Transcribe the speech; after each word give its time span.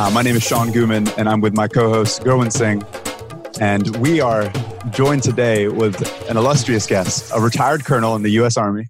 Uh, 0.00 0.10
my 0.12 0.22
name 0.22 0.34
is 0.34 0.42
Sean 0.42 0.68
Gooman, 0.68 1.12
and 1.18 1.28
I'm 1.28 1.42
with 1.42 1.54
my 1.54 1.68
co 1.68 1.90
host, 1.90 2.22
Gurwin 2.22 2.50
Singh. 2.50 2.82
And 3.60 3.94
we 3.98 4.18
are 4.18 4.50
joined 4.92 5.22
today 5.22 5.68
with 5.68 6.00
an 6.30 6.38
illustrious 6.38 6.86
guest, 6.86 7.30
a 7.34 7.38
retired 7.38 7.84
colonel 7.84 8.16
in 8.16 8.22
the 8.22 8.30
U.S. 8.30 8.56
Army, 8.56 8.86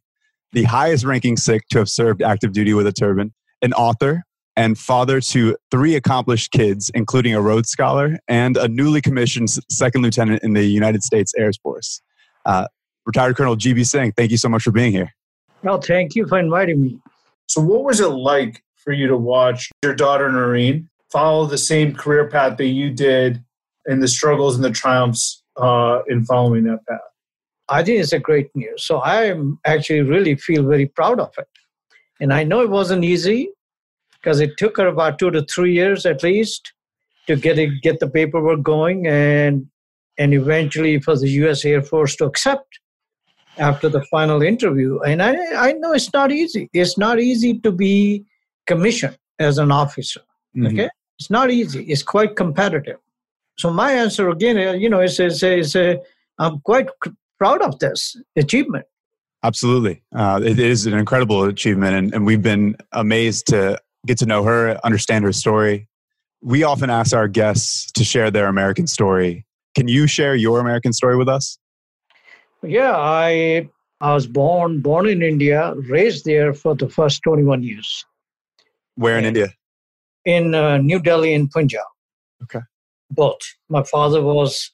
the 0.52 0.62
highest 0.62 1.04
ranking 1.04 1.37
Sikh 1.37 1.66
to 1.70 1.78
have 1.78 1.88
served 1.88 2.23
active 2.23 2.52
duty 2.52 2.74
with 2.74 2.87
a 2.87 2.92
turban, 2.92 3.34
an 3.60 3.73
author, 3.73 4.23
and 4.54 4.78
father 4.78 5.20
to 5.20 5.56
three 5.73 5.96
accomplished 5.96 6.52
kids, 6.52 6.92
including 6.95 7.34
a 7.34 7.40
Rhodes 7.40 7.70
Scholar 7.70 8.20
and 8.29 8.56
a 8.56 8.68
newly 8.68 9.01
commissioned 9.01 9.51
second 9.68 10.02
lieutenant 10.02 10.45
in 10.45 10.52
the 10.52 10.62
United 10.62 11.02
States 11.02 11.34
Air 11.37 11.51
Force. 11.60 12.01
Uh, 12.46 12.68
retired 13.04 13.37
Colonel 13.37 13.56
GB 13.56 13.84
Singh, 13.84 14.12
thank 14.12 14.30
you 14.30 14.37
so 14.37 14.48
much 14.48 14.62
for 14.62 14.70
being 14.70 14.92
here. 14.92 15.10
Well, 15.65 15.80
thank 15.80 16.15
you 16.15 16.29
for 16.29 16.38
inviting 16.38 16.80
me. 16.80 17.01
So, 17.48 17.60
what 17.62 17.82
was 17.82 17.98
it 17.98 18.10
like 18.10 18.62
for 18.77 18.92
you 18.92 19.09
to 19.09 19.16
watch 19.16 19.73
your 19.82 19.96
daughter 19.96 20.30
Noreen 20.30 20.88
follow 21.10 21.46
the 21.46 21.59
same 21.59 21.95
career 21.95 22.28
path 22.28 22.56
that 22.59 22.66
you 22.66 22.91
did 22.91 23.42
and 23.87 24.02
the 24.02 24.09
struggles 24.09 24.55
and 24.56 24.64
the 24.64 24.70
triumphs 24.70 25.42
uh, 25.56 26.01
in 26.09 26.24
following 26.24 26.64
that 26.64 26.87
path? 26.88 27.01
I 27.68 27.85
think 27.85 28.01
it's 28.01 28.12
a 28.12 28.18
great 28.18 28.51
news. 28.54 28.85
So 28.85 28.98
I 28.98 29.35
actually 29.65 30.02
really 30.02 30.35
feel 30.35 30.65
very 30.65 30.87
proud 30.87 31.20
of 31.20 31.32
it. 31.38 31.48
And 32.20 32.32
I 32.32 32.45
know 32.45 32.60
it 32.60 32.70
wasn't 32.70 33.04
easy 33.04 33.48
because 34.15 34.40
it 34.40 34.57
took 34.59 34.76
her 34.76 34.88
about 34.88 35.18
two 35.18 35.30
to 35.30 35.43
three 35.43 35.73
years 35.73 36.04
at 36.04 36.23
least 36.23 36.73
to 37.26 37.37
get 37.37 37.59
it, 37.59 37.80
get 37.82 38.01
the 38.01 38.09
paperwork 38.09 38.63
going 38.63 39.07
and 39.07 39.66
and 40.18 40.35
eventually 40.35 41.01
for 41.01 41.16
the 41.16 41.30
US 41.42 41.65
Air 41.65 41.80
Force 41.80 42.15
to 42.16 42.26
accept 42.26 42.79
after 43.57 43.88
the 43.88 44.02
final 44.04 44.42
interview. 44.42 44.98
And 45.01 45.23
I, 45.23 45.35
I 45.68 45.73
know 45.73 45.92
it's 45.92 46.13
not 46.13 46.30
easy. 46.30 46.68
It's 46.73 46.98
not 46.98 47.20
easy 47.20 47.59
to 47.60 47.73
be 47.73 48.24
commissioned 48.66 49.16
as 49.38 49.59
an 49.59 49.73
officer. 49.73 50.20
Mm-hmm. 50.57 50.66
Okay? 50.66 50.90
It's 51.21 51.29
not 51.29 51.51
easy. 51.51 51.85
It's 51.85 52.02
quite 52.02 52.35
competitive. 52.35 52.96
So 53.59 53.71
my 53.71 53.93
answer 53.93 54.30
again, 54.30 54.57
uh, 54.57 54.73
you 54.73 54.88
know, 54.88 55.02
is, 55.02 55.21
is, 55.21 55.43
is 55.43 55.76
uh, 55.76 55.96
I'm 56.38 56.60
quite 56.60 56.88
proud 57.38 57.60
of 57.60 57.79
this 57.79 58.16
achievement. 58.37 58.87
Absolutely. 59.43 60.02
Uh, 60.15 60.41
it 60.43 60.59
is 60.59 60.87
an 60.87 60.95
incredible 60.95 61.45
achievement. 61.45 61.95
And, 61.95 62.15
and 62.15 62.24
we've 62.24 62.41
been 62.41 62.74
amazed 62.93 63.48
to 63.48 63.79
get 64.06 64.16
to 64.19 64.26
know 64.26 64.44
her, 64.44 64.81
understand 64.82 65.26
her 65.26 65.32
story. 65.32 65.88
We 66.41 66.62
often 66.62 66.88
ask 66.88 67.15
our 67.15 67.28
guests 67.28 67.93
to 67.93 68.03
share 68.03 68.31
their 68.31 68.47
American 68.47 68.87
story. 68.87 69.44
Can 69.75 69.88
you 69.88 70.06
share 70.06 70.34
your 70.34 70.59
American 70.59 70.94
story 70.94 71.16
with 71.16 71.28
us? 71.28 71.59
Yeah, 72.62 72.94
I 72.97 73.69
I 74.00 74.15
was 74.15 74.26
born 74.26 74.81
born 74.81 75.06
in 75.06 75.22
India, 75.22 75.75
raised 75.88 76.25
there 76.25 76.54
for 76.54 76.75
the 76.75 76.88
first 76.88 77.22
21 77.22 77.62
years. 77.62 78.06
Where 78.97 79.19
in 79.19 79.25
and 79.25 79.37
India? 79.37 79.54
In 80.25 80.54
uh, 80.54 80.78
New 80.78 81.00
Delhi 81.00 81.32
in 81.32 81.49
Punjab. 81.49 81.87
Okay. 82.43 82.60
Both. 83.10 83.41
My 83.69 83.82
father 83.82 84.22
was 84.22 84.71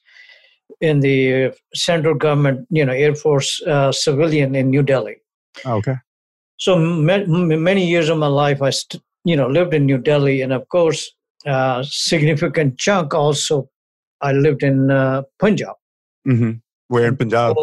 in 0.81 0.99
the 0.99 1.53
central 1.73 2.15
government, 2.15 2.67
you 2.69 2.85
know, 2.85 2.93
Air 2.93 3.15
Force 3.15 3.61
uh, 3.63 3.91
civilian 3.91 4.55
in 4.55 4.69
New 4.69 4.83
Delhi. 4.83 5.17
Oh, 5.65 5.75
okay. 5.75 5.95
So 6.59 6.77
many 6.77 7.87
years 7.87 8.09
of 8.09 8.17
my 8.17 8.27
life, 8.27 8.61
I, 8.61 8.71
st- 8.71 9.01
you 9.23 9.35
know, 9.35 9.47
lived 9.47 9.73
in 9.73 9.85
New 9.85 9.97
Delhi, 9.97 10.41
and 10.41 10.51
of 10.51 10.67
course, 10.69 11.11
uh, 11.45 11.83
significant 11.83 12.77
chunk 12.77 13.13
also, 13.13 13.69
I 14.21 14.31
lived 14.31 14.63
in 14.63 14.89
uh, 14.89 15.23
Punjab. 15.39 15.75
Mm-hmm. 16.27 16.51
Where 16.87 17.07
in 17.07 17.17
Punjab? 17.17 17.55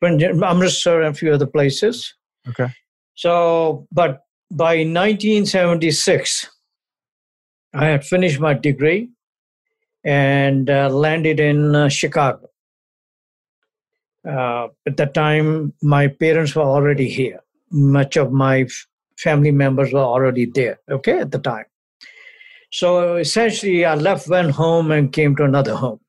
Punjab, 0.00 0.42
Amritsar, 0.42 1.02
and 1.02 1.14
a 1.14 1.18
few 1.18 1.32
other 1.32 1.46
places. 1.46 2.14
Okay. 2.48 2.68
So, 3.14 3.86
but 3.92 4.20
by 4.50 4.76
1976, 4.76 6.48
I 7.74 7.86
had 7.86 8.04
finished 8.04 8.40
my 8.40 8.54
degree 8.54 9.10
and 10.04 10.70
uh, 10.70 10.88
landed 10.88 11.40
in 11.40 11.74
uh, 11.74 11.88
Chicago. 11.88 12.48
Uh, 14.26 14.68
at 14.86 14.96
that 14.96 15.14
time, 15.14 15.72
my 15.82 16.08
parents 16.08 16.54
were 16.54 16.62
already 16.62 17.08
here. 17.08 17.40
Much 17.70 18.16
of 18.16 18.32
my 18.32 18.60
f- 18.60 18.86
family 19.18 19.50
members 19.50 19.92
were 19.92 20.00
already 20.00 20.46
there, 20.46 20.78
okay, 20.90 21.18
at 21.20 21.30
the 21.30 21.38
time. 21.38 21.64
So 22.70 23.16
essentially, 23.16 23.84
I 23.84 23.94
left 23.94 24.28
one 24.28 24.50
home 24.50 24.90
and 24.90 25.12
came 25.12 25.36
to 25.36 25.44
another 25.44 25.74
home. 25.74 26.00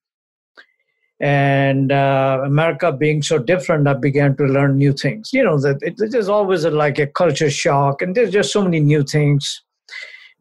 And 1.22 1.91
uh, 1.91 2.41
America 2.46 2.94
being 2.94 3.22
so 3.22 3.38
different, 3.38 3.88
I 3.88 3.94
began 3.94 4.38
to 4.38 4.44
learn 4.44 4.78
new 4.78 4.94
things. 4.94 5.31
You 5.34 5.44
know, 5.44 5.59
that 5.59 5.80
it, 5.81 6.30
always 6.30 6.64
a, 6.64 6.72
like 6.72 7.00
a 7.00 7.08
culture 7.08 7.50
shock, 7.50 8.02
and 8.02 8.16
there's 8.16 8.31
just 8.31 8.53
so 8.53 8.64
many 8.64 8.80
new 8.80 9.03
things. 9.03 9.62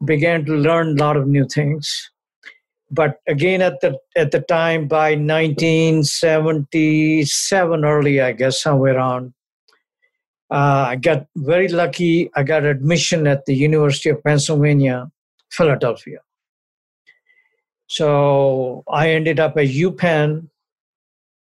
Began 0.05 0.45
to 0.45 0.55
learn 0.55 0.97
a 0.97 1.03
lot 1.03 1.17
of 1.17 1.27
new 1.27 1.45
things. 1.45 2.11
But 2.91 3.19
again 3.27 3.61
at 3.61 3.81
the 3.81 3.99
at 4.15 4.31
the 4.31 4.39
time 4.41 4.87
by 4.87 5.13
1977 5.13 7.85
early 7.85 8.19
i 8.19 8.31
guess 8.31 8.59
somewhere 8.59 8.97
around 8.97 9.31
uh, 10.49 10.87
i 10.89 10.95
got 10.95 11.27
very 11.35 11.67
lucky. 11.67 12.31
I 12.35 12.41
got 12.41 12.65
admission 12.65 13.27
at 13.27 13.45
the 13.45 13.53
university 13.53 14.09
of 14.09 14.23
pennsylvania 14.23 15.11
philadelphia. 15.51 16.21
So 17.85 18.83
i 18.87 19.11
ended 19.11 19.39
up 19.39 19.55
at 19.57 19.67
upenn 19.67 20.49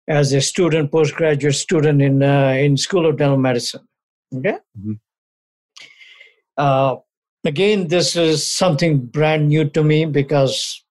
as 0.08 0.32
a 0.34 0.42
student 0.42 0.92
postgraduate 0.92 1.56
student 1.56 2.02
in 2.02 2.24
uh, 2.24 2.56
in 2.58 2.78
school 2.78 3.06
of 3.06 3.18
dental 3.18 3.38
medicine. 3.38 3.88
Okay? 4.36 4.58
Mm-hmm. 4.78 4.94
uh, 6.58 6.96
again 7.48 7.88
this 7.88 8.16
is 8.16 8.46
something 8.46 9.00
brand 9.00 9.48
new 9.48 9.70
to 9.70 9.84
me 9.84 10.06
because 10.06 10.84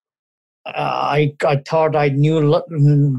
uh, 0.67 0.73
I, 0.75 1.35
I 1.47 1.57
thought 1.57 1.95
I 1.95 2.09
knew 2.09 2.61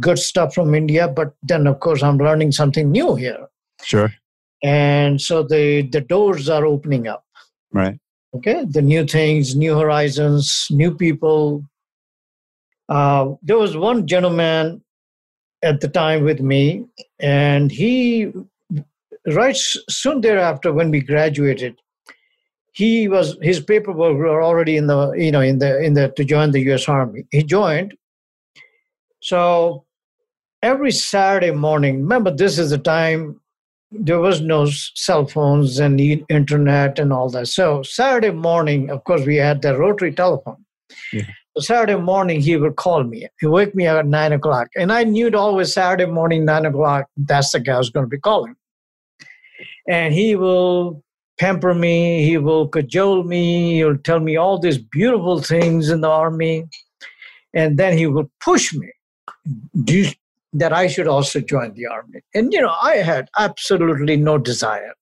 good 0.01 0.19
stuff 0.19 0.53
from 0.53 0.75
India, 0.75 1.07
but 1.07 1.33
then 1.43 1.65
of 1.67 1.79
course 1.79 2.03
I'm 2.03 2.17
learning 2.17 2.51
something 2.51 2.91
new 2.91 3.15
here. 3.15 3.47
Sure. 3.83 4.13
And 4.63 5.21
so 5.21 5.43
the 5.43 5.83
the 5.83 6.01
doors 6.01 6.49
are 6.49 6.65
opening 6.65 7.07
up. 7.07 7.23
Right. 7.71 7.97
Okay. 8.35 8.65
The 8.69 8.81
new 8.81 9.05
things, 9.05 9.55
new 9.55 9.77
horizons, 9.77 10.67
new 10.71 10.93
people. 10.93 11.63
Uh, 12.89 13.33
there 13.43 13.57
was 13.57 13.77
one 13.77 14.07
gentleman 14.07 14.81
at 15.63 15.81
the 15.81 15.87
time 15.87 16.23
with 16.23 16.39
me, 16.41 16.85
and 17.19 17.71
he 17.71 18.31
right 19.27 19.55
soon 19.55 20.21
thereafter 20.21 20.73
when 20.73 20.89
we 20.91 21.01
graduated, 21.01 21.79
he 22.77 23.07
was 23.07 23.35
his 23.41 23.59
paperwork 23.59 24.15
were 24.17 24.43
already 24.43 24.77
in 24.77 24.85
the 24.85 25.11
you 25.13 25.31
know 25.31 25.41
in 25.41 25.57
the 25.57 25.81
in 25.83 25.95
the 25.95 26.09
to 26.09 26.23
join 26.23 26.51
the 26.51 26.61
U.S. 26.69 26.87
Army. 26.87 27.25
He 27.31 27.41
joined. 27.41 27.95
So 29.19 29.85
every 30.61 30.91
Saturday 30.91 31.49
morning, 31.49 32.01
remember 32.03 32.29
this 32.29 32.59
is 32.59 32.69
the 32.69 32.77
time 32.77 33.41
there 33.89 34.19
was 34.19 34.41
no 34.41 34.67
cell 34.69 35.25
phones 35.25 35.79
and 35.79 35.99
the 35.99 36.23
internet 36.29 36.99
and 36.99 37.11
all 37.11 37.29
that. 37.29 37.47
So 37.47 37.81
Saturday 37.81 38.29
morning, 38.29 38.91
of 38.91 39.03
course, 39.05 39.25
we 39.25 39.37
had 39.37 39.63
the 39.63 39.75
rotary 39.75 40.13
telephone. 40.13 40.63
Yeah. 41.11 41.23
So 41.55 41.61
Saturday 41.61 41.99
morning, 41.99 42.41
he 42.41 42.57
would 42.57 42.75
call 42.75 43.03
me. 43.03 43.27
He 43.39 43.47
wake 43.47 43.73
me 43.73 43.87
up 43.87 43.97
at 43.97 44.05
nine 44.05 44.33
o'clock, 44.33 44.67
and 44.75 44.91
I 44.91 45.03
knew 45.03 45.25
it 45.25 45.33
always 45.33 45.73
Saturday 45.73 46.05
morning, 46.05 46.45
nine 46.45 46.67
o'clock. 46.67 47.07
That's 47.17 47.53
the 47.53 47.59
guy 47.59 47.77
who's 47.77 47.89
going 47.89 48.05
to 48.05 48.15
be 48.17 48.19
calling. 48.19 48.55
And 49.89 50.13
he 50.13 50.35
will 50.35 51.01
pamper 51.37 51.73
me, 51.73 52.23
he 52.23 52.37
will 52.37 52.67
cajole 52.67 53.23
me, 53.23 53.75
he'll 53.75 53.97
tell 53.97 54.19
me 54.19 54.35
all 54.35 54.59
these 54.59 54.77
beautiful 54.77 55.41
things 55.41 55.89
in 55.89 56.01
the 56.01 56.09
army, 56.09 56.65
and 57.53 57.77
then 57.77 57.97
he 57.97 58.07
will 58.07 58.29
push 58.39 58.73
me 58.73 58.91
that 60.53 60.73
I 60.73 60.87
should 60.87 61.07
also 61.07 61.39
join 61.39 61.73
the 61.73 61.87
army. 61.87 62.21
And 62.33 62.51
you 62.51 62.61
know, 62.61 62.75
I 62.81 62.97
had 62.97 63.29
absolutely 63.37 64.17
no 64.17 64.37
desire. 64.37 64.93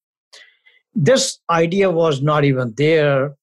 This 0.94 1.40
idea 1.50 1.92
was 1.92 2.22
not 2.22 2.46
even 2.46 2.74
there 2.78 3.36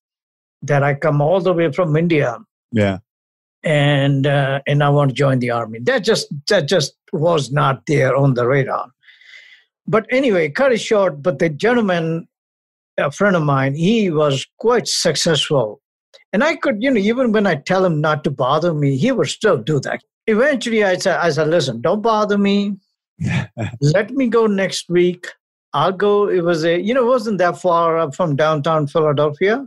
that 0.63 0.83
I 0.83 0.95
come 0.95 1.21
all 1.21 1.41
the 1.41 1.53
way 1.53 1.71
from 1.73 1.97
India. 1.97 2.39
Yeah. 2.71 2.99
And 3.65 4.27
uh, 4.27 4.61
and 4.67 4.83
I 4.83 4.89
want 4.89 5.11
to 5.11 5.15
join 5.15 5.39
the 5.39 5.51
army. 5.51 5.79
That 5.81 6.03
just 6.05 6.29
that 6.49 6.67
just 6.67 6.95
was 7.13 7.53
not 7.53 7.87
there 7.87 8.17
on 8.17 8.35
the 8.35 8.47
radar. 8.47 8.89
But 9.87 10.07
anyway, 10.11 10.49
cut 10.49 10.73
it 10.73 10.81
short. 10.81 11.23
But 11.23 11.39
the 11.39 11.49
gentleman 11.49 12.27
a 12.99 13.11
friend 13.11 13.37
of 13.37 13.43
mine, 13.43 13.75
he 13.75 14.11
was 14.11 14.47
quite 14.59 14.87
successful 14.87 15.81
And 16.33 16.45
I 16.45 16.57
could, 16.57 16.83
you 16.83 16.91
know, 16.91 17.01
even 17.01 17.33
when 17.33 17.47
I 17.47 17.57
tell 17.57 17.85
him 17.85 18.01
not 18.01 18.25
to 18.25 18.31
bother 18.31 18.75
me, 18.75 18.97
he 18.97 19.13
would 19.13 19.29
still 19.29 19.59
do 19.59 19.81
that. 19.81 20.03
Eventually, 20.27 20.85
I 20.85 20.97
said, 20.97 21.19
I 21.19 21.31
said, 21.31 21.49
listen, 21.49 21.81
don't 21.81 22.03
bother 22.03 22.39
me. 22.39 22.77
Let 23.81 24.11
me 24.13 24.29
go 24.29 24.47
next 24.47 24.89
week. 24.89 25.27
I'll 25.75 25.93
go. 25.93 26.29
It 26.29 26.43
was 26.43 26.65
a, 26.65 26.81
you 26.81 26.95
know, 26.95 27.05
it 27.05 27.09
wasn't 27.09 27.39
that 27.39 27.61
far 27.61 27.99
up 27.99 28.15
from 28.15 28.37
downtown 28.37 28.87
Philadelphia. 28.87 29.67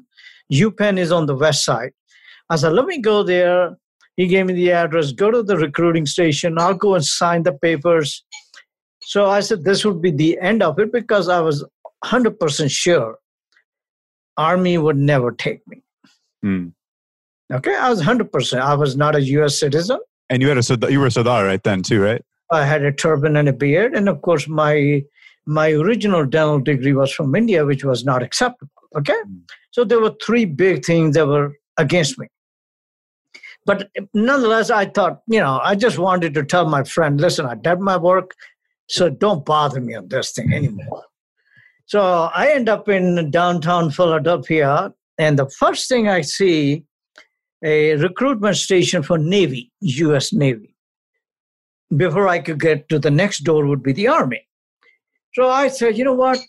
UPenn 0.52 0.98
is 1.00 1.12
on 1.12 1.26
the 1.26 1.36
west 1.36 1.66
side. 1.66 1.92
I 2.50 2.56
said, 2.58 2.74
let 2.74 2.86
me 2.86 3.00
go 3.00 3.24
there. 3.24 3.76
He 4.18 4.28
gave 4.28 4.46
me 4.46 4.54
the 4.54 4.72
address. 4.72 5.12
Go 5.12 5.32
to 5.32 5.44
the 5.44 5.58
recruiting 5.58 6.06
station. 6.06 6.60
I'll 6.60 6.76
go 6.76 6.96
and 6.96 7.04
sign 7.04 7.44
the 7.44 7.54
papers. 7.54 8.24
So 9.02 9.26
I 9.30 9.40
said, 9.40 9.64
this 9.64 9.84
would 9.84 10.02
be 10.02 10.12
the 10.12 10.40
end 10.40 10.64
of 10.64 10.80
it 10.80 10.92
because 10.92 11.28
I 11.28 11.40
was 11.40 11.66
100% 12.06 12.70
sure 12.72 13.18
Army 14.38 14.78
would 14.78 14.98
never 14.98 15.32
take 15.32 15.62
me. 15.68 15.82
Hmm. 16.42 16.68
Okay, 17.54 17.76
I 17.76 17.90
was 17.90 18.02
100%. 18.02 18.60
I 18.60 18.74
was 18.76 18.96
not 18.98 19.16
a 19.16 19.22
U.S. 19.22 19.60
citizen. 19.60 20.00
And 20.30 20.42
you 20.42 20.50
had 20.50 20.58
a 20.58 20.92
you 20.92 21.00
were 21.00 21.06
a 21.08 21.12
Sardar 21.12 21.46
right 21.46 21.64
then 21.64 21.84
too, 21.84 22.02
right? 22.02 22.22
I 22.52 22.66
had 22.66 22.84
a 22.84 22.92
turban 22.92 23.36
and 23.36 23.48
a 23.48 23.54
beard, 23.54 23.96
and 23.96 24.10
of 24.10 24.22
course, 24.24 24.48
my 24.48 25.04
my 25.46 25.72
original 25.72 26.26
dental 26.26 26.60
degree 26.60 26.94
was 26.94 27.12
from 27.14 27.36
India, 27.36 27.64
which 27.66 27.84
was 27.86 28.04
not 28.04 28.24
acceptable. 28.24 28.72
Okay, 28.98 29.14
Mm. 29.28 29.42
so 29.72 29.84
there 29.84 30.00
were 30.00 30.16
three 30.26 30.46
big 30.46 30.84
things 30.84 31.16
that 31.16 31.28
were 31.28 31.54
against 31.78 32.18
me. 32.18 32.28
But 33.66 33.90
nonetheless, 34.14 34.70
I 34.72 34.86
thought, 34.86 35.22
you 35.28 35.40
know, 35.40 35.60
I 35.64 35.76
just 35.76 35.98
wanted 36.00 36.34
to 36.36 36.44
tell 36.44 36.68
my 36.68 36.84
friend, 36.84 37.20
listen, 37.22 37.46
I 37.46 37.56
did 37.56 37.80
my 37.80 37.98
work, 37.98 38.32
so 38.88 39.10
don't 39.10 39.46
bother 39.46 39.80
me 39.82 39.94
on 39.96 40.08
this 40.08 40.32
thing 40.32 40.52
anymore. 40.54 41.04
So 41.88 42.30
I 42.34 42.52
end 42.52 42.68
up 42.68 42.90
in 42.90 43.30
downtown 43.32 43.92
Philadelphia, 43.92 44.94
and 45.18 45.38
the 45.38 45.50
first 45.50 45.88
thing 45.88 46.08
I 46.10 46.22
see 46.22 46.84
a 47.64 47.96
recruitment 47.96 48.58
station 48.58 49.02
for 49.02 49.18
Navy, 49.18 49.72
U.S. 49.82 50.34
Navy. 50.34 50.76
Before 51.96 52.28
I 52.28 52.40
could 52.40 52.60
get 52.60 52.90
to 52.90 53.00
the 53.00 53.12
next 53.12 53.40
door 53.40 53.66
would 53.66 53.84
be 53.84 53.94
the 53.94 54.08
Army. 54.08 54.48
So 55.34 55.50
I 55.50 55.68
said, 55.68 55.98
you 55.98 56.04
know 56.04 56.14
what? 56.14 56.40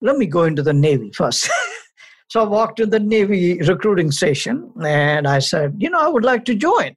Let 0.00 0.16
me 0.16 0.26
go 0.26 0.44
into 0.44 0.62
the 0.62 0.72
Navy 0.72 1.10
first. 1.12 1.50
so 2.28 2.40
I 2.40 2.44
walked 2.44 2.76
to 2.78 2.86
the 2.86 3.00
Navy 3.00 3.60
recruiting 3.62 4.10
station 4.10 4.72
and 4.82 5.26
I 5.26 5.38
said, 5.38 5.76
you 5.78 5.90
know, 5.90 6.00
I 6.00 6.08
would 6.08 6.24
like 6.24 6.44
to 6.46 6.54
join. 6.54 6.96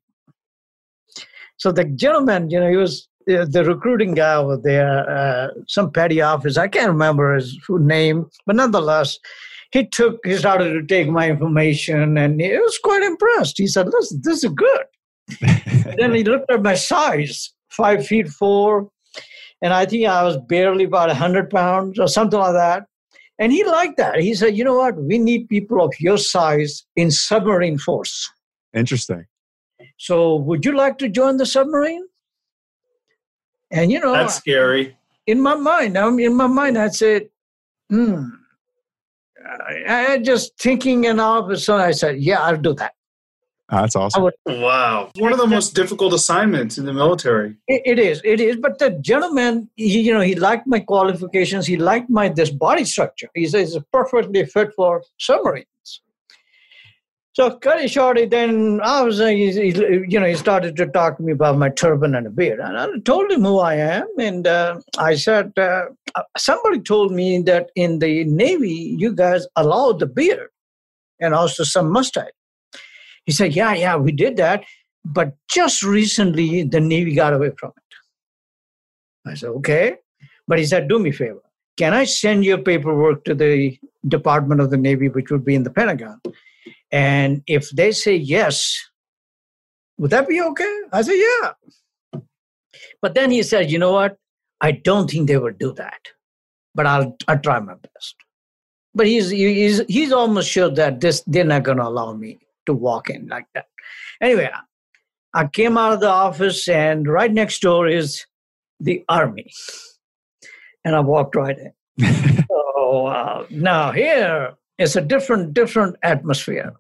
So 1.58 1.72
the 1.72 1.86
gentleman, 1.86 2.50
you 2.50 2.60
know, 2.60 2.70
he 2.70 2.78
was 2.78 3.08
the 3.26 3.64
recruiting 3.66 4.14
guy 4.14 4.36
over 4.36 4.58
there, 4.58 5.10
uh, 5.10 5.50
some 5.68 5.92
petty 5.92 6.22
officer. 6.22 6.62
I 6.62 6.68
can't 6.68 6.90
remember 6.90 7.36
his 7.36 7.58
name, 7.70 8.30
but 8.46 8.56
nonetheless, 8.56 9.20
he 9.72 9.86
took, 9.88 10.20
he 10.26 10.38
started 10.38 10.74
to 10.74 10.86
take 10.86 11.10
my 11.10 11.30
information 11.30 12.18
and 12.18 12.40
he 12.40 12.58
was 12.58 12.78
quite 12.84 13.02
impressed. 13.02 13.58
He 13.58 13.68
said, 13.68 13.88
listen, 13.88 14.22
this 14.24 14.44
is 14.44 14.52
good. 14.52 14.86
then 15.98 16.14
he 16.14 16.24
looked 16.32 16.52
at 16.52 16.62
my 16.62 16.76
size, 16.76 17.54
five 17.70 18.06
feet 18.06 18.28
four, 18.28 18.90
and 19.62 19.74
I 19.74 19.86
think 19.86 20.08
I 20.08 20.24
was 20.24 20.38
barely 20.48 20.84
about 20.84 21.08
100 21.08 21.50
pounds 21.50 21.98
or 21.98 22.08
something 22.08 22.40
like 22.40 22.54
that. 22.54 22.84
And 23.40 23.52
he 23.52 23.64
liked 23.64 23.98
that. 23.98 24.20
He 24.20 24.36
said, 24.36 24.56
you 24.56 24.64
know 24.64 24.76
what? 24.76 24.96
We 24.96 25.18
need 25.18 25.50
people 25.50 25.84
of 25.84 25.94
your 26.00 26.18
size 26.18 26.84
in 26.96 27.10
submarine 27.10 27.78
force. 27.78 28.30
Interesting. 28.76 29.26
So 29.98 30.36
would 30.36 30.66
you 30.66 30.76
like 30.76 30.98
to 31.00 31.10
join 31.10 31.38
the 31.38 31.46
submarine? 31.46 32.06
And 33.74 33.92
you 33.92 34.00
know, 34.00 34.14
That's 34.14 34.36
scary. 34.36 34.96
in 35.28 35.42
my 35.42 35.56
mind, 35.56 35.98
I'm 35.98 36.20
in 36.20 36.36
my 36.36 36.48
mind, 36.48 36.78
I 36.78 36.90
said, 36.90 37.30
hmm. 37.90 38.24
I, 39.88 40.14
I 40.14 40.18
just 40.20 40.58
thinking 40.58 41.06
and 41.08 41.20
all 41.20 41.44
of 41.44 41.50
a 41.50 41.58
sudden 41.58 41.86
I 41.86 41.92
said, 41.92 42.18
yeah, 42.22 42.40
I'll 42.42 42.56
do 42.58 42.74
that. 42.76 42.94
That's 43.70 43.96
awesome. 43.96 44.24
would- 44.24 44.34
Wow. 44.46 45.10
One 45.18 45.32
of 45.34 45.40
the 45.40 45.48
most 45.48 45.74
difficult 45.74 46.14
assignments 46.14 46.78
in 46.78 46.86
the 46.86 46.94
military. 46.94 47.56
It, 47.68 47.82
it 47.86 48.00
is, 48.00 48.22
it 48.24 48.40
is. 48.40 48.58
But 48.58 48.78
the 48.78 48.92
gentleman, 49.02 49.70
he, 49.76 50.02
you 50.02 50.14
know, 50.14 50.22
he 50.22 50.36
liked 50.36 50.68
my 50.68 50.80
qualifications. 50.80 51.66
He 51.66 51.78
liked 51.78 52.10
my 52.10 52.30
this 52.30 52.52
body 52.52 52.86
structure. 52.86 53.30
He 53.34 53.48
says 53.48 53.76
it's 53.76 53.86
perfectly 53.92 54.46
fit 54.46 54.70
for 54.76 55.02
submarines. 55.18 55.66
So, 57.34 57.58
cut 57.58 57.84
it 57.84 57.90
short, 57.90 58.20
then 58.30 58.80
I 58.84 59.02
was, 59.02 59.20
uh, 59.20 59.28
he, 59.28 59.52
he, 59.52 59.70
you 60.08 60.20
know, 60.20 60.28
he 60.28 60.36
started 60.36 60.76
to 60.76 60.86
talk 60.86 61.18
to 61.18 61.24
me 61.24 61.32
about 61.32 61.58
my 61.58 61.70
turban 61.70 62.14
and 62.14 62.28
a 62.28 62.30
beard. 62.30 62.60
And 62.60 62.78
I 62.78 62.88
told 63.04 63.32
him 63.32 63.42
who 63.42 63.58
I 63.58 63.74
am. 63.74 64.08
And 64.20 64.46
uh, 64.46 64.80
I 65.00 65.16
said, 65.16 65.52
uh, 65.58 65.86
somebody 66.38 66.80
told 66.80 67.12
me 67.12 67.42
that 67.42 67.72
in 67.76 67.98
the 67.98 68.24
Navy, 68.26 68.96
you 69.00 69.16
guys 69.16 69.48
allow 69.56 69.94
the 69.94 70.06
beard 70.06 70.50
and 71.20 71.34
also 71.34 71.64
some 71.64 71.92
mustache. 71.92 72.30
He 73.26 73.32
said, 73.32 73.56
yeah, 73.56 73.74
yeah, 73.74 73.96
we 73.96 74.12
did 74.12 74.38
that. 74.38 74.64
But 75.04 75.34
just 75.50 75.82
recently, 75.82 76.64
the 76.64 76.80
Navy 76.80 77.16
got 77.16 77.34
away 77.34 77.50
from 77.58 77.72
it. 77.76 79.30
I 79.32 79.34
said, 79.34 79.50
okay. 79.50 79.96
But 80.48 80.60
he 80.60 80.66
said, 80.66 80.88
do 80.88 81.00
me 81.00 81.10
a 81.10 81.14
favor. 81.14 81.42
Can 81.78 81.96
I 81.96 82.04
send 82.04 82.46
your 82.46 82.60
paperwork 82.60 83.24
to 83.26 83.34
the 83.34 83.76
Department 84.08 84.62
of 84.62 84.70
the 84.70 84.78
Navy, 84.78 85.10
which 85.10 85.32
would 85.32 85.44
be 85.44 85.56
in 85.56 85.64
the 85.64 85.72
Pentagon? 85.72 86.22
And 86.94 87.42
if 87.48 87.72
they 87.72 87.92
say 87.92 88.16
yes, 88.16 88.80
would 89.98 90.12
that 90.12 90.28
be 90.28 90.40
okay? 90.40 90.82
I 90.92 91.02
said, 91.02 91.16
yeah. 91.16 92.22
But 93.02 93.16
then 93.16 93.32
he 93.32 93.42
said, 93.42 93.72
you 93.72 93.80
know 93.80 93.92
what? 93.92 94.16
I 94.62 94.74
don't 94.74 95.10
think 95.10 95.28
they 95.28 95.38
will 95.38 95.54
do 95.60 95.74
that, 95.74 96.00
but 96.76 96.86
I'll, 96.86 97.18
I'll 97.28 97.40
try 97.40 97.60
my 97.60 97.74
best. 97.74 98.16
But 98.94 99.08
he's, 99.08 99.32
he's, 99.32 99.82
he's 99.90 100.12
almost 100.12 100.50
sure 100.50 100.70
that 100.70 101.02
this 101.02 101.24
they're 101.26 101.44
not 101.44 101.64
going 101.64 101.80
to 101.80 101.88
allow 101.88 102.14
me 102.14 102.40
to 102.68 102.74
walk 102.74 103.10
in 103.10 103.28
like 103.28 103.48
that. 103.56 103.66
Anyway, 104.22 104.50
I 105.34 105.48
came 105.48 105.80
out 105.80 105.94
of 105.94 106.00
the 106.00 106.10
office, 106.10 106.68
and 106.68 107.08
right 107.08 107.34
next 107.34 107.62
door 107.64 107.88
is 107.88 108.24
the 108.80 109.04
army. 109.10 109.52
And 110.86 110.96
I 110.96 111.00
walked 111.00 111.36
right 111.36 111.58
in. 111.58 112.46
so 112.48 113.08
uh, 113.08 113.48
now 113.50 113.92
here 113.92 114.54
is 114.78 114.96
a 114.96 115.02
different, 115.02 115.56
different 115.56 115.96
atmosphere. 116.04 116.74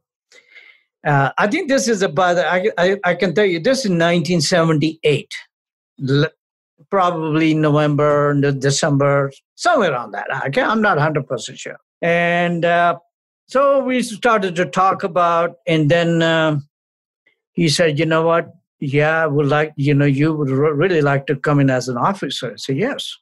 Uh, 1.05 1.31
I 1.37 1.47
think 1.47 1.67
this 1.67 1.87
is 1.87 2.01
about, 2.01 2.37
I, 2.37 2.69
I, 2.77 2.97
I 3.03 3.15
can 3.15 3.35
tell 3.35 3.45
you, 3.45 3.59
this 3.59 3.79
is 3.79 3.91
1978, 3.91 5.29
probably 6.89 7.53
November, 7.53 8.33
December, 8.53 9.31
somewhere 9.55 9.91
around 9.91 10.11
that. 10.11 10.27
Okay, 10.47 10.61
I'm 10.61 10.81
not 10.81 10.97
100% 10.97 11.57
sure. 11.57 11.77
And 12.01 12.63
uh, 12.63 12.99
so 13.47 13.83
we 13.83 14.01
started 14.01 14.55
to 14.55 14.65
talk 14.65 15.03
about, 15.03 15.55
and 15.67 15.91
then 15.91 16.21
uh, 16.21 16.59
he 17.51 17.67
said, 17.67 17.99
you 17.99 18.05
know 18.05 18.23
what? 18.23 18.53
Yeah, 18.79 19.23
I 19.23 19.27
would 19.27 19.47
like, 19.47 19.73
you 19.75 19.93
know, 19.93 20.05
you 20.05 20.33
would 20.33 20.49
re- 20.49 20.71
really 20.71 21.01
like 21.01 21.25
to 21.27 21.35
come 21.35 21.59
in 21.59 21.69
as 21.69 21.87
an 21.89 21.97
officer. 21.97 22.53
I 22.53 22.55
said, 22.55 22.77
yes. 22.77 23.17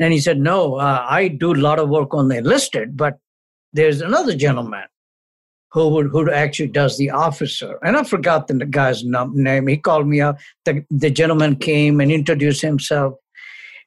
And 0.00 0.12
he 0.12 0.20
said, 0.20 0.38
no, 0.38 0.76
uh, 0.76 1.04
I 1.08 1.28
do 1.28 1.52
a 1.52 1.54
lot 1.54 1.80
of 1.80 1.88
work 1.88 2.14
on 2.14 2.28
the 2.28 2.38
enlisted, 2.38 2.96
but 2.96 3.18
there's 3.72 4.00
another 4.00 4.36
gentleman 4.36 4.84
who 5.70 5.88
would, 5.88 6.06
who 6.06 6.30
actually 6.30 6.68
does 6.68 6.96
the 6.96 7.10
officer. 7.10 7.78
And 7.82 7.96
I 7.96 8.02
forgot 8.02 8.48
the 8.48 8.64
guy's 8.64 9.04
name. 9.04 9.66
He 9.66 9.76
called 9.76 10.06
me 10.06 10.20
up. 10.20 10.38
The, 10.64 10.84
the 10.90 11.10
gentleman 11.10 11.56
came 11.56 12.00
and 12.00 12.10
introduced 12.10 12.62
himself. 12.62 13.14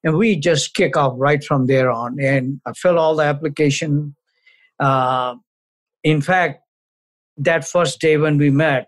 And 0.03 0.17
we 0.17 0.35
just 0.35 0.73
kick 0.73 0.97
off 0.97 1.13
right 1.17 1.43
from 1.43 1.67
there 1.67 1.91
on. 1.91 2.19
And 2.19 2.61
I 2.65 2.73
fill 2.73 2.99
all 2.99 3.15
the 3.15 3.23
application. 3.23 4.15
Uh, 4.79 5.35
in 6.03 6.21
fact, 6.21 6.63
that 7.37 7.67
first 7.67 7.99
day 7.99 8.17
when 8.17 8.37
we 8.37 8.49
met, 8.49 8.87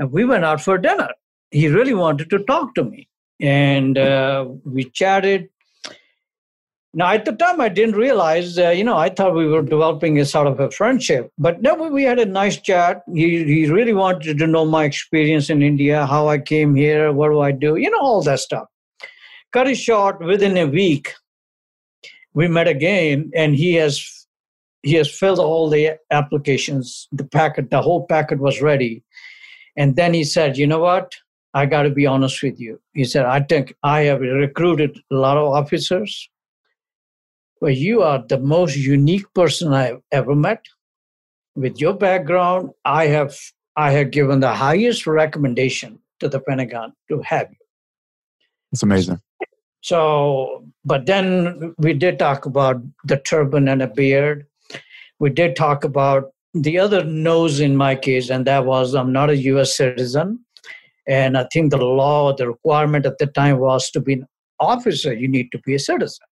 uh, 0.00 0.06
we 0.06 0.24
went 0.24 0.44
out 0.44 0.60
for 0.60 0.76
dinner. 0.78 1.10
He 1.50 1.68
really 1.68 1.94
wanted 1.94 2.30
to 2.30 2.38
talk 2.44 2.74
to 2.74 2.84
me. 2.84 3.08
And 3.40 3.96
uh, 3.96 4.46
we 4.64 4.84
chatted. 4.84 5.48
Now, 6.96 7.10
at 7.10 7.24
the 7.24 7.32
time, 7.32 7.60
I 7.60 7.68
didn't 7.68 7.96
realize, 7.96 8.56
uh, 8.56 8.70
you 8.70 8.84
know, 8.84 8.96
I 8.96 9.08
thought 9.08 9.34
we 9.34 9.48
were 9.48 9.62
developing 9.62 10.20
a 10.20 10.24
sort 10.24 10.46
of 10.46 10.60
a 10.60 10.70
friendship. 10.70 11.32
But 11.36 11.60
no, 11.60 11.74
we 11.74 12.04
had 12.04 12.20
a 12.20 12.24
nice 12.24 12.56
chat. 12.56 13.02
He, 13.12 13.42
he 13.44 13.68
really 13.68 13.92
wanted 13.92 14.38
to 14.38 14.46
know 14.46 14.64
my 14.64 14.84
experience 14.84 15.50
in 15.50 15.60
India, 15.60 16.06
how 16.06 16.28
I 16.28 16.38
came 16.38 16.76
here, 16.76 17.12
what 17.12 17.30
do 17.30 17.40
I 17.40 17.50
do, 17.50 17.74
you 17.76 17.90
know, 17.90 17.98
all 17.98 18.22
that 18.22 18.38
stuff. 18.38 18.68
Cut 19.52 19.66
it 19.66 19.74
short, 19.74 20.24
within 20.24 20.56
a 20.56 20.66
week, 20.66 21.14
we 22.32 22.46
met 22.46 22.68
again, 22.68 23.30
and 23.34 23.56
he 23.56 23.74
has 23.74 24.26
he 24.82 24.94
has 24.94 25.10
filled 25.10 25.38
all 25.38 25.70
the 25.70 25.96
applications. 26.10 27.08
The 27.10 27.24
packet, 27.24 27.70
the 27.70 27.80
whole 27.80 28.06
packet 28.06 28.38
was 28.38 28.60
ready. 28.60 29.02
And 29.76 29.96
then 29.96 30.12
he 30.12 30.24
said, 30.24 30.58
you 30.58 30.66
know 30.66 30.80
what? 30.80 31.14
I 31.54 31.66
got 31.66 31.82
to 31.82 31.90
be 31.90 32.06
honest 32.06 32.42
with 32.42 32.60
you. 32.60 32.80
He 32.92 33.04
said, 33.04 33.24
I 33.24 33.40
think 33.40 33.74
I 33.82 34.00
have 34.02 34.20
recruited 34.20 34.98
a 35.10 35.14
lot 35.14 35.38
of 35.38 35.54
officers 35.54 36.28
but 37.64 37.78
you 37.78 38.02
are 38.02 38.22
the 38.28 38.38
most 38.38 38.76
unique 38.76 39.24
person 39.32 39.72
I've 39.72 40.02
ever 40.12 40.34
met. 40.34 40.66
With 41.56 41.80
your 41.80 41.94
background, 41.94 42.72
I 42.84 43.06
have 43.06 43.34
I 43.74 43.90
have 43.92 44.10
given 44.10 44.40
the 44.40 44.52
highest 44.52 45.06
recommendation 45.06 45.98
to 46.20 46.28
the 46.28 46.40
Pentagon 46.40 46.92
to 47.08 47.22
have 47.22 47.48
you. 47.50 47.66
It's 48.70 48.82
amazing. 48.82 49.18
So, 49.80 50.66
but 50.84 51.06
then 51.06 51.74
we 51.78 51.94
did 51.94 52.18
talk 52.18 52.44
about 52.44 52.82
the 53.02 53.16
turban 53.16 53.66
and 53.66 53.80
a 53.80 53.86
beard. 53.86 54.46
We 55.18 55.30
did 55.30 55.56
talk 55.56 55.84
about 55.84 56.32
the 56.52 56.78
other 56.78 57.02
nose 57.02 57.60
in 57.60 57.78
my 57.78 57.94
case, 57.96 58.28
and 58.28 58.46
that 58.46 58.66
was 58.66 58.94
I'm 58.94 59.10
not 59.10 59.30
a 59.30 59.38
U.S. 59.52 59.74
citizen, 59.74 60.38
and 61.08 61.38
I 61.38 61.46
think 61.50 61.70
the 61.70 61.78
law, 61.78 62.36
the 62.36 62.46
requirement 62.46 63.06
at 63.06 63.16
the 63.16 63.26
time 63.26 63.58
was 63.58 63.90
to 63.92 64.00
be 64.00 64.12
an 64.12 64.26
officer, 64.60 65.14
you 65.14 65.28
need 65.28 65.50
to 65.52 65.58
be 65.60 65.74
a 65.74 65.78
citizen. 65.78 66.26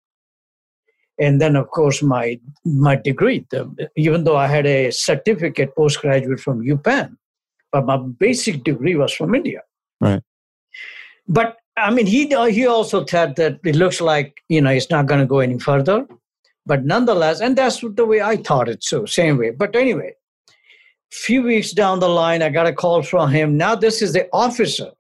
And 1.23 1.41
then, 1.41 1.55
of 1.55 1.71
course, 1.71 2.03
my 2.03 2.41
my 2.65 2.97
degree, 2.97 3.47
the, 3.51 3.89
even 3.97 4.25
though 4.25 4.37
I 4.37 4.49
had 4.49 4.67
a 4.67 4.91
certificate 4.91 5.75
postgraduate 5.77 6.41
from 6.41 6.65
UPenn, 6.67 7.17
but 7.71 7.87
my 7.87 7.97
basic 7.97 8.65
degree 8.65 8.97
was 8.97 9.13
from 9.13 9.35
India. 9.35 9.61
Right. 10.01 10.23
But 11.29 11.59
I 11.77 11.91
mean, 11.91 12.07
he 12.07 12.27
he 12.51 12.67
also 12.67 13.05
thought 13.05 13.37
that 13.37 13.61
it 13.65 13.77
looks 13.77 14.01
like 14.01 14.43
you 14.49 14.61
know 14.61 14.71
it's 14.71 14.91
not 14.91 15.07
going 15.07 15.21
to 15.21 15.27
go 15.27 15.39
any 15.39 15.61
further, 15.61 16.07
but 16.67 16.85
nonetheless, 16.85 17.41
and 17.41 17.57
that's 17.57 17.81
the 17.81 18.07
way 18.07 18.21
I 18.21 18.37
thought 18.39 18.69
it 18.69 18.83
so 18.83 19.05
same 19.05 19.39
way. 19.39 19.51
But 19.51 19.77
anyway, 19.77 20.15
few 21.13 21.43
weeks 21.43 21.73
down 21.73 22.01
the 22.01 22.09
line, 22.09 22.43
I 22.43 22.49
got 22.49 22.67
a 22.67 22.73
call 22.73 23.03
from 23.03 23.31
him. 23.31 23.57
Now 23.57 23.77
this 23.77 24.03
is 24.03 24.13
the 24.13 24.29
officer 24.33 24.91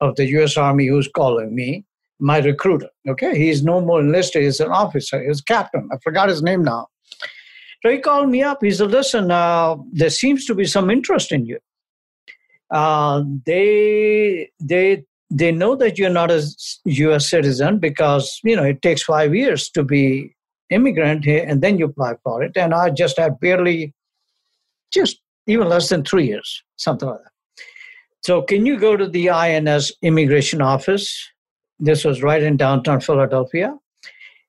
of 0.00 0.14
the 0.14 0.26
U.S. 0.36 0.56
Army 0.56 0.86
who's 0.86 1.08
calling 1.08 1.54
me, 1.54 1.85
my 2.18 2.38
recruiter. 2.38 2.88
Okay, 3.08 3.38
he's 3.38 3.62
no 3.62 3.80
more 3.80 4.00
enlisted; 4.00 4.42
he's 4.42 4.60
an 4.60 4.70
officer. 4.70 5.22
He's 5.26 5.40
captain. 5.40 5.88
I 5.92 5.96
forgot 6.02 6.28
his 6.28 6.42
name 6.42 6.62
now. 6.62 6.88
So 7.82 7.90
he 7.90 7.98
called 7.98 8.30
me 8.30 8.42
up. 8.42 8.58
He 8.62 8.70
said, 8.70 8.90
"Listen, 8.90 9.30
uh, 9.30 9.76
there 9.92 10.10
seems 10.10 10.46
to 10.46 10.54
be 10.54 10.64
some 10.64 10.90
interest 10.90 11.32
in 11.32 11.46
you. 11.46 11.58
Uh, 12.70 13.22
they 13.44 14.50
they 14.60 15.04
they 15.30 15.52
know 15.52 15.76
that 15.76 15.98
you're 15.98 16.10
not 16.10 16.30
a 16.30 16.42
U.S. 16.84 17.28
citizen 17.28 17.78
because 17.78 18.40
you 18.44 18.56
know 18.56 18.64
it 18.64 18.82
takes 18.82 19.02
five 19.02 19.34
years 19.34 19.70
to 19.70 19.82
be 19.82 20.34
immigrant 20.70 21.24
here, 21.24 21.44
and 21.46 21.62
then 21.62 21.78
you 21.78 21.86
apply 21.86 22.14
for 22.22 22.42
it. 22.42 22.52
And 22.56 22.74
I 22.74 22.90
just 22.90 23.18
had 23.18 23.38
barely, 23.40 23.94
just 24.92 25.20
even 25.46 25.68
less 25.68 25.88
than 25.88 26.04
three 26.04 26.26
years, 26.26 26.62
something 26.76 27.08
like 27.08 27.18
that. 27.22 27.32
So, 28.24 28.42
can 28.42 28.66
you 28.66 28.78
go 28.78 28.96
to 28.96 29.06
the 29.06 29.30
INS 29.30 29.92
immigration 30.02 30.60
office? 30.60 31.16
This 31.78 32.04
was 32.04 32.22
right 32.22 32.42
in 32.42 32.56
downtown 32.56 33.00
Philadelphia, 33.00 33.76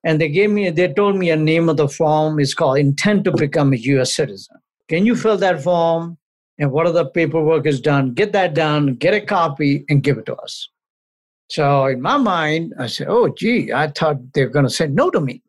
and 0.04 0.22
they 0.22 0.30
gave 0.30 0.50
me, 0.50 0.70
they 0.70 0.94
told 0.94 1.18
me 1.18 1.30
a 1.30 1.36
name 1.36 1.70
of 1.70 1.78
the 1.78 1.90
form. 1.90 2.40
is 2.40 2.54
called 2.54 2.78
"Intent 2.78 3.26
to 3.26 3.32
Become 3.32 3.74
a 3.74 3.78
U.S. 3.78 4.16
Citizen." 4.16 4.58
Can 4.88 5.06
you 5.06 5.16
fill 5.16 5.38
that 5.38 5.62
form? 5.62 6.18
and 6.60 6.72
what 6.72 6.88
other 6.88 7.06
paperwork 7.06 7.66
is 7.66 7.80
done, 7.80 8.14
get 8.14 8.32
that 8.34 8.54
done, 8.54 8.96
get 8.96 9.14
a 9.14 9.22
copy, 9.22 9.86
and 9.90 10.04
give 10.04 10.18
it 10.18 10.26
to 10.26 10.36
us. 10.36 10.70
So 11.50 11.86
in 11.86 12.02
my 12.02 12.18
mind, 12.18 12.74
I 12.80 12.88
said, 12.88 13.08
oh, 13.10 13.30
gee, 13.30 13.72
I 13.72 13.88
thought 13.88 14.34
they 14.34 14.44
were 14.44 14.52
going 14.52 14.66
to 14.66 14.72
say 14.72 14.88
no 14.88 15.10
to 15.12 15.22
me. 15.22 15.42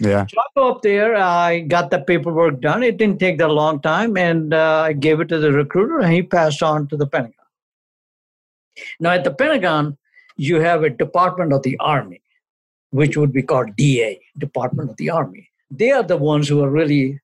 Yeah. 0.00 0.26
So 0.26 0.38
I 0.38 0.44
go 0.56 0.70
up 0.72 0.82
there, 0.82 1.16
I 1.16 1.60
got 1.60 1.90
the 1.90 2.00
paperwork 2.00 2.60
done. 2.60 2.82
It 2.82 2.98
didn't 2.98 3.18
take 3.18 3.38
that 3.38 3.48
long 3.48 3.80
time, 3.80 4.16
and 4.16 4.54
uh, 4.54 4.82
I 4.86 4.92
gave 4.92 5.20
it 5.20 5.28
to 5.28 5.38
the 5.38 5.52
recruiter, 5.52 6.00
and 6.00 6.12
he 6.12 6.22
passed 6.22 6.62
on 6.62 6.86
to 6.88 6.96
the 6.96 7.06
Pentagon. 7.06 7.34
Now, 9.00 9.10
at 9.10 9.24
the 9.24 9.32
Pentagon, 9.32 9.96
you 10.38 10.60
have 10.60 10.84
a 10.84 10.90
Department 10.90 11.52
of 11.52 11.62
the 11.62 11.76
Army, 11.78 12.22
which 12.90 13.16
would 13.16 13.32
be 13.32 13.42
called 13.42 13.76
DA, 13.76 14.18
Department 14.38 14.90
of 14.90 14.96
the 14.96 15.10
Army. 15.10 15.50
They 15.70 15.90
are 15.90 16.02
the 16.02 16.16
ones 16.16 16.48
who 16.48 16.62
are 16.62 16.70
really 16.70 17.20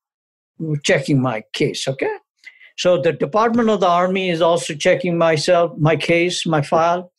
checking 0.82 1.22
my 1.22 1.42
case, 1.54 1.88
okay? 1.88 2.16
So 2.76 3.00
the 3.00 3.12
Department 3.12 3.70
of 3.70 3.80
the 3.80 3.88
Army 3.88 4.28
is 4.28 4.42
also 4.42 4.74
checking 4.74 5.16
myself, 5.16 5.72
my 5.78 5.96
case, 5.96 6.44
my 6.44 6.60
file. 6.60 7.12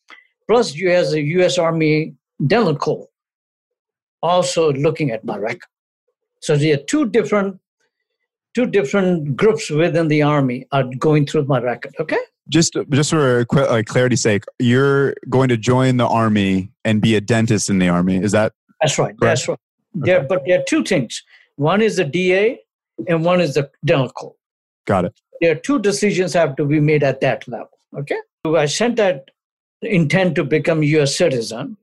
Plus, 0.48 0.76
you 0.76 0.92
as 0.92 1.14
a 1.14 1.22
U.S. 1.22 1.58
Army 1.58 2.14
dental 2.46 2.76
corps 2.76 3.08
also 4.22 4.74
looking 4.74 5.12
at 5.12 5.24
my 5.24 5.38
record. 5.38 5.70
So 6.42 6.58
there 6.58 6.76
are 6.76 6.84
two 6.84 7.10
different 7.10 7.60
two 8.54 8.66
different 8.66 9.36
groups 9.36 9.70
within 9.70 10.08
the 10.08 10.22
army 10.22 10.66
are 10.72 10.86
going 10.98 11.26
through 11.26 11.44
my 11.46 11.60
record. 11.60 11.94
Okay. 12.00 12.24
Just 12.50 12.78
just 12.90 13.10
for 13.10 13.46
like 13.52 13.88
clarity's 13.88 14.22
sake, 14.22 14.44
you're 14.60 15.16
going 15.30 15.50
to 15.50 15.58
join 15.58 15.98
the 15.98 16.08
army 16.08 16.72
and 16.84 17.02
be 17.02 17.16
a 17.16 17.22
dentist 17.22 17.70
in 17.70 17.80
the 17.80 17.90
army. 17.90 18.18
Is 18.18 18.32
that? 18.34 18.54
That's 18.82 19.00
right. 19.00 19.18
Correct? 19.18 19.20
That's 19.22 19.48
right. 19.48 19.60
Okay. 19.98 20.12
There, 20.12 20.24
but 20.24 20.44
there 20.46 20.60
are 20.60 20.64
two 20.68 20.84
things. 20.84 21.24
One 21.56 21.82
is 21.82 21.96
the 21.96 22.04
DA, 22.04 22.60
and 23.08 23.26
one 23.26 23.42
is 23.42 23.56
the 23.56 23.72
dental 23.84 24.10
corps. 24.10 24.36
Got 24.86 25.06
it 25.06 25.20
there 25.42 25.52
are 25.52 25.60
two 25.60 25.80
decisions 25.80 26.34
have 26.34 26.56
to 26.56 26.66
be 26.66 26.80
made 26.80 27.04
at 27.04 27.22
that 27.22 27.48
level. 27.48 27.70
Okay. 27.98 28.18
So 28.46 28.56
I 28.56 28.66
sent 28.66 28.98
that 28.98 29.32
intent 29.82 30.36
to 30.36 30.44
become 30.44 30.84
U.S. 30.84 31.16
citizen. 31.16 31.78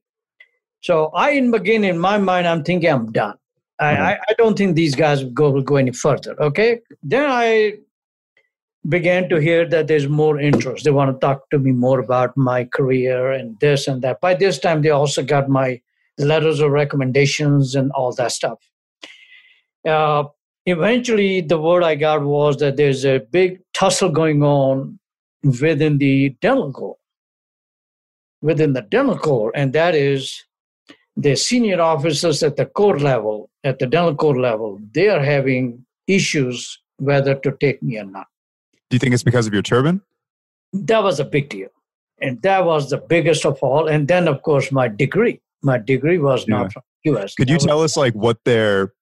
So 0.80 1.06
I, 1.14 1.30
in 1.30 1.50
begin 1.50 1.84
in 1.84 1.98
my 1.98 2.18
mind, 2.18 2.46
I'm 2.46 2.64
thinking 2.64 2.90
I'm 2.90 3.12
done. 3.12 3.36
I, 3.78 3.94
mm-hmm. 3.94 4.02
I, 4.02 4.18
I, 4.28 4.34
don't 4.36 4.56
think 4.56 4.74
these 4.74 4.94
guys 4.94 5.22
will 5.22 5.30
go, 5.30 5.50
will 5.50 5.62
go 5.62 5.76
any 5.76 5.92
further. 5.92 6.40
Okay. 6.40 6.80
Then 7.02 7.28
I 7.28 7.74
began 8.88 9.28
to 9.28 9.36
hear 9.36 9.68
that 9.68 9.86
there's 9.86 10.08
more 10.08 10.40
interest. 10.40 10.84
They 10.84 10.90
want 10.90 11.14
to 11.14 11.24
talk 11.24 11.48
to 11.50 11.58
me 11.58 11.72
more 11.72 12.00
about 12.00 12.36
my 12.36 12.64
career 12.64 13.30
and 13.30 13.58
this 13.60 13.86
and 13.86 14.02
that. 14.02 14.20
By 14.20 14.34
this 14.34 14.58
time, 14.58 14.82
they 14.82 14.90
also 14.90 15.22
got 15.22 15.48
my 15.48 15.80
letters 16.18 16.60
of 16.60 16.70
recommendations 16.70 17.74
and 17.74 17.90
all 17.92 18.12
that 18.14 18.32
stuff. 18.32 18.58
Uh, 19.86 20.24
eventually 20.66 21.40
the 21.40 21.60
word 21.60 21.82
I 21.82 21.94
got 21.94 22.22
was 22.22 22.56
that 22.58 22.76
there's 22.76 23.04
a 23.04 23.18
big 23.18 23.60
tussle 23.72 24.10
going 24.10 24.42
on 24.42 24.98
within 25.42 25.98
the 25.98 26.30
dental 26.40 26.72
corps, 26.72 26.98
within 28.40 28.72
the 28.72 28.82
dental 28.82 29.18
corps, 29.18 29.52
and 29.54 29.72
that 29.72 29.94
is 29.94 30.44
the 31.16 31.36
senior 31.36 31.80
officers 31.80 32.42
at 32.42 32.56
the 32.56 32.66
corps 32.66 32.98
level, 32.98 33.50
at 33.64 33.78
the 33.78 33.86
dental 33.86 34.14
corps 34.14 34.38
level, 34.38 34.80
they 34.94 35.08
are 35.08 35.22
having 35.22 35.84
issues 36.06 36.80
whether 36.98 37.34
to 37.34 37.52
take 37.60 37.82
me 37.82 37.98
or 37.98 38.04
not. 38.04 38.26
Do 38.92 38.96
you 38.96 38.98
think 38.98 39.14
it's 39.14 39.22
because 39.22 39.46
of 39.46 39.54
your 39.54 39.62
turban? 39.62 40.02
That 40.74 41.02
was 41.02 41.18
a 41.18 41.24
big 41.24 41.48
deal. 41.48 41.70
And 42.20 42.42
that 42.42 42.66
was 42.66 42.90
the 42.90 42.98
biggest 42.98 43.46
of 43.46 43.58
all. 43.62 43.88
And 43.88 44.06
then, 44.06 44.28
of 44.28 44.42
course, 44.42 44.70
my 44.70 44.86
degree. 44.86 45.40
My 45.62 45.78
degree 45.78 46.18
was 46.18 46.44
yeah. 46.46 46.58
not 46.58 46.74
from 46.74 46.82
US. 47.04 47.34
Could 47.34 47.48
you 47.48 47.56
tell 47.56 47.78
was, 47.78 47.92
us 47.92 47.96
like 47.96 48.12
what 48.12 48.44
their 48.44 48.92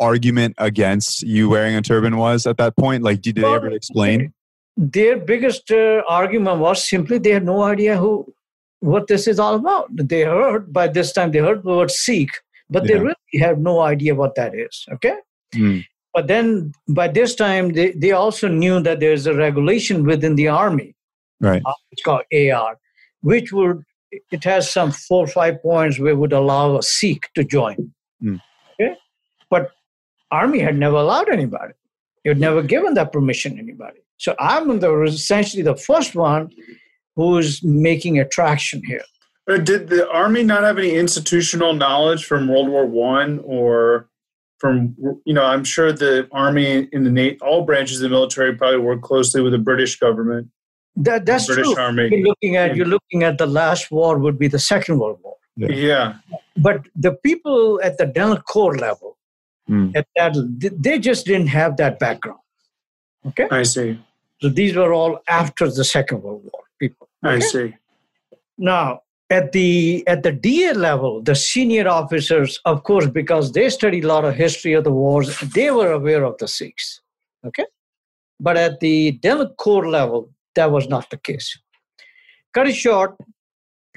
argument 0.00 0.56
against 0.58 1.22
you 1.22 1.48
wearing 1.48 1.76
a 1.76 1.80
turban 1.80 2.16
was 2.16 2.44
at 2.44 2.56
that 2.56 2.76
point? 2.76 3.04
Like, 3.04 3.22
did, 3.22 3.38
well, 3.38 3.52
they 3.52 3.56
ever 3.58 3.70
explain? 3.70 4.32
Their 4.76 5.16
biggest 5.16 5.70
uh, 5.70 6.02
argument 6.08 6.58
was 6.58 6.84
simply 6.90 7.18
they 7.18 7.30
had 7.30 7.44
no 7.44 7.62
idea 7.62 7.98
who 7.98 8.34
what 8.80 9.06
this 9.06 9.28
is 9.28 9.38
all 9.38 9.54
about. 9.54 9.90
They 9.94 10.22
heard 10.22 10.72
by 10.72 10.88
this 10.88 11.12
time 11.12 11.30
they 11.30 11.38
heard 11.38 11.62
the 11.62 11.68
word 11.70 11.92
Sikh, 11.92 12.32
but 12.68 12.82
yeah. 12.82 12.88
they 12.88 12.98
really 12.98 13.38
have 13.38 13.60
no 13.60 13.78
idea 13.78 14.16
what 14.16 14.34
that 14.34 14.56
is. 14.56 14.86
Okay. 14.94 15.18
Mm. 15.54 15.84
But 16.12 16.26
then 16.26 16.72
by 16.88 17.08
this 17.08 17.34
time 17.34 17.72
they, 17.72 17.92
they 17.92 18.12
also 18.12 18.48
knew 18.48 18.80
that 18.80 19.00
there's 19.00 19.26
a 19.26 19.34
regulation 19.34 20.04
within 20.04 20.34
the 20.34 20.48
army. 20.48 20.94
Right. 21.40 21.62
Uh, 21.64 21.72
it's 21.92 22.02
called 22.02 22.22
AR, 22.32 22.78
which 23.22 23.52
would 23.52 23.82
it 24.10 24.44
has 24.44 24.70
some 24.70 24.90
four 24.90 25.24
or 25.24 25.28
five 25.28 25.62
points 25.62 25.98
where 25.98 26.16
would 26.16 26.32
allow 26.32 26.76
a 26.76 26.82
Sikh 26.82 27.28
to 27.34 27.44
join. 27.44 27.92
Mm. 28.22 28.40
Okay. 28.80 28.96
But 29.48 29.70
Army 30.30 30.58
had 30.60 30.76
never 30.76 30.96
allowed 30.96 31.28
anybody. 31.28 31.74
It 32.24 32.30
had 32.30 32.40
never 32.40 32.62
given 32.62 32.94
that 32.94 33.12
permission 33.12 33.54
to 33.54 33.62
anybody. 33.62 34.00
So 34.18 34.34
I'm 34.38 34.80
the, 34.80 35.02
essentially 35.04 35.62
the 35.62 35.76
first 35.76 36.14
one 36.14 36.50
who's 37.16 37.62
making 37.62 38.18
attraction 38.18 38.82
here. 38.84 39.02
But 39.46 39.64
did 39.64 39.88
the 39.88 40.08
Army 40.10 40.42
not 40.42 40.62
have 40.62 40.78
any 40.78 40.94
institutional 40.94 41.72
knowledge 41.72 42.24
from 42.24 42.48
World 42.48 42.68
War 42.68 42.84
One 42.84 43.40
or 43.44 44.09
from 44.60 44.94
you 45.24 45.34
know 45.34 45.44
I'm 45.44 45.64
sure 45.64 45.92
the 45.92 46.28
Army 46.32 46.88
in 46.92 47.04
the 47.04 47.10
Navy, 47.10 47.38
all 47.40 47.62
branches 47.64 48.00
of 48.00 48.02
the 48.02 48.10
military 48.10 48.54
probably 48.54 48.78
work 48.78 49.02
closely 49.02 49.40
with 49.42 49.52
the 49.52 49.58
British 49.58 49.98
government. 49.98 50.48
That, 50.96 51.24
that's 51.24 51.46
British 51.46 51.66
true. 51.66 51.78
Army. 51.78 52.08
You're 52.10 52.28
looking 52.28 52.56
at 52.56 52.76
you're 52.76 52.86
looking 52.86 53.22
at 53.22 53.38
the 53.38 53.46
last 53.46 53.90
war 53.90 54.18
would 54.18 54.38
be 54.38 54.48
the 54.48 54.58
Second 54.58 54.98
World 54.98 55.18
War. 55.22 55.36
Yeah. 55.56 55.68
yeah. 55.68 56.14
But 56.56 56.86
the 56.94 57.12
people 57.12 57.80
at 57.82 57.98
the 57.98 58.06
dental 58.06 58.40
corps 58.40 58.76
level, 58.76 59.16
Mm. 59.70 59.94
At 59.94 60.06
that, 60.16 60.34
they 60.78 60.98
just 60.98 61.26
didn't 61.26 61.46
have 61.48 61.76
that 61.76 61.98
background. 61.98 62.40
Okay. 63.26 63.46
I 63.50 63.62
see. 63.62 64.00
So 64.40 64.48
these 64.48 64.74
were 64.74 64.92
all 64.92 65.20
after 65.28 65.70
the 65.70 65.84
Second 65.84 66.22
World 66.22 66.42
War 66.42 66.62
people. 66.80 67.08
Okay? 67.24 67.36
I 67.36 67.38
see. 67.38 67.74
Now, 68.58 69.02
at 69.30 69.52
the 69.52 70.06
at 70.08 70.24
the 70.24 70.32
DA 70.32 70.72
level, 70.72 71.22
the 71.22 71.36
senior 71.36 71.88
officers, 71.88 72.60
of 72.64 72.82
course, 72.82 73.06
because 73.06 73.52
they 73.52 73.70
studied 73.70 74.04
a 74.04 74.08
lot 74.08 74.24
of 74.24 74.34
history 74.34 74.72
of 74.72 74.84
the 74.84 74.90
wars, 74.90 75.38
they 75.54 75.70
were 75.70 75.92
aware 75.92 76.24
of 76.24 76.36
the 76.38 76.48
Sikhs. 76.48 77.00
Okay, 77.46 77.66
but 78.40 78.56
at 78.56 78.80
the 78.80 79.12
dental 79.12 79.48
corps 79.54 79.88
level, 79.88 80.30
that 80.56 80.70
was 80.70 80.88
not 80.88 81.08
the 81.10 81.16
case. 81.16 81.56
Cut 82.52 82.66
it 82.66 82.74
short. 82.74 83.16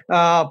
Uh, 0.09 0.49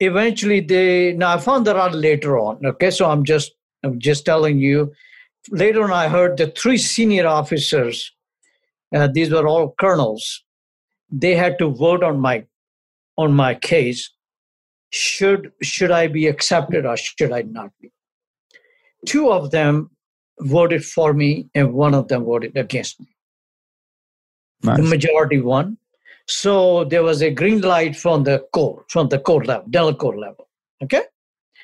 eventually, 0.00 0.60
they 0.60 1.12
now 1.12 1.34
I 1.34 1.38
found 1.38 1.66
that 1.66 1.76
out 1.76 1.94
later 1.94 2.38
on. 2.38 2.64
Okay, 2.64 2.90
so 2.90 3.10
I'm 3.10 3.24
just 3.24 3.52
I'm 3.84 4.00
just 4.00 4.24
telling 4.24 4.58
you. 4.58 4.92
Later 5.50 5.82
on, 5.82 5.92
I 5.92 6.08
heard 6.08 6.36
the 6.36 6.46
three 6.46 6.78
senior 6.78 7.26
officers, 7.26 8.12
uh, 8.94 9.08
these 9.12 9.28
were 9.28 9.48
all 9.48 9.74
colonels, 9.76 10.44
they 11.10 11.34
had 11.34 11.58
to 11.58 11.68
vote 11.68 12.04
on 12.04 12.20
my 12.20 12.44
on 13.16 13.32
my 13.32 13.54
case. 13.54 14.10
Should 14.90 15.52
should 15.62 15.90
I 15.90 16.06
be 16.06 16.26
accepted 16.26 16.84
or 16.84 16.96
should 16.96 17.32
I 17.32 17.42
not 17.42 17.70
be? 17.80 17.90
Two 19.06 19.32
of 19.32 19.50
them 19.50 19.90
voted 20.40 20.84
for 20.84 21.14
me 21.14 21.48
and 21.54 21.72
one 21.72 21.94
of 21.94 22.08
them 22.08 22.24
voted 22.24 22.56
against 22.56 23.00
me. 23.00 23.06
Nice. 24.62 24.76
The 24.76 24.82
majority 24.82 25.40
won. 25.40 25.78
So 26.26 26.84
there 26.84 27.02
was 27.02 27.22
a 27.22 27.30
green 27.30 27.62
light 27.62 27.96
from 27.96 28.24
the 28.24 28.44
court, 28.52 28.90
from 28.90 29.08
the 29.08 29.18
court 29.18 29.46
level, 29.46 29.66
Delaware 29.70 29.94
court 29.94 30.18
level. 30.18 30.48
Okay. 30.82 31.02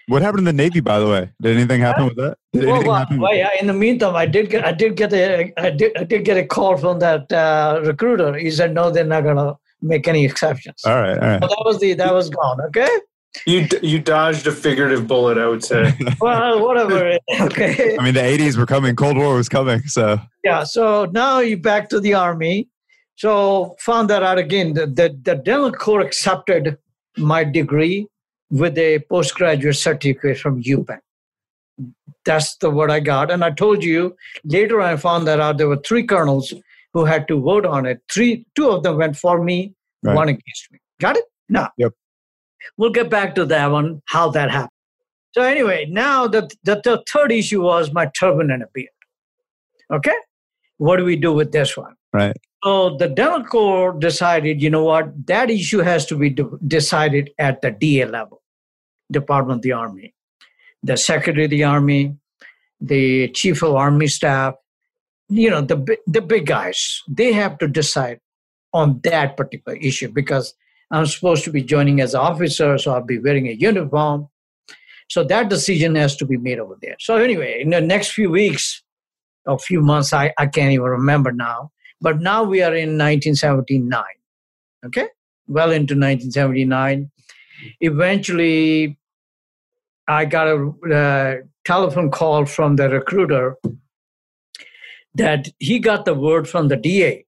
What 0.08 0.22
happened 0.22 0.40
in 0.40 0.56
the 0.56 0.62
Navy, 0.64 0.80
by 0.80 0.98
the 0.98 1.06
way? 1.06 1.30
Did 1.40 1.56
anything 1.56 1.82
happen 1.82 2.06
with 2.06 2.16
that? 2.16 2.38
Did 2.52 2.64
Well, 2.64 2.74
anything 2.76 2.88
well, 2.88 2.98
happen? 2.98 3.20
well, 3.20 3.34
yeah, 3.34 3.50
in 3.60 3.66
the 3.66 3.74
meantime, 3.74 4.16
I 4.16 4.24
did 4.24 4.48
get, 4.48 4.64
I 4.64 4.72
did 4.72 4.96
get 4.96 5.12
a, 5.12 5.52
I 5.58 5.70
did, 5.70 5.96
I 5.98 6.04
did 6.04 6.24
get 6.24 6.38
a 6.38 6.46
call 6.46 6.78
from 6.78 6.98
that 7.00 7.30
uh, 7.30 7.82
recruiter. 7.84 8.34
He 8.38 8.50
said, 8.50 8.72
no, 8.72 8.90
they're 8.90 9.04
not 9.04 9.24
gonna 9.24 9.56
make 9.82 10.08
any 10.08 10.24
exceptions. 10.24 10.82
All 10.84 11.00
right, 11.00 11.18
all 11.18 11.28
right. 11.28 11.42
So 11.42 11.48
that 11.48 11.62
was 11.64 11.80
the, 11.80 11.94
that 11.94 12.14
was 12.14 12.30
gone. 12.30 12.60
Okay. 12.62 12.88
You 13.46 13.68
you 13.82 13.98
dodged 13.98 14.46
a 14.46 14.52
figurative 14.52 15.06
bullet, 15.06 15.38
I 15.38 15.46
would 15.46 15.64
say. 15.64 15.92
Well, 16.20 16.60
whatever. 16.64 17.18
Okay. 17.40 17.96
I 17.98 18.02
mean, 18.02 18.14
the 18.14 18.20
80s 18.20 18.56
were 18.56 18.66
coming, 18.66 18.96
Cold 18.96 19.16
War 19.16 19.34
was 19.34 19.48
coming. 19.48 19.80
So, 19.82 20.18
Yeah. 20.44 20.64
So 20.64 21.06
now 21.12 21.40
you 21.40 21.56
back 21.56 21.88
to 21.90 22.00
the 22.00 22.14
army. 22.14 22.68
So 23.16 23.76
found 23.80 24.08
that 24.10 24.22
out 24.22 24.38
again. 24.38 24.74
The 24.74 24.86
the, 24.86 25.18
the 25.22 25.34
Dental 25.36 25.72
Corps 25.72 26.00
accepted 26.00 26.78
my 27.16 27.44
degree 27.44 28.06
with 28.50 28.78
a 28.78 29.00
postgraduate 29.10 29.76
certificate 29.76 30.38
from 30.38 30.62
UPenn. 30.62 31.00
That's 32.24 32.56
the 32.56 32.70
word 32.70 32.90
I 32.90 33.00
got. 33.00 33.30
And 33.30 33.44
I 33.44 33.50
told 33.50 33.84
you 33.84 34.16
later 34.44 34.80
I 34.80 34.96
found 34.96 35.26
that 35.26 35.40
out 35.40 35.58
there 35.58 35.68
were 35.68 35.82
three 35.84 36.04
colonels 36.04 36.52
who 36.94 37.04
had 37.04 37.28
to 37.28 37.40
vote 37.40 37.66
on 37.66 37.86
it. 37.86 38.00
Three, 38.12 38.46
two 38.54 38.68
of 38.70 38.82
them 38.82 38.96
went 38.98 39.16
for 39.16 39.42
me, 39.42 39.74
Right. 40.02 40.14
one 40.14 40.28
against 40.28 40.70
me. 40.72 40.78
Got 41.00 41.16
it? 41.16 41.24
No. 41.48 41.68
Yep. 41.76 41.92
We'll 42.76 42.90
get 42.90 43.10
back 43.10 43.34
to 43.36 43.44
that 43.46 43.66
one, 43.70 44.02
how 44.06 44.30
that 44.30 44.50
happened. 44.50 44.70
So 45.32 45.42
anyway, 45.42 45.86
now 45.88 46.26
the, 46.26 46.48
the, 46.64 46.80
the 46.84 47.02
third 47.12 47.32
issue 47.32 47.62
was 47.62 47.92
my 47.92 48.10
turban 48.18 48.50
and 48.50 48.62
a 48.62 48.66
beard. 48.72 48.88
Okay? 49.92 50.14
What 50.78 50.96
do 50.96 51.04
we 51.04 51.16
do 51.16 51.32
with 51.32 51.52
this 51.52 51.76
one? 51.76 51.94
right. 52.12 52.36
So 52.64 52.96
the 52.96 53.44
Corps 53.48 53.92
decided, 53.92 54.60
you 54.60 54.68
know 54.68 54.82
what, 54.82 55.26
that 55.28 55.48
issue 55.48 55.78
has 55.78 56.06
to 56.06 56.16
be 56.16 56.30
de- 56.30 56.58
decided 56.66 57.30
at 57.38 57.62
the 57.62 57.70
DA 57.70 58.04
level, 58.06 58.42
Department 59.12 59.58
of 59.58 59.62
the 59.62 59.72
Army. 59.72 60.12
The 60.82 60.96
Secretary 60.96 61.44
of 61.44 61.50
the 61.50 61.62
Army, 61.62 62.16
the 62.80 63.28
Chief 63.28 63.62
of 63.62 63.76
Army 63.76 64.08
Staff, 64.08 64.54
you 65.28 65.50
know, 65.50 65.60
the, 65.60 65.96
the 66.06 66.20
big 66.20 66.46
guys, 66.46 67.02
they 67.08 67.32
have 67.32 67.58
to 67.58 67.68
decide 67.68 68.20
on 68.72 69.00
that 69.04 69.36
particular 69.36 69.76
issue 69.78 70.08
because 70.08 70.54
I'm 70.90 71.06
supposed 71.06 71.44
to 71.44 71.50
be 71.50 71.62
joining 71.62 72.00
as 72.00 72.14
an 72.14 72.20
officer, 72.20 72.78
so 72.78 72.92
I'll 72.92 73.04
be 73.04 73.18
wearing 73.18 73.46
a 73.48 73.52
uniform. 73.52 74.28
So 75.08 75.24
that 75.24 75.48
decision 75.48 75.94
has 75.96 76.16
to 76.16 76.26
be 76.26 76.36
made 76.36 76.58
over 76.58 76.76
there. 76.80 76.96
So 76.98 77.16
anyway, 77.16 77.60
in 77.60 77.70
the 77.70 77.80
next 77.80 78.12
few 78.12 78.30
weeks 78.30 78.82
or 79.46 79.58
few 79.58 79.80
months, 79.80 80.12
I, 80.12 80.32
I 80.38 80.46
can't 80.46 80.72
even 80.72 80.84
remember 80.84 81.32
now. 81.32 81.72
But 82.00 82.20
now 82.20 82.44
we 82.44 82.62
are 82.62 82.74
in 82.74 82.96
1979. 82.96 84.02
Okay, 84.86 85.08
well 85.46 85.70
into 85.70 85.94
1979. 85.94 87.10
Eventually, 87.80 88.98
I 90.06 90.24
got 90.24 90.46
a 90.46 90.94
uh, 90.94 91.34
telephone 91.64 92.10
call 92.10 92.46
from 92.46 92.76
the 92.76 92.88
recruiter 92.88 93.56
that 95.14 95.48
he 95.58 95.78
got 95.78 96.04
the 96.04 96.14
word 96.14 96.48
from 96.48 96.68
the 96.68 96.76
DA 96.76 97.24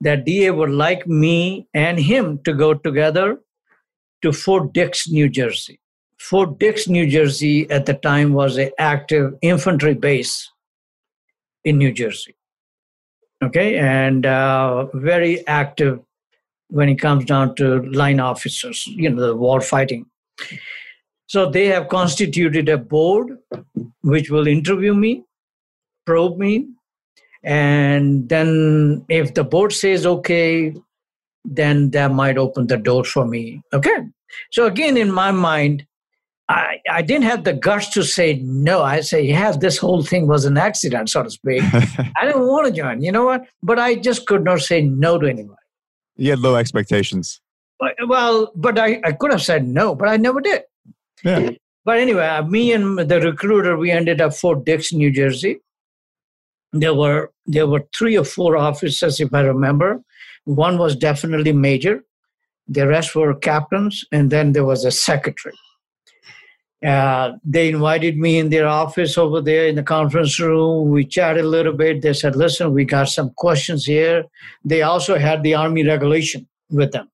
that 0.00 0.24
DA 0.24 0.50
would 0.50 0.70
like 0.70 1.06
me 1.06 1.66
and 1.72 1.98
him 1.98 2.38
to 2.44 2.52
go 2.52 2.74
together 2.74 3.38
to 4.22 4.32
Fort 4.32 4.72
Dix, 4.72 5.08
New 5.08 5.28
Jersey. 5.28 5.80
Fort 6.18 6.58
Dix, 6.58 6.88
New 6.88 7.06
Jersey 7.08 7.68
at 7.70 7.86
the 7.86 7.94
time 7.94 8.32
was 8.32 8.56
an 8.56 8.70
active 8.78 9.34
infantry 9.42 9.94
base 9.94 10.50
in 11.64 11.78
New 11.78 11.92
Jersey. 11.92 12.36
Okay, 13.42 13.76
and 13.76 14.24
uh, 14.24 14.86
very 14.94 15.46
active 15.46 16.00
when 16.68 16.88
it 16.88 16.96
comes 16.96 17.24
down 17.24 17.54
to 17.56 17.82
line 17.90 18.20
officers, 18.20 18.86
you 18.86 19.10
know, 19.10 19.26
the 19.26 19.36
war 19.36 19.60
fighting. 19.60 20.06
So 21.26 21.50
they 21.50 21.66
have 21.66 21.88
constituted 21.88 22.68
a 22.68 22.78
board 22.78 23.38
which 24.02 24.30
will 24.30 24.46
interview 24.46 24.94
me, 24.94 25.24
probe 26.06 26.38
me, 26.38 26.68
and 27.42 28.28
then 28.28 29.04
if 29.08 29.34
the 29.34 29.44
board 29.44 29.72
says 29.72 30.06
okay, 30.06 30.74
then 31.44 31.90
that 31.90 32.12
might 32.12 32.38
open 32.38 32.66
the 32.66 32.76
door 32.76 33.04
for 33.04 33.26
me. 33.26 33.62
Okay. 33.72 33.96
So 34.50 34.66
again, 34.66 34.96
in 34.96 35.12
my 35.12 35.30
mind, 35.30 35.86
I, 36.48 36.78
I 36.90 37.02
didn't 37.02 37.24
have 37.24 37.44
the 37.44 37.52
guts 37.54 37.88
to 37.90 38.02
say 38.02 38.40
no. 38.42 38.82
I 38.82 39.00
say, 39.00 39.22
yeah, 39.22 39.52
this 39.52 39.78
whole 39.78 40.02
thing 40.02 40.26
was 40.26 40.44
an 40.44 40.58
accident, 40.58 41.08
so 41.08 41.22
to 41.22 41.30
speak. 41.30 41.62
I 41.72 42.26
didn't 42.26 42.46
want 42.46 42.66
to 42.66 42.72
join, 42.72 43.02
you 43.02 43.12
know 43.12 43.24
what? 43.24 43.46
But 43.62 43.78
I 43.78 43.94
just 43.94 44.26
could 44.26 44.44
not 44.44 44.60
say 44.60 44.82
no 44.82 45.18
to 45.18 45.26
anyone. 45.26 45.56
you 46.16 46.30
had 46.30 46.40
low 46.40 46.56
expectations. 46.56 47.40
But, 47.80 47.94
well, 48.08 48.52
but 48.54 48.78
I, 48.78 49.00
I 49.04 49.12
could 49.12 49.32
have 49.32 49.42
said 49.42 49.66
no, 49.66 49.94
but 49.94 50.08
I 50.08 50.16
never 50.16 50.40
did. 50.40 50.62
Yeah. 51.24 51.50
But 51.84 51.98
anyway, 51.98 52.26
uh, 52.26 52.42
me 52.42 52.72
and 52.72 52.98
the 52.98 53.20
recruiter, 53.20 53.76
we 53.76 53.90
ended 53.90 54.20
up 54.20 54.34
Fort 54.34 54.64
Dix, 54.64 54.92
New 54.92 55.10
Jersey. 55.10 55.60
There 56.74 56.94
were 56.94 57.30
there 57.46 57.66
were 57.66 57.84
three 57.96 58.16
or 58.18 58.24
four 58.24 58.56
officers, 58.56 59.20
if 59.20 59.32
I 59.32 59.40
remember. 59.40 60.02
One 60.44 60.76
was 60.78 60.96
definitely 60.96 61.52
major. 61.52 62.04
The 62.68 62.86
rest 62.88 63.14
were 63.14 63.34
captains, 63.34 64.04
and 64.12 64.30
then 64.30 64.52
there 64.52 64.64
was 64.64 64.84
a 64.84 64.90
secretary. 64.90 65.54
Uh, 66.84 67.32
they 67.44 67.68
invited 67.68 68.18
me 68.18 68.38
in 68.38 68.50
their 68.50 68.66
office 68.66 69.16
over 69.16 69.40
there 69.40 69.66
in 69.68 69.76
the 69.76 69.82
conference 69.82 70.38
room. 70.38 70.90
We 70.90 71.06
chatted 71.06 71.44
a 71.44 71.48
little 71.48 71.72
bit. 71.72 72.02
They 72.02 72.12
said, 72.12 72.36
"Listen, 72.36 72.74
we 72.74 72.84
got 72.84 73.08
some 73.08 73.30
questions 73.36 73.86
here." 73.86 74.24
They 74.64 74.82
also 74.82 75.18
had 75.18 75.42
the 75.42 75.54
army 75.54 75.84
regulation 75.86 76.46
with 76.70 76.92
them 76.92 77.08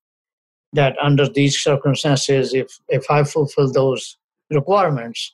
that 0.73 0.97
under 1.03 1.29
these 1.29 1.59
circumstances, 1.63 2.55
if 2.55 2.79
if 2.89 3.11
I 3.11 3.25
fulfill 3.25 3.71
those 3.73 4.17
requirements, 4.51 5.33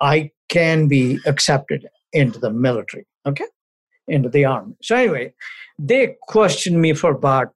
I 0.00 0.30
can 0.48 0.88
be 0.88 1.18
accepted 1.26 1.88
into 2.12 2.38
the 2.38 2.50
military, 2.50 3.06
okay, 3.26 3.46
into 4.08 4.28
the 4.28 4.44
army. 4.44 4.74
So 4.82 4.96
anyway, 4.96 5.34
they 5.78 6.16
questioned 6.22 6.80
me 6.80 6.92
for 6.92 7.12
about 7.12 7.52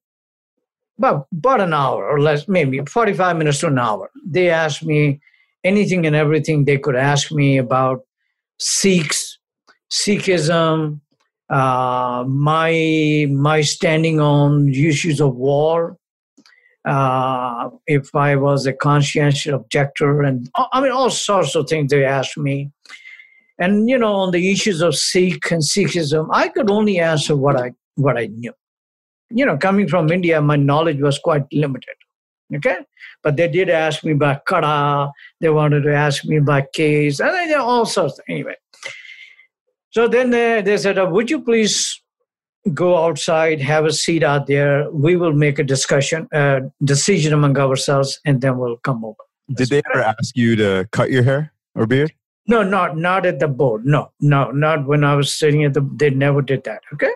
about, 0.99 1.27
about 1.33 1.61
an 1.61 1.73
hour 1.73 2.09
or 2.09 2.21
less, 2.21 2.49
maybe 2.49 2.81
45 2.81 3.37
minutes 3.37 3.61
to 3.61 3.69
an 3.69 3.79
hour. 3.79 4.11
They 4.27 4.51
asked 4.51 4.85
me 4.85 5.21
anything 5.63 6.07
and 6.07 6.17
everything 6.17 6.65
they 6.65 6.79
could 6.79 6.97
ask 6.97 7.31
me 7.31 7.57
about 7.57 8.01
Sikhs, 8.59 9.39
Sikhism, 9.91 11.01
uh, 11.49 12.25
my 12.27 13.27
my 13.31 13.63
standing 13.63 14.21
on 14.21 14.69
issues 14.69 15.21
of 15.21 15.35
war, 15.35 15.97
uh, 16.85 17.71
if 17.87 18.15
I 18.15 18.37
was 18.37 18.67
a 18.67 18.73
conscientious 18.73 19.53
objector, 19.53 20.23
and 20.23 20.51
I 20.57 20.81
mean 20.81 20.93
all 20.93 21.11
sorts 21.11 21.55
of 21.55 21.69
things 21.69 21.91
they 21.91 22.05
asked 22.05 22.37
me. 22.37 22.71
And 23.59 23.89
you 23.89 23.99
know, 23.99 24.15
on 24.15 24.31
the 24.31 24.53
issues 24.53 24.81
of 24.81 24.95
Sikh 24.95 25.51
and 25.51 25.63
Sikhism, 25.63 26.29
I 26.33 26.49
could 26.49 26.71
only 26.71 26.99
answer 26.99 27.37
what 27.37 27.57
I 27.57 27.73
what 27.97 28.17
I 28.17 28.27
knew. 28.27 28.53
You 29.31 29.45
know, 29.45 29.59
coming 29.59 29.89
from 29.89 30.11
India, 30.11 30.41
my 30.41 30.57
knowledge 30.57 31.01
was 31.01 31.19
quite 31.19 31.45
limited. 31.53 31.95
Okay, 32.55 32.79
but 33.23 33.37
they 33.37 33.49
did 33.49 33.69
ask 33.69 34.05
me 34.05 34.13
about 34.13 34.47
Kada. 34.47 35.11
They 35.41 35.51
wanted 35.51 35.83
to 35.83 35.95
ask 35.95 36.25
me 36.25 36.37
about 36.39 36.73
Kesh, 36.75 37.21
and 37.21 37.51
they, 37.51 37.55
all 37.55 37.85
sorts. 37.85 38.19
Anyway, 38.29 38.55
so 39.91 40.09
then 40.09 40.31
they, 40.31 40.63
they 40.63 40.79
said, 40.79 40.99
uh, 40.99 41.07
"Would 41.11 41.31
you 41.31 41.43
please 41.43 42.01
go 42.75 43.05
outside, 43.05 43.61
have 43.61 43.85
a 43.85 43.93
seat 43.93 44.23
out 44.23 44.47
there. 44.47 44.91
We 44.91 45.17
will 45.17 45.33
make 45.33 45.59
a 45.59 45.65
discussion, 45.65 46.29
uh, 46.33 46.61
decision 46.85 47.33
among 47.33 47.59
ourselves, 47.59 48.21
and 48.25 48.41
then 48.41 48.59
we'll 48.59 48.79
come 48.79 49.05
over. 49.05 49.17
Did 49.55 49.69
they 49.71 49.83
ever 49.93 50.03
ask 50.03 50.37
you 50.37 50.57
to 50.57 50.89
cut 50.93 51.11
your 51.11 51.23
hair 51.23 51.53
or 51.75 51.87
beard? 51.87 52.13
No, 52.49 52.63
not 52.63 52.97
not 52.97 53.27
at 53.27 53.39
the 53.39 53.47
board. 53.47 53.85
No, 53.85 54.11
no, 54.21 54.51
not 54.51 54.87
when 54.87 55.05
I 55.05 55.15
was 55.15 55.33
sitting 55.33 55.65
at 55.65 55.75
the. 55.75 55.87
They 55.97 56.09
never 56.09 56.41
did 56.41 56.65
that. 56.65 56.83
Okay. 56.95 57.13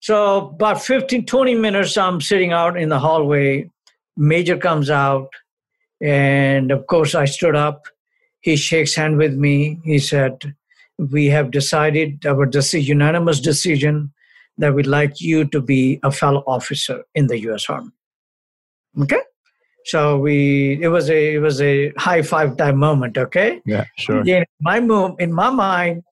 So 0.00 0.48
about 0.48 0.82
15, 0.82 1.26
20 1.26 1.54
minutes, 1.54 1.96
I'm 1.96 2.20
sitting 2.20 2.52
out 2.52 2.76
in 2.76 2.88
the 2.88 2.98
hallway. 2.98 3.70
Major 4.16 4.56
comes 4.56 4.90
out, 4.90 5.28
and 6.00 6.72
of 6.72 6.88
course, 6.88 7.14
I 7.14 7.24
stood 7.24 7.54
up. 7.54 7.86
He 8.40 8.56
shakes 8.56 8.96
hand 8.96 9.16
with 9.16 9.34
me. 9.34 9.78
He 9.84 10.00
said, 10.00 10.56
"We 10.98 11.26
have 11.26 11.52
decided 11.52 12.26
our 12.26 12.46
decision, 12.46 12.98
unanimous 12.98 13.38
decision 13.38 14.12
that 14.58 14.74
we'd 14.74 14.88
like 14.88 15.20
you 15.20 15.44
to 15.46 15.60
be 15.60 16.00
a 16.02 16.10
fellow 16.10 16.42
officer 16.48 17.04
in 17.14 17.28
the 17.28 17.38
U.S. 17.42 17.70
Army." 17.70 17.92
Okay. 19.00 19.20
So 19.84 20.18
we 20.18 20.78
it 20.82 20.88
was 20.88 21.10
a 21.10 21.34
it 21.34 21.38
was 21.38 21.60
a 21.60 21.92
high 21.98 22.22
five 22.22 22.56
time 22.56 22.78
moment. 22.78 23.18
Okay. 23.18 23.60
Yeah, 23.66 23.84
sure. 23.98 24.22
Yeah, 24.24 24.38
in 24.38 24.44
my 24.60 24.80
move 24.80 25.16
in 25.18 25.32
my 25.32 25.50
mind, 25.50 26.02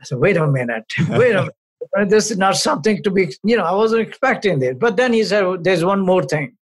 I 0.00 0.04
said, 0.04 0.18
"Wait 0.18 0.36
a 0.36 0.46
minute, 0.46 0.84
wait 1.10 1.34
a 1.34 1.42
minute." 1.42 2.10
This 2.10 2.30
is 2.30 2.36
not 2.36 2.56
something 2.56 3.02
to 3.04 3.10
be, 3.10 3.32
you 3.44 3.56
know, 3.56 3.62
I 3.64 3.72
wasn't 3.72 4.02
expecting 4.02 4.58
this. 4.58 4.76
But 4.78 4.96
then 4.96 5.12
he 5.12 5.22
said, 5.24 5.44
"Oh, 5.44 5.56
There's 5.56 5.84
one 5.84 6.00
more 6.00 6.22
thing. 6.24 6.56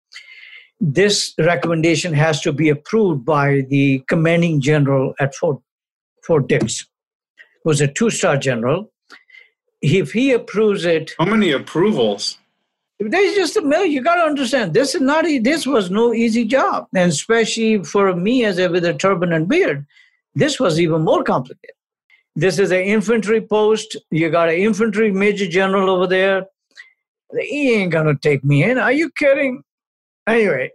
This 0.81 1.35
recommendation 1.39 2.15
has 2.15 2.41
to 2.41 2.53
be 2.53 2.71
approved 2.71 3.25
by 3.25 3.61
the 3.69 4.03
commanding 4.09 4.61
general 4.63 5.15
at 5.21 5.35
Fort, 5.35 5.61
Fort 6.25 6.49
Dix. 6.49 6.87
who's 7.65 7.83
a 7.83 7.87
two-star 7.87 8.39
general. 8.39 8.91
If 9.83 10.13
he 10.13 10.33
approves 10.33 10.87
it, 10.87 11.13
How 11.19 11.27
many 11.27 11.53
approvals? 11.53 12.39
There's 13.01 13.35
just 13.35 13.57
a 13.57 13.63
mill. 13.63 13.85
You 13.85 14.03
got 14.03 14.17
to 14.17 14.23
understand, 14.23 14.75
this 14.75 14.95
is 14.95 15.01
not. 15.01 15.25
This 15.25 15.67
was 15.67 15.91
no 15.91 16.13
easy 16.13 16.45
job, 16.45 16.87
and 16.95 17.11
especially 17.11 17.83
for 17.83 18.15
me 18.15 18.45
as 18.45 18.59
a 18.59 18.69
with 18.69 18.85
a 18.85 18.93
turban 18.93 19.33
and 19.33 19.49
beard, 19.49 19.87
this 20.35 20.61
was 20.61 20.79
even 20.79 21.03
more 21.03 21.25
complicated. 21.25 21.75
This 22.37 22.59
is 22.59 22.71
an 22.71 22.83
infantry 22.83 23.41
post. 23.41 23.97
You 24.11 24.31
got 24.31 24.51
an 24.51 24.57
infantry 24.57 25.11
major 25.11 25.49
general 25.49 25.89
over 25.89 26.07
there. 26.07 26.47
He 27.39 27.75
ain't 27.75 27.93
gonna 27.93 28.17
take 28.17 28.45
me 28.45 28.63
in. 28.65 28.79
Are 28.79 28.93
you 28.93 29.11
kidding? 29.11 29.63
Anyway, 30.29 30.71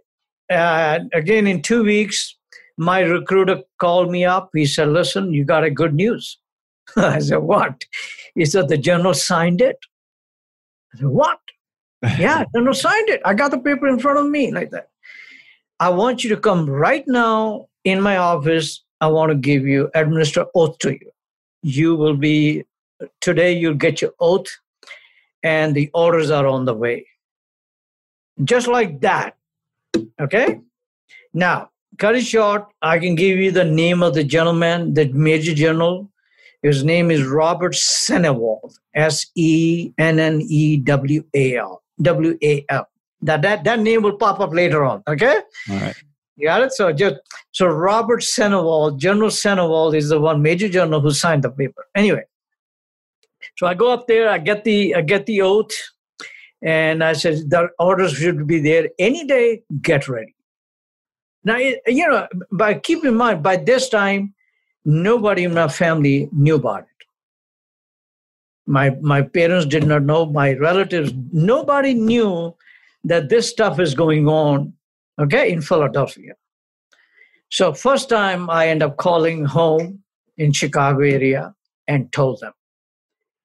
uh, 0.50 1.00
again 1.14 1.46
in 1.46 1.62
two 1.62 1.84
weeks, 1.84 2.36
my 2.76 3.00
recruiter 3.00 3.62
called 3.78 4.10
me 4.10 4.24
up. 4.24 4.50
He 4.52 4.66
said, 4.66 4.88
"Listen, 4.88 5.32
you 5.32 5.44
got 5.44 5.64
a 5.64 5.70
good 5.70 5.94
news." 5.94 6.38
I 6.96 7.20
said, 7.20 7.38
"What?" 7.38 7.84
He 8.34 8.44
said, 8.44 8.68
"The 8.68 8.78
general 8.78 9.14
signed 9.14 9.60
it." 9.60 9.78
I 10.92 10.98
said, 10.98 11.06
"What?" 11.06 11.38
Yeah, 12.02 12.44
general 12.54 12.74
signed 12.74 13.08
it. 13.08 13.20
I 13.24 13.34
got 13.34 13.50
the 13.50 13.58
paper 13.58 13.86
in 13.88 13.98
front 13.98 14.18
of 14.18 14.28
me 14.28 14.52
like 14.52 14.70
that. 14.70 14.90
I 15.80 15.90
want 15.90 16.24
you 16.24 16.30
to 16.30 16.40
come 16.40 16.68
right 16.68 17.04
now 17.06 17.68
in 17.84 18.00
my 18.00 18.16
office. 18.16 18.82
I 19.00 19.08
want 19.08 19.30
to 19.30 19.36
give 19.36 19.66
you 19.66 19.90
administer 19.94 20.46
oath 20.54 20.78
to 20.78 20.92
you. 20.92 21.10
You 21.62 21.96
will 21.96 22.16
be 22.16 22.64
today. 23.20 23.52
You'll 23.52 23.74
get 23.74 24.00
your 24.00 24.12
oath, 24.20 24.46
and 25.42 25.74
the 25.74 25.90
orders 25.92 26.30
are 26.30 26.46
on 26.46 26.64
the 26.64 26.74
way. 26.74 27.06
Just 28.44 28.68
like 28.68 29.00
that. 29.00 29.36
Okay. 30.20 30.60
Now, 31.34 31.70
cut 31.98 32.16
it 32.16 32.24
short. 32.24 32.66
I 32.82 32.98
can 32.98 33.14
give 33.14 33.38
you 33.38 33.50
the 33.50 33.64
name 33.64 34.02
of 34.02 34.14
the 34.14 34.24
gentleman, 34.24 34.94
the 34.94 35.06
major 35.12 35.54
general. 35.54 36.10
His 36.62 36.84
name 36.84 37.10
is 37.10 37.24
Robert 37.24 37.74
Sennewald. 37.74 38.78
S 38.94 39.26
E 39.34 39.92
N 39.98 40.18
N 40.18 40.40
E 40.42 40.78
W 40.78 41.22
A 41.34 41.56
L. 41.56 41.82
W 42.02 42.36
A 42.42 42.64
L. 42.68 42.88
That, 43.22 43.42
that 43.42 43.64
that 43.64 43.80
name 43.80 44.02
will 44.02 44.16
pop 44.16 44.40
up 44.40 44.52
later 44.52 44.84
on. 44.84 45.02
Okay. 45.08 45.40
All 45.70 45.76
right. 45.76 45.96
You 46.36 46.48
got 46.48 46.62
it? 46.62 46.72
So 46.72 46.92
just 46.92 47.16
so 47.52 47.66
Robert 47.66 48.22
Sennewald, 48.22 49.00
General 49.00 49.30
Sennewald 49.30 49.96
is 49.96 50.10
the 50.10 50.20
one 50.20 50.42
major 50.42 50.68
general 50.68 51.00
who 51.00 51.10
signed 51.10 51.44
the 51.44 51.50
paper. 51.50 51.86
Anyway, 51.94 52.24
so 53.56 53.66
I 53.66 53.72
go 53.72 53.90
up 53.90 54.06
there, 54.06 54.28
I 54.28 54.36
get 54.36 54.64
the 54.64 54.94
I 54.94 55.00
get 55.00 55.24
the 55.24 55.40
oath, 55.40 55.72
and 56.60 57.02
I 57.02 57.14
said 57.14 57.48
the 57.48 57.70
orders 57.78 58.12
should 58.12 58.46
be 58.46 58.60
there 58.60 58.90
any 58.98 59.26
day. 59.26 59.62
Get 59.80 60.08
ready. 60.08 60.34
Now 61.42 61.56
you 61.56 62.06
know, 62.06 62.28
but 62.50 62.82
keep 62.82 63.02
in 63.02 63.14
mind 63.14 63.42
by 63.42 63.56
this 63.56 63.88
time, 63.88 64.34
nobody 64.84 65.44
in 65.44 65.54
my 65.54 65.68
family 65.68 66.28
knew 66.32 66.56
about 66.56 66.80
it. 66.80 66.95
My 68.66 68.90
my 69.00 69.22
parents 69.22 69.66
did 69.66 69.86
not 69.86 70.02
know. 70.02 70.26
My 70.26 70.54
relatives, 70.54 71.12
nobody 71.32 71.94
knew 71.94 72.54
that 73.04 73.28
this 73.28 73.48
stuff 73.48 73.78
is 73.78 73.94
going 73.94 74.28
on 74.28 74.72
okay, 75.18 75.50
in 75.52 75.62
Philadelphia. 75.62 76.32
So 77.50 77.72
first 77.72 78.08
time 78.08 78.50
I 78.50 78.68
end 78.68 78.82
up 78.82 78.96
calling 78.96 79.44
home 79.44 80.02
in 80.36 80.52
Chicago 80.52 81.00
area 81.00 81.54
and 81.86 82.10
told 82.12 82.40
them. 82.40 82.52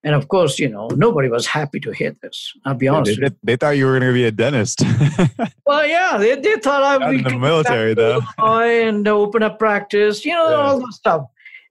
And 0.04 0.16
of 0.16 0.28
course, 0.30 0.58
you 0.58 0.68
know, 0.68 0.88
nobody 0.96 1.30
was 1.30 1.46
happy 1.46 1.80
to 1.82 1.92
hear 1.92 2.16
this. 2.24 2.52
I'll 2.66 2.74
be 2.74 2.88
honest. 2.88 3.22
with 3.22 3.34
they- 3.44 3.52
they 3.54 3.56
thought 3.56 3.78
you 3.78 3.86
were 3.86 4.00
going 4.00 4.10
to 4.12 4.14
be 4.14 4.26
a 4.26 4.32
dentist. 4.32 4.82
Well, 5.66 5.88
yeah, 5.88 6.18
they, 6.18 6.36
they 6.36 6.58
thought 6.58 6.84
I 6.84 6.98
would 6.98 7.16
in 7.16 7.24
the 7.24 7.38
military, 7.40 7.94
though. 7.94 8.20
And 8.40 9.08
open 9.08 9.42
up 9.42 9.58
practice, 9.58 10.26
you 10.26 10.34
know, 10.34 10.50
Yeah. 10.50 10.56
all 10.58 10.80
that 10.80 10.92
stuff. 10.92 11.22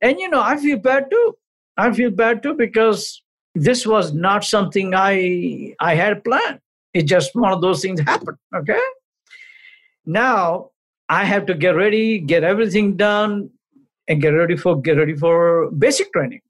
And 0.01 0.19
you 0.19 0.31
know, 0.31 0.41
I 0.41 0.57
feel 0.57 0.79
bad 0.79 1.11
too. 1.11 1.37
I 1.77 1.93
feel 1.93 2.11
bad 2.11 2.43
too 2.43 2.55
because 2.55 3.21
this 3.55 3.87
was 3.87 4.13
not 4.13 4.45
something 4.45 4.95
I 4.95 5.75
I 5.81 5.95
had 5.95 6.25
planned. 6.25 6.61
It 6.95 7.03
just 7.07 7.35
one 7.35 7.53
of 7.53 7.61
those 7.61 7.83
things 7.83 8.01
happened. 8.07 8.39
Okay. 8.55 8.81
Now 10.07 10.71
I 11.09 11.25
have 11.25 11.47
to 11.47 11.55
get 11.55 11.75
ready, 11.77 12.19
get 12.21 12.45
everything 12.45 12.97
done, 12.97 13.51
and 14.09 14.21
get 14.23 14.31
ready 14.31 14.57
for 14.57 14.81
get 14.81 14.97
ready 14.97 15.15
for 15.15 15.71
basic 15.73 16.13
training. 16.13 16.41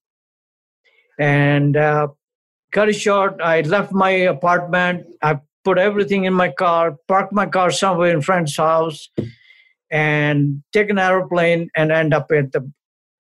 And 1.18 1.76
uh, 1.76 2.08
cut 2.72 2.88
it 2.88 2.94
short, 2.94 3.40
I 3.42 3.60
left 3.62 3.92
my 3.92 4.10
apartment. 4.10 5.06
I 5.22 5.40
put 5.64 5.76
everything 5.78 6.24
in 6.24 6.32
my 6.32 6.50
car, 6.50 6.96
parked 7.08 7.32
my 7.32 7.46
car 7.46 7.70
somewhere 7.70 8.10
in 8.12 8.22
friend's 8.22 8.56
house, 8.56 9.10
and 9.90 10.62
take 10.72 10.88
an 10.88 10.98
aeroplane 10.98 11.68
and 11.76 11.92
end 11.92 12.14
up 12.14 12.30
at 12.32 12.52
the 12.52 12.70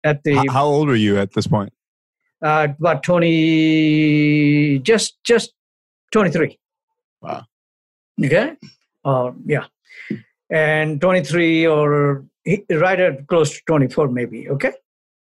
at 0.03 0.23
the 0.23 0.35
How- 0.35 0.51
How 0.51 0.65
old 0.65 0.87
were 0.87 0.95
you 0.95 1.17
at 1.17 1.33
this 1.33 1.47
point? 1.47 1.73
Uh, 2.41 2.67
about 2.79 3.03
twenty, 3.03 4.79
just 4.79 5.17
just 5.23 5.53
twenty 6.11 6.31
three. 6.31 6.57
Wow. 7.21 7.45
Okay. 8.23 8.55
Uh, 9.05 9.31
yeah, 9.45 9.65
and 10.49 10.99
twenty 10.99 11.23
three 11.23 11.65
or 11.65 12.25
right 12.69 12.99
at 12.99 13.27
close 13.27 13.51
to 13.57 13.61
twenty 13.65 13.87
four, 13.87 14.07
maybe. 14.07 14.49
Okay, 14.49 14.73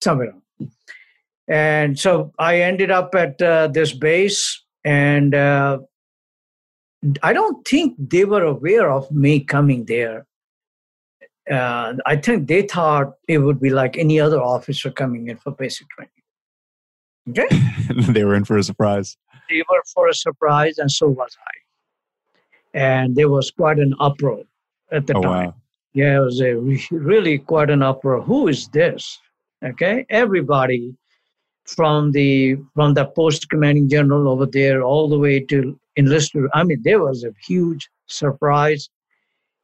somewhere. 0.02 0.28
around. 0.28 0.70
And 1.46 1.98
so 1.98 2.32
I 2.38 2.60
ended 2.60 2.90
up 2.90 3.14
at 3.14 3.40
uh, 3.42 3.68
this 3.68 3.92
base, 3.92 4.62
and 4.84 5.34
uh, 5.34 5.78
I 7.22 7.32
don't 7.32 7.66
think 7.66 7.96
they 7.98 8.24
were 8.24 8.42
aware 8.42 8.90
of 8.90 9.10
me 9.10 9.40
coming 9.40 9.84
there. 9.84 10.26
Uh, 11.50 11.94
I 12.06 12.16
think 12.16 12.48
they 12.48 12.62
thought 12.62 13.14
it 13.28 13.38
would 13.38 13.60
be 13.60 13.68
like 13.68 13.98
any 13.98 14.18
other 14.18 14.40
officer 14.40 14.90
coming 14.90 15.28
in 15.28 15.36
for 15.36 15.50
basic 15.52 15.86
training. 15.90 16.10
Okay, 17.30 17.48
they 18.12 18.24
were 18.24 18.34
in 18.34 18.44
for 18.44 18.56
a 18.58 18.62
surprise. 18.62 19.16
they 19.48 19.62
were 19.70 19.82
for 19.94 20.08
a 20.08 20.14
surprise, 20.14 20.78
and 20.78 20.90
so 20.90 21.08
was 21.08 21.36
I. 21.46 21.54
And 22.78 23.16
there 23.16 23.28
was 23.28 23.50
quite 23.50 23.78
an 23.78 23.94
uproar 24.00 24.42
at 24.92 25.06
the 25.06 25.14
Oh, 25.16 25.22
time. 25.22 25.46
wow. 25.46 25.54
Yeah, 25.94 26.16
it 26.16 26.24
was 26.24 26.40
a 26.40 26.54
re- 26.54 26.88
really 26.90 27.38
quite 27.38 27.70
an 27.70 27.82
uproar. 27.82 28.20
Who 28.22 28.48
is 28.48 28.68
this? 28.68 29.18
Okay, 29.64 30.04
everybody 30.10 30.94
from 31.64 32.12
the 32.12 32.56
from 32.74 32.92
the 32.94 33.06
post 33.06 33.48
commanding 33.48 33.88
general 33.88 34.28
over 34.28 34.44
there 34.44 34.82
all 34.82 35.08
the 35.08 35.18
way 35.18 35.40
to 35.40 35.78
enlisted. 35.96 36.44
I 36.52 36.64
mean, 36.64 36.80
there 36.84 37.00
was 37.00 37.24
a 37.24 37.32
huge 37.46 37.88
surprise, 38.06 38.90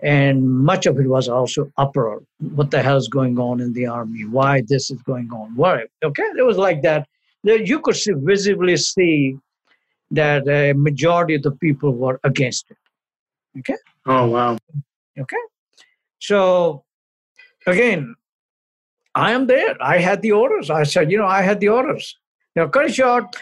and 0.03 0.49
much 0.51 0.87
of 0.87 0.99
it 0.99 1.09
was 1.09 1.29
also 1.29 1.70
uproar. 1.77 2.23
What 2.55 2.70
the 2.70 2.81
hell 2.81 2.96
is 2.96 3.09
going 3.09 3.38
on 3.38 3.61
in 3.61 3.73
the 3.75 3.87
army? 3.87 4.25
Why 4.25 4.62
this 4.66 4.90
is 4.90 5.03
going 5.03 5.31
on? 5.33 5.55
Why? 5.57 5.85
Okay, 6.03 6.29
it 6.38 6.46
was 6.46 6.57
like 6.57 6.81
that. 6.83 7.07
You 7.42 7.81
could 7.81 7.96
see, 7.96 8.12
visibly 8.14 8.76
see 8.76 9.38
that 10.11 10.48
a 10.48 10.72
majority 10.72 11.37
of 11.37 11.42
the 11.42 11.53
people 11.53 11.92
were 11.92 12.20
against 12.24 12.70
it. 12.70 12.76
Okay. 13.59 13.76
Oh 14.07 14.26
wow. 14.29 14.59
Okay. 15.18 15.37
So 16.18 16.85
again, 17.66 18.14
I 19.14 19.33
am 19.33 19.46
there. 19.46 19.76
I 19.83 19.98
had 19.98 20.22
the 20.22 20.33
orders. 20.33 20.70
I 20.70 20.85
said, 20.85 21.11
you 21.11 21.18
know, 21.18 21.26
I 21.26 21.42
had 21.42 21.61
the 21.61 21.68
orders. 21.68 22.16
Now, 22.55 22.68
cut 22.68 22.87
it 22.87 22.94
short. 22.94 23.37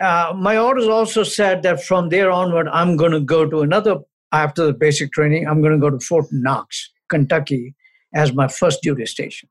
Uh, 0.00 0.32
my 0.36 0.58
orders 0.58 0.86
also 0.86 1.22
said 1.22 1.62
that 1.62 1.82
from 1.82 2.10
there 2.10 2.30
onward, 2.30 2.68
I'm 2.68 2.96
going 2.96 3.12
to 3.12 3.20
go 3.20 3.48
to 3.48 3.60
another, 3.60 3.98
after 4.32 4.66
the 4.66 4.74
basic 4.74 5.12
training, 5.12 5.46
I'm 5.46 5.60
going 5.62 5.72
to 5.72 5.78
go 5.78 5.88
to 5.88 5.98
Fort 5.98 6.26
Knox, 6.32 6.90
Kentucky, 7.08 7.74
as 8.14 8.34
my 8.34 8.48
first 8.48 8.82
duty 8.82 9.06
station. 9.06 9.48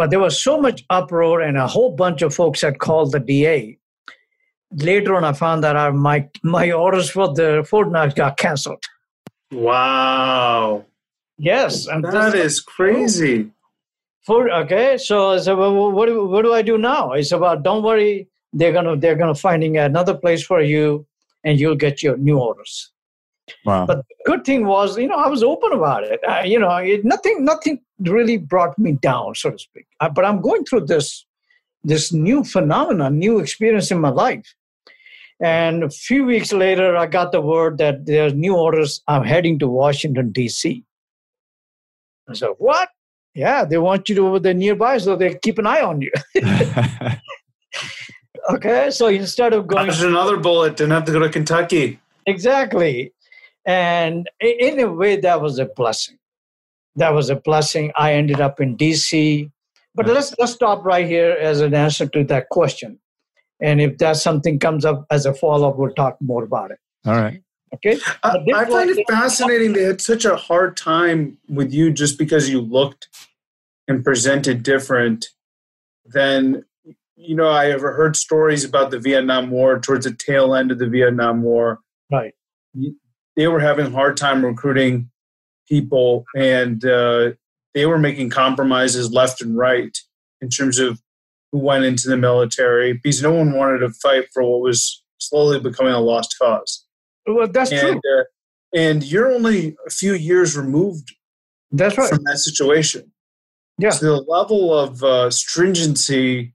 But 0.00 0.08
there 0.08 0.18
was 0.18 0.42
so 0.42 0.58
much 0.58 0.82
uproar, 0.88 1.42
and 1.42 1.58
a 1.58 1.66
whole 1.66 1.94
bunch 1.94 2.22
of 2.22 2.34
folks 2.34 2.62
had 2.62 2.78
called 2.78 3.12
the 3.12 3.20
DA. 3.20 3.76
Later 4.72 5.14
on, 5.14 5.24
I 5.24 5.34
found 5.34 5.62
that 5.62 5.76
our, 5.76 5.92
my, 5.92 6.26
my 6.42 6.72
orders 6.72 7.10
for 7.10 7.34
the 7.34 7.66
Fort 7.68 7.92
Knox 7.92 8.14
got 8.14 8.38
canceled. 8.38 8.82
Wow. 9.52 10.86
Yes, 11.36 11.86
and 11.86 12.02
this- 12.02 12.14
That 12.14 12.34
is 12.34 12.60
crazy. 12.60 13.50
For 14.22 14.50
okay, 14.62 14.96
so 14.96 15.32
I 15.32 15.38
said, 15.38 15.58
well, 15.58 15.92
what 15.92 16.06
do, 16.06 16.26
what 16.26 16.46
do 16.46 16.54
I 16.54 16.62
do 16.62 16.78
now? 16.78 17.12
I 17.12 17.20
said, 17.20 17.40
well, 17.40 17.60
don't 17.60 17.82
worry, 17.82 18.26
they're 18.54 18.72
gonna 18.72 18.96
they're 18.96 19.16
gonna 19.16 19.34
finding 19.34 19.76
another 19.76 20.14
place 20.14 20.42
for 20.42 20.62
you, 20.62 21.06
and 21.44 21.60
you'll 21.60 21.76
get 21.86 22.02
your 22.02 22.16
new 22.16 22.38
orders. 22.38 22.90
Wow. 23.64 23.86
But 23.86 23.98
the 23.98 24.14
good 24.26 24.44
thing 24.44 24.66
was, 24.66 24.96
you 24.96 25.08
know, 25.08 25.16
I 25.16 25.28
was 25.28 25.42
open 25.42 25.72
about 25.72 26.04
it. 26.04 26.20
I, 26.28 26.44
you 26.44 26.58
know, 26.58 26.70
it, 26.76 27.04
nothing 27.04 27.44
nothing 27.44 27.80
really 28.00 28.36
brought 28.36 28.78
me 28.78 28.92
down, 28.92 29.34
so 29.34 29.50
to 29.50 29.58
speak. 29.58 29.86
Uh, 30.00 30.08
but 30.08 30.24
I'm 30.24 30.40
going 30.40 30.64
through 30.64 30.86
this 30.86 31.26
this 31.82 32.12
new 32.12 32.44
phenomenon, 32.44 33.18
new 33.18 33.38
experience 33.38 33.90
in 33.90 34.00
my 34.00 34.10
life. 34.10 34.54
And 35.42 35.84
a 35.84 35.90
few 35.90 36.24
weeks 36.24 36.52
later, 36.52 36.96
I 36.96 37.06
got 37.06 37.32
the 37.32 37.40
word 37.40 37.78
that 37.78 38.04
there's 38.04 38.34
new 38.34 38.54
orders. 38.54 39.02
I'm 39.08 39.24
heading 39.24 39.58
to 39.60 39.68
Washington 39.68 40.32
D.C. 40.32 40.84
I 42.28 42.34
said, 42.34 42.50
what? 42.58 42.90
Yeah, 43.34 43.64
they 43.64 43.78
want 43.78 44.08
you 44.08 44.14
to 44.16 44.26
over 44.26 44.38
there 44.38 44.54
nearby, 44.54 44.98
so 44.98 45.16
they 45.16 45.34
keep 45.34 45.58
an 45.58 45.66
eye 45.66 45.80
on 45.80 46.02
you. 46.02 46.12
okay, 48.50 48.90
so 48.90 49.06
instead 49.06 49.52
of 49.52 49.66
going 49.66 49.86
Dodged 49.86 50.02
another 50.02 50.36
bullet. 50.36 50.76
Didn't 50.76 50.92
have 50.92 51.04
to 51.06 51.12
go 51.12 51.20
to 51.20 51.28
Kentucky. 51.28 52.00
exactly, 52.26 53.12
and 53.70 54.28
in 54.40 54.80
a 54.80 54.92
way, 54.92 55.14
that 55.16 55.40
was 55.40 55.60
a 55.60 55.66
blessing. 55.66 56.18
That 56.96 57.14
was 57.14 57.30
a 57.30 57.36
blessing. 57.36 57.92
I 57.96 58.14
ended 58.14 58.40
up 58.40 58.60
in 58.60 58.74
D.C., 58.76 59.48
But 59.94 60.06
let's 60.06 60.34
let's 60.40 60.52
stop 60.52 60.84
right 60.84 61.06
here 61.06 61.36
as 61.40 61.60
an 61.60 61.72
answer 61.72 62.06
to 62.08 62.24
that 62.24 62.48
question. 62.48 62.98
And 63.62 63.80
if 63.80 63.98
that 63.98 64.16
something 64.16 64.58
comes 64.58 64.84
up 64.84 65.06
as 65.10 65.24
a 65.24 65.32
follow 65.32 65.68
up, 65.68 65.76
we'll 65.78 65.94
talk 65.94 66.16
more 66.20 66.42
about 66.42 66.72
it. 66.72 66.78
All 67.06 67.14
right. 67.14 67.40
Okay. 67.74 67.98
I, 68.24 68.38
I 68.54 68.64
find 68.64 68.90
it 68.90 69.06
fascinating 69.08 69.72
they 69.74 69.84
had 69.84 70.00
such 70.00 70.24
a 70.24 70.34
hard 70.34 70.76
time 70.76 71.38
with 71.48 71.72
you 71.72 71.92
just 71.92 72.18
because 72.18 72.50
you 72.50 72.60
looked 72.60 73.08
and 73.86 74.02
presented 74.02 74.64
different 74.64 75.28
than 76.04 76.64
you 77.14 77.36
know 77.36 77.48
i 77.48 77.70
ever 77.70 77.92
heard 77.92 78.16
stories 78.16 78.64
about 78.64 78.90
the 78.90 78.98
vietnam 78.98 79.50
war 79.50 79.78
towards 79.78 80.04
the 80.04 80.12
tail 80.12 80.54
end 80.54 80.72
of 80.72 80.78
the 80.80 80.88
vietnam 80.88 81.42
war 81.42 81.78
Right. 82.10 82.34
They 83.36 83.46
were 83.48 83.60
having 83.60 83.86
a 83.86 83.90
hard 83.90 84.16
time 84.16 84.44
recruiting 84.44 85.10
people 85.68 86.24
and 86.36 86.84
uh, 86.84 87.30
they 87.74 87.86
were 87.86 87.98
making 87.98 88.30
compromises 88.30 89.12
left 89.12 89.40
and 89.40 89.56
right 89.56 89.96
in 90.40 90.48
terms 90.48 90.78
of 90.78 91.00
who 91.52 91.58
went 91.58 91.84
into 91.84 92.08
the 92.08 92.16
military 92.16 92.92
because 92.92 93.22
no 93.22 93.32
one 93.32 93.52
wanted 93.52 93.78
to 93.78 93.90
fight 93.90 94.26
for 94.32 94.42
what 94.42 94.60
was 94.60 95.02
slowly 95.18 95.60
becoming 95.60 95.92
a 95.92 96.00
lost 96.00 96.34
cause 96.40 96.84
Well, 97.26 97.48
that's 97.48 97.70
true. 97.70 97.78
and 97.92 97.98
uh, 97.98 98.24
and 98.74 99.02
you're 99.04 99.30
only 99.32 99.76
a 99.86 99.90
few 99.90 100.14
years 100.14 100.56
removed 100.56 101.14
That's 101.72 101.98
right. 101.98 102.08
from 102.08 102.22
that 102.24 102.38
situation. 102.38 103.12
Yeah. 103.78 103.90
So 103.90 104.06
the 104.06 104.22
level 104.30 104.72
of 104.78 105.02
uh, 105.02 105.30
stringency 105.30 106.54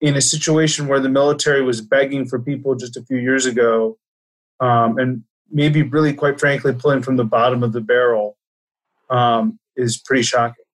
in 0.00 0.16
a 0.16 0.20
situation 0.20 0.86
where 0.88 1.00
the 1.00 1.08
military 1.10 1.62
was 1.62 1.80
begging 1.80 2.26
for 2.26 2.38
people 2.38 2.74
just 2.74 2.96
a 2.96 3.02
few 3.04 3.18
years 3.18 3.44
ago, 3.46 3.98
um, 4.60 4.98
and 4.98 5.24
maybe 5.50 5.82
really, 5.82 6.12
quite 6.12 6.38
frankly, 6.40 6.72
pulling 6.72 7.02
from 7.02 7.16
the 7.16 7.24
bottom 7.24 7.62
of 7.62 7.72
the 7.72 7.80
barrel, 7.80 8.36
um, 9.10 9.58
is 9.76 9.98
pretty 9.98 10.22
shocking. 10.22 10.64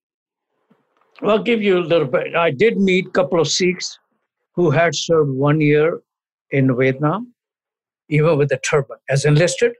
Well, 1.21 1.37
I'll 1.37 1.43
give 1.43 1.63
you 1.63 1.79
a 1.79 1.81
little 1.81 2.07
bit. 2.09 2.35
I 2.35 2.51
did 2.51 2.79
meet 2.79 3.07
a 3.07 3.11
couple 3.11 3.41
of 3.41 3.49
Sikhs 3.49 3.99
who 4.55 4.71
had 4.71 4.95
served 4.95 5.31
one 5.31 5.61
year 5.61 6.01
in 6.51 6.77
Vietnam, 6.77 7.33
even 8.09 8.37
with 8.39 8.51
a 8.53 8.59
turban, 8.59 8.99
as 9.09 9.25
enlisted. 9.25 9.73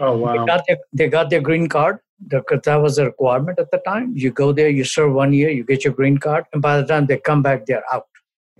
Oh 0.00 0.16
They 0.16 0.38
wow! 0.38 0.46
got 0.46 0.64
their, 0.66 0.78
they 0.92 1.08
got 1.08 1.30
their 1.30 1.40
green 1.40 1.68
card 1.68 1.98
because 2.26 2.60
that 2.64 2.76
was 2.76 2.98
a 2.98 3.06
requirement 3.06 3.58
at 3.58 3.70
the 3.70 3.78
time. 3.78 4.12
You 4.16 4.30
go 4.30 4.52
there, 4.52 4.68
you 4.68 4.84
serve 4.84 5.12
one 5.12 5.32
year, 5.32 5.50
you 5.50 5.64
get 5.64 5.84
your 5.84 5.92
green 5.92 6.18
card, 6.18 6.44
and 6.52 6.60
by 6.60 6.80
the 6.80 6.86
time 6.86 7.06
they 7.06 7.18
come 7.18 7.42
back, 7.42 7.66
they're 7.66 7.84
out. 7.92 8.06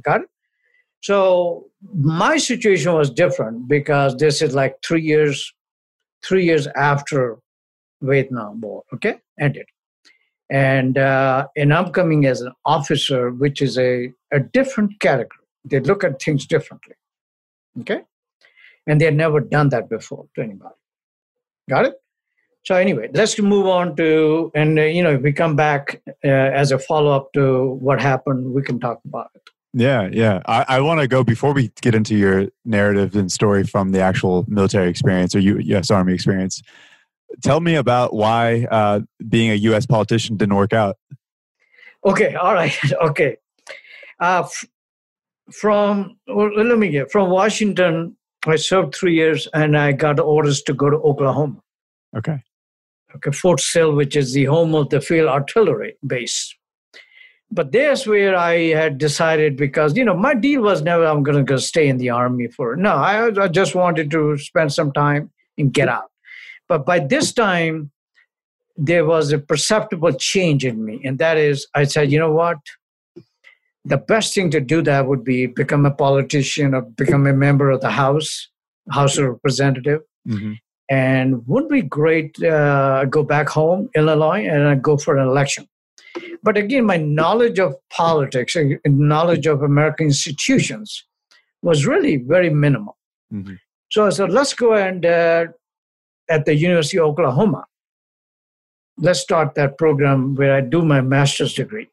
Got 0.03 0.23
it? 0.23 0.29
So 1.03 1.67
my 1.95 2.37
situation 2.39 2.93
was 2.93 3.11
different 3.11 3.69
because 3.69 4.17
this 4.17 4.43
is 4.43 4.55
like 4.55 4.77
three 4.85 5.03
years, 5.03 5.53
three 6.25 6.45
years 6.45 6.67
after 6.77 7.39
Vietnam 8.03 8.61
War. 8.61 8.83
Okay, 8.95 9.19
ended, 9.41 9.67
and 10.51 10.99
uh, 10.99 11.47
and 11.57 11.73
I'm 11.73 11.93
coming 11.93 12.27
as 12.27 12.41
an 12.41 12.53
officer, 12.65 13.31
which 13.31 13.63
is 13.63 13.79
a 13.79 14.13
a 14.33 14.41
different 14.41 15.01
character. 15.01 15.39
They 15.65 15.81
look 15.81 16.05
at 16.05 16.21
things 16.23 16.47
differently. 16.47 16.95
Okay, 17.81 18.03
and 18.87 19.01
they 19.01 19.05
had 19.07 19.17
never 19.17 19.41
done 19.41 19.69
that 19.71 19.89
before 19.89 20.27
to 20.35 20.43
anybody. 20.43 20.75
Got 21.69 21.87
it? 21.87 21.95
So 22.65 22.75
anyway, 22.75 23.09
let's 23.15 23.39
move 23.41 23.67
on 23.67 23.97
to, 23.97 24.51
and 24.55 24.79
uh, 24.79 24.83
you 24.83 25.03
know, 25.03 25.15
if 25.15 25.23
we 25.23 25.33
come 25.33 25.57
back 25.57 26.03
uh, 26.25 26.29
as 26.29 26.73
a 26.73 26.79
follow 26.79 27.13
up 27.13 27.33
to 27.33 27.79
what 27.81 28.01
happened, 28.01 28.53
we 28.53 28.63
can 28.63 28.79
talk 28.79 29.01
about 29.07 29.31
it. 29.35 29.43
Yeah, 29.75 30.09
yeah. 30.11 30.41
I, 30.47 30.65
I 30.69 30.81
want 30.81 31.01
to 31.01 31.09
go 31.09 31.23
before 31.23 31.53
we 31.53 31.71
get 31.83 31.95
into 31.95 32.17
your 32.17 32.49
narrative 32.65 33.15
and 33.15 33.31
story 33.31 33.65
from 33.65 33.93
the 33.93 34.01
actual 34.01 34.45
military 34.49 34.89
experience 34.89 35.35
or 35.35 35.41
U, 35.41 35.59
U.S. 35.59 35.91
Army 35.91 36.15
experience. 36.15 36.63
Tell 37.43 37.61
me 37.61 37.75
about 37.75 38.15
why 38.15 38.67
uh, 38.71 39.01
being 39.29 39.51
a 39.51 39.55
U.S. 39.55 39.85
politician 39.85 40.37
didn't 40.37 40.55
work 40.55 40.73
out. 40.73 40.97
Okay, 42.05 42.35
all 42.35 42.55
right, 42.55 42.77
okay. 43.03 43.37
Uh, 44.21 44.43
f- 44.45 44.65
from 45.53 46.19
well, 46.27 46.51
let 46.55 46.79
me 46.79 46.89
get 46.89 47.11
from 47.13 47.31
Washington. 47.31 48.17
I 48.47 48.57
served 48.57 48.95
three 48.95 49.15
years, 49.15 49.49
and 49.53 49.77
I 49.77 49.93
got 49.93 50.19
orders 50.21 50.63
to 50.63 50.73
go 50.73 50.89
to 50.89 50.97
Oklahoma. 50.97 51.61
Okay. 52.17 52.43
okay, 53.15 53.31
Fort 53.33 53.61
Sill, 53.61 53.93
which 53.95 54.17
is 54.17 54.33
the 54.33 54.45
home 54.45 54.75
of 54.75 54.89
the 54.89 55.01
field 55.01 55.29
artillery 55.29 55.97
base. 56.07 56.55
But 57.51 57.73
there's 57.73 58.07
where 58.07 58.37
I 58.37 58.69
had 58.69 58.99
decided 58.99 59.57
because 59.57 59.97
you 59.97 60.05
know 60.05 60.15
my 60.15 60.35
deal 60.35 60.63
was 60.63 60.83
never 60.83 61.05
I'm 61.05 61.23
going 61.23 61.47
to 61.47 61.59
stay 61.59 61.89
in 61.89 61.99
the 61.99 62.11
army 62.11 62.49
for 62.49 62.77
no 62.77 62.91
I, 62.91 63.45
I 63.45 63.49
just 63.49 63.75
wanted 63.75 64.11
to 64.11 64.37
spend 64.39 64.73
some 64.73 64.93
time 64.93 65.31
and 65.57 65.73
get 65.73 65.89
out. 65.89 66.11
But 66.69 66.85
by 66.85 66.99
this 66.99 67.33
time, 67.33 67.91
there 68.77 69.07
was 69.07 69.33
a 69.33 69.39
perceptible 69.39 70.13
change 70.13 70.65
in 70.65 70.85
me, 70.85 71.01
and 71.05 71.19
that 71.19 71.39
is 71.39 71.67
I 71.75 71.85
said, 71.85 72.13
you 72.13 72.19
know 72.19 72.33
what, 72.33 72.59
the 73.85 73.97
best 73.97 74.35
thing 74.35 74.51
to 74.51 74.61
do 74.61 74.83
that 74.83 75.07
would 75.07 75.25
be 75.25 75.47
become 75.47 75.87
a 75.87 75.91
politician 75.91 76.75
or 76.75 76.83
become 76.83 77.27
a 77.27 77.33
member 77.33 77.71
of 77.71 77.81
the 77.81 77.91
House, 77.91 78.49
House 78.91 79.17
of 79.17 79.25
Representative. 79.25 80.03
Hmm 80.29 80.55
and 80.89 81.47
wouldn't 81.47 81.71
be 81.71 81.83
great 81.83 82.43
uh, 82.43 83.05
go 83.05 83.23
back 83.23 83.49
home 83.49 83.89
illinois 83.95 84.47
and 84.47 84.83
go 84.83 84.97
for 84.97 85.17
an 85.17 85.27
election 85.27 85.67
but 86.43 86.57
again 86.57 86.85
my 86.85 86.97
knowledge 86.97 87.59
of 87.59 87.75
politics 87.91 88.57
and 88.57 88.79
knowledge 88.85 89.47
of 89.47 89.63
american 89.63 90.07
institutions 90.07 91.05
was 91.63 91.87
really 91.87 92.17
very 92.17 92.51
minimal. 92.51 92.97
Hmm 93.31 93.55
so 93.91 94.07
i 94.07 94.11
said 94.11 94.31
let's 94.31 94.53
go 94.55 94.75
and 94.75 95.07
uh, 95.07 95.47
at 96.31 96.45
the 96.45 96.55
university 96.55 96.99
of 96.99 97.07
oklahoma. 97.07 97.65
Let's 99.01 99.21
start 99.21 99.55
that 99.55 99.79
program 99.79 100.35
where 100.35 100.55
i 100.55 100.61
do 100.61 100.85
my 100.85 101.01
master's 101.01 101.55
degree 101.55 101.89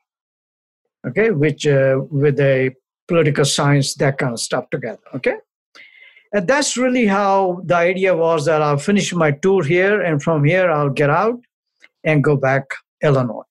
okay 1.08 1.32
which 1.32 1.68
uh, 1.68 2.02
with 2.10 2.40
a 2.40 2.72
political 3.08 3.46
science 3.46 3.94
that 3.96 4.18
kind 4.18 4.34
of 4.34 4.40
stuff 4.40 4.70
together 4.70 5.00
okay? 5.14 5.38
And 6.34 6.50
that's 6.50 6.76
really 6.76 7.06
how 7.06 7.62
the 7.64 7.76
idea 7.76 8.14
was 8.14 8.44
that 8.46 8.62
I'll 8.62 8.78
finish 8.78 9.14
my 9.14 9.32
tour 9.32 9.64
here, 9.64 10.02
and 10.02 10.22
from 10.22 10.44
here 10.44 10.70
I'll 10.70 10.90
get 10.90 11.10
out 11.10 11.40
and 12.04 12.22
go 12.22 12.36
back 12.36 12.64
Illinois. 13.02 13.44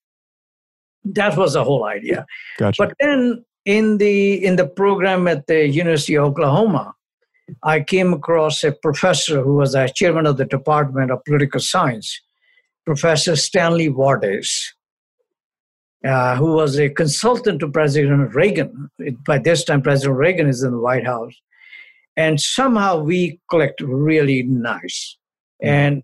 That 1.05 1.37
was 1.37 1.53
the 1.55 1.65
whole 1.65 1.85
idea. 1.85 2.27
Gotcha. 2.59 2.83
But 2.83 2.95
then 3.01 3.45
in 3.65 3.99
the 3.99 4.45
in 4.45 4.57
the 4.57 4.67
program 4.67 5.29
at 5.29 5.47
the 5.47 5.69
University 5.69 6.17
of 6.17 6.25
Oklahoma, 6.25 6.95
I 7.63 7.81
came 7.81 8.13
across 8.13 8.65
a 8.65 8.73
professor 8.73 9.43
who 9.43 9.57
was 9.57 9.75
a 9.75 9.89
chairman 9.89 10.27
of 10.27 10.37
the 10.37 10.47
Department 10.47 11.11
of 11.11 11.25
Political 11.25 11.61
Science, 11.61 12.21
Professor 12.87 13.37
Stanley 13.37 13.89
Wardes, 13.89 14.73
uh, 16.07 16.37
who 16.37 16.53
was 16.55 16.79
a 16.79 16.89
consultant 16.89 17.61
to 17.61 17.69
President 17.69 18.35
Reagan. 18.35 18.91
By 19.27 19.39
this 19.39 19.65
time, 19.65 19.83
President 19.83 20.19
Reagan 20.19 20.49
is 20.49 20.63
in 20.63 20.73
the 20.73 20.81
White 20.81 21.07
House 21.07 21.35
and 22.17 22.41
somehow 22.41 22.99
we 22.99 23.41
clicked 23.49 23.81
really 23.81 24.43
nice. 24.45 25.17
And 25.63 26.03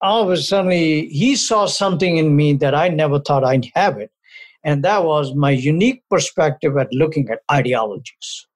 all 0.00 0.22
of 0.22 0.30
a 0.30 0.36
sudden, 0.36 0.70
he 0.70 1.36
saw 1.36 1.66
something 1.66 2.18
in 2.18 2.36
me 2.36 2.52
that 2.54 2.74
I 2.74 2.88
never 2.88 3.18
thought 3.18 3.44
I'd 3.44 3.66
have 3.74 3.98
it, 3.98 4.10
and 4.68 4.84
that 4.84 5.02
was 5.02 5.34
my 5.34 5.50
unique 5.50 6.02
perspective 6.10 6.76
at 6.76 6.92
looking 6.92 7.30
at 7.30 7.40
ideologies, 7.50 8.46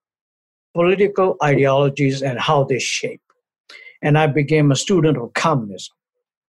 political 0.75 1.37
ideologies, 1.43 2.21
and 2.21 2.39
how 2.39 2.65
they 2.65 2.79
shape. 2.79 3.23
And 4.03 4.19
I 4.19 4.27
became 4.27 4.71
a 4.71 4.77
student 4.77 5.17
of 5.17 5.33
communism. 5.33 5.95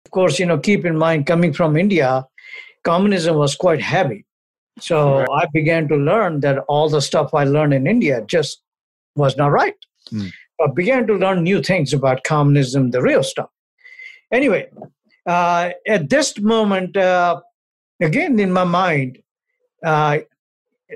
Of 0.06 0.12
course, 0.12 0.38
you 0.38 0.46
know, 0.46 0.60
keep 0.60 0.86
in 0.86 0.96
mind, 0.96 1.26
coming 1.26 1.54
from 1.54 1.76
India, 1.76 2.24
communism 2.84 3.36
was 3.36 3.56
quite 3.56 3.82
heavy. 3.82 4.26
So 4.80 4.98
Right. 5.20 5.28
I 5.42 5.48
began 5.52 5.88
to 5.88 5.96
learn 5.96 6.42
that 6.42 6.60
all 6.68 6.88
the 6.88 7.02
stuff 7.02 7.34
I 7.34 7.44
learned 7.46 7.74
in 7.74 7.88
India 7.88 8.24
just 8.28 8.62
was 9.16 9.38
not 9.38 9.52
right. 9.52 9.80
Mm. 10.14 10.32
I 10.62 10.68
began 10.82 11.08
to 11.08 11.16
learn 11.16 11.42
new 11.42 11.64
things 11.64 11.94
about 11.94 12.24
communism, 12.24 12.92
the 12.92 13.02
real 13.02 13.24
stuff. 13.24 13.50
Anyway, 14.32 14.70
uh, 15.26 15.72
at 15.88 16.12
this 16.12 16.40
moment, 16.40 16.96
uh, 16.96 17.42
again 18.00 18.40
in 18.40 18.52
my 18.52 18.64
mind, 18.64 19.18
uh, 19.84 20.20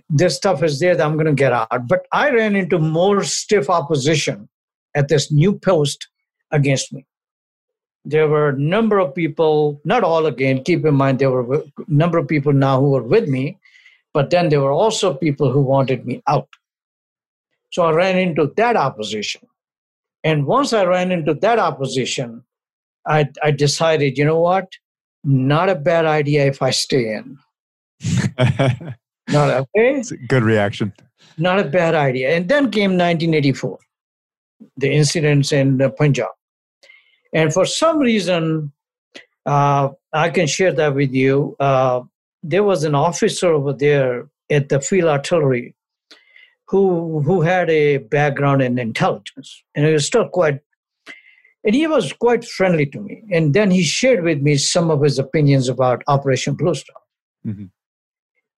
this 0.09 0.35
stuff 0.35 0.63
is 0.63 0.79
there 0.79 0.95
that 0.95 1.05
I'm 1.05 1.13
going 1.13 1.25
to 1.25 1.33
get 1.33 1.53
out. 1.53 1.87
But 1.87 2.05
I 2.11 2.31
ran 2.31 2.55
into 2.55 2.79
more 2.79 3.23
stiff 3.23 3.69
opposition 3.69 4.47
at 4.95 5.07
this 5.07 5.31
new 5.31 5.57
post 5.57 6.07
against 6.51 6.93
me. 6.93 7.05
There 8.03 8.27
were 8.27 8.49
a 8.49 8.59
number 8.59 8.99
of 8.99 9.13
people, 9.13 9.79
not 9.85 10.03
all 10.03 10.25
again, 10.25 10.63
keep 10.63 10.85
in 10.85 10.95
mind, 10.95 11.19
there 11.19 11.29
were 11.29 11.55
a 11.55 11.63
number 11.87 12.17
of 12.17 12.27
people 12.27 12.51
now 12.51 12.79
who 12.79 12.91
were 12.91 13.03
with 13.03 13.27
me, 13.29 13.57
but 14.13 14.31
then 14.31 14.49
there 14.49 14.61
were 14.61 14.71
also 14.71 15.13
people 15.13 15.51
who 15.51 15.61
wanted 15.61 16.05
me 16.05 16.21
out. 16.27 16.49
So 17.71 17.83
I 17.83 17.91
ran 17.91 18.17
into 18.17 18.51
that 18.57 18.75
opposition. 18.75 19.41
And 20.23 20.45
once 20.45 20.73
I 20.73 20.83
ran 20.85 21.11
into 21.11 21.33
that 21.35 21.59
opposition, 21.59 22.43
I, 23.07 23.29
I 23.43 23.51
decided, 23.51 24.17
you 24.17 24.25
know 24.25 24.39
what? 24.39 24.67
Not 25.23 25.69
a 25.69 25.75
bad 25.75 26.05
idea 26.05 26.45
if 26.45 26.61
I 26.61 26.71
stay 26.71 27.13
in. 27.13 27.37
Not 29.29 29.49
a, 29.49 29.57
okay? 29.57 29.99
it's 29.99 30.11
a 30.11 30.17
good 30.17 30.43
reaction. 30.43 30.93
not 31.37 31.59
a 31.59 31.63
bad 31.63 31.95
idea. 31.95 32.31
And 32.31 32.49
then 32.49 32.71
came 32.71 32.91
1984, 32.91 33.77
the 34.77 34.91
incidents 34.91 35.51
in 35.51 35.81
uh, 35.81 35.89
Punjab. 35.89 36.29
And 37.33 37.53
for 37.53 37.65
some 37.65 37.99
reason, 37.99 38.73
uh, 39.45 39.89
I 40.11 40.29
can 40.29 40.47
share 40.47 40.73
that 40.73 40.95
with 40.95 41.13
you. 41.13 41.55
Uh, 41.59 42.01
there 42.43 42.63
was 42.63 42.83
an 42.83 42.95
officer 42.95 43.53
over 43.53 43.73
there 43.73 44.27
at 44.49 44.69
the 44.69 44.81
field 44.81 45.09
artillery 45.09 45.75
who 46.67 47.21
who 47.21 47.41
had 47.41 47.69
a 47.69 47.97
background 47.97 48.61
in 48.61 48.79
intelligence 48.79 49.63
and 49.75 49.85
he 49.85 49.93
was 49.93 50.05
still 50.05 50.27
quite 50.27 50.59
and 51.63 51.75
he 51.75 51.85
was 51.85 52.13
quite 52.13 52.45
friendly 52.45 52.85
to 52.85 52.99
me 52.99 53.23
and 53.31 53.53
then 53.53 53.69
he 53.69 53.83
shared 53.83 54.23
with 54.23 54.41
me 54.41 54.55
some 54.57 54.89
of 54.89 55.01
his 55.01 55.19
opinions 55.19 55.69
about 55.69 56.01
operation 56.07 56.53
blue 56.55 56.73
star 56.73 57.01
mm-hmm. 57.45 57.65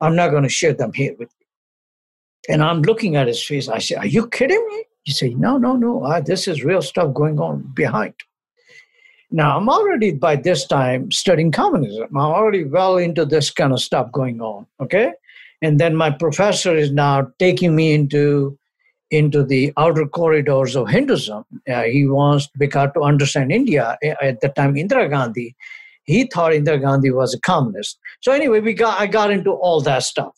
I'm 0.01 0.15
not 0.15 0.29
going 0.29 0.43
to 0.43 0.49
share 0.49 0.73
them 0.73 0.93
here 0.93 1.15
with 1.19 1.29
you 1.39 2.53
and 2.53 2.63
i'm 2.63 2.82
looking 2.82 3.15
at 3.15 3.27
his 3.27 3.43
face 3.43 3.67
i 3.67 3.79
say 3.79 3.95
are 3.95 4.06
you 4.06 4.27
kidding 4.27 4.65
me 4.69 4.84
he 5.03 5.12
said 5.12 5.36
no 5.38 5.58
no 5.58 5.75
no 5.75 6.21
this 6.25 6.47
is 6.47 6.63
real 6.63 6.82
stuff 6.82 7.13
going 7.13 7.39
on 7.39 7.62
behind 7.73 8.13
now, 9.36 9.58
I'm 9.58 9.67
already 9.67 10.12
by 10.12 10.36
this 10.36 10.67
time 10.67 11.12
studying 11.12 11.51
communism. 11.51 12.08
I'm 12.12 12.17
already 12.17 12.65
well 12.65 12.97
into 12.97 13.25
this 13.25 13.49
kind 13.49 13.73
of 13.73 13.82
stuff 13.82 14.12
going 14.12 14.41
on. 14.41 14.67
Okay. 14.79 15.12
And 15.63 15.79
then 15.79 15.95
my 15.95 16.12
professor 16.12 16.75
is 16.75 16.91
now 16.91 17.32
taking 17.39 17.75
me 17.75 17.93
into 17.93 18.58
into 19.10 19.43
the 19.43 19.73
outer 19.75 20.06
corridors 20.06 20.75
of 20.75 20.88
Hinduism. 20.88 21.45
Uh, 21.67 21.82
he 21.84 22.06
wants 22.06 22.47
because 22.60 22.89
to 22.93 23.01
understand 23.01 23.51
India 23.51 23.97
at 24.21 24.39
the 24.41 24.49
time, 24.49 24.75
Indira 24.75 25.10
Gandhi, 25.10 25.56
he 26.03 26.25
thought 26.25 26.51
Indira 26.51 26.81
Gandhi 26.81 27.11
was 27.11 27.33
a 27.33 27.39
communist. 27.39 27.97
So 28.21 28.31
anyway, 28.31 28.59
we 28.59 28.73
got 28.73 28.99
I 28.99 29.07
got 29.07 29.31
into 29.31 29.51
all 29.51 29.81
that 29.81 30.03
stuff. 30.03 30.35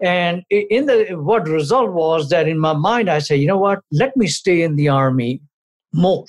And 0.00 0.42
in 0.50 0.86
the 0.86 1.14
what 1.14 1.48
result 1.48 1.92
was 1.92 2.30
that 2.30 2.48
in 2.48 2.58
my 2.58 2.72
mind 2.72 3.08
I 3.08 3.18
said, 3.20 3.38
you 3.40 3.46
know 3.46 3.58
what? 3.58 3.80
Let 3.92 4.16
me 4.16 4.26
stay 4.26 4.62
in 4.62 4.76
the 4.76 4.88
army 4.88 5.40
more. 5.92 6.24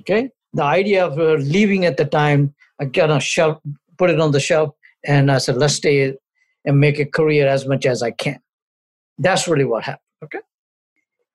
Okay, 0.00 0.30
the 0.54 0.62
idea 0.62 1.04
of 1.04 1.18
uh, 1.18 1.34
leaving 1.34 1.84
at 1.84 1.98
the 1.98 2.06
time, 2.06 2.54
I 2.80 2.86
kind 2.86 3.12
of 3.12 3.22
shelf, 3.22 3.58
put 3.98 4.08
it 4.08 4.20
on 4.20 4.32
the 4.32 4.40
shelf, 4.40 4.70
and 5.04 5.30
I 5.30 5.38
said, 5.38 5.56
let's 5.56 5.74
stay 5.74 6.14
and 6.64 6.80
make 6.80 6.98
a 6.98 7.04
career 7.04 7.46
as 7.46 7.66
much 7.66 7.84
as 7.86 8.02
I 8.02 8.12
can. 8.12 8.38
That's 9.18 9.46
really 9.46 9.64
what 9.64 9.84
happened. 9.84 10.00
Okay. 10.24 10.38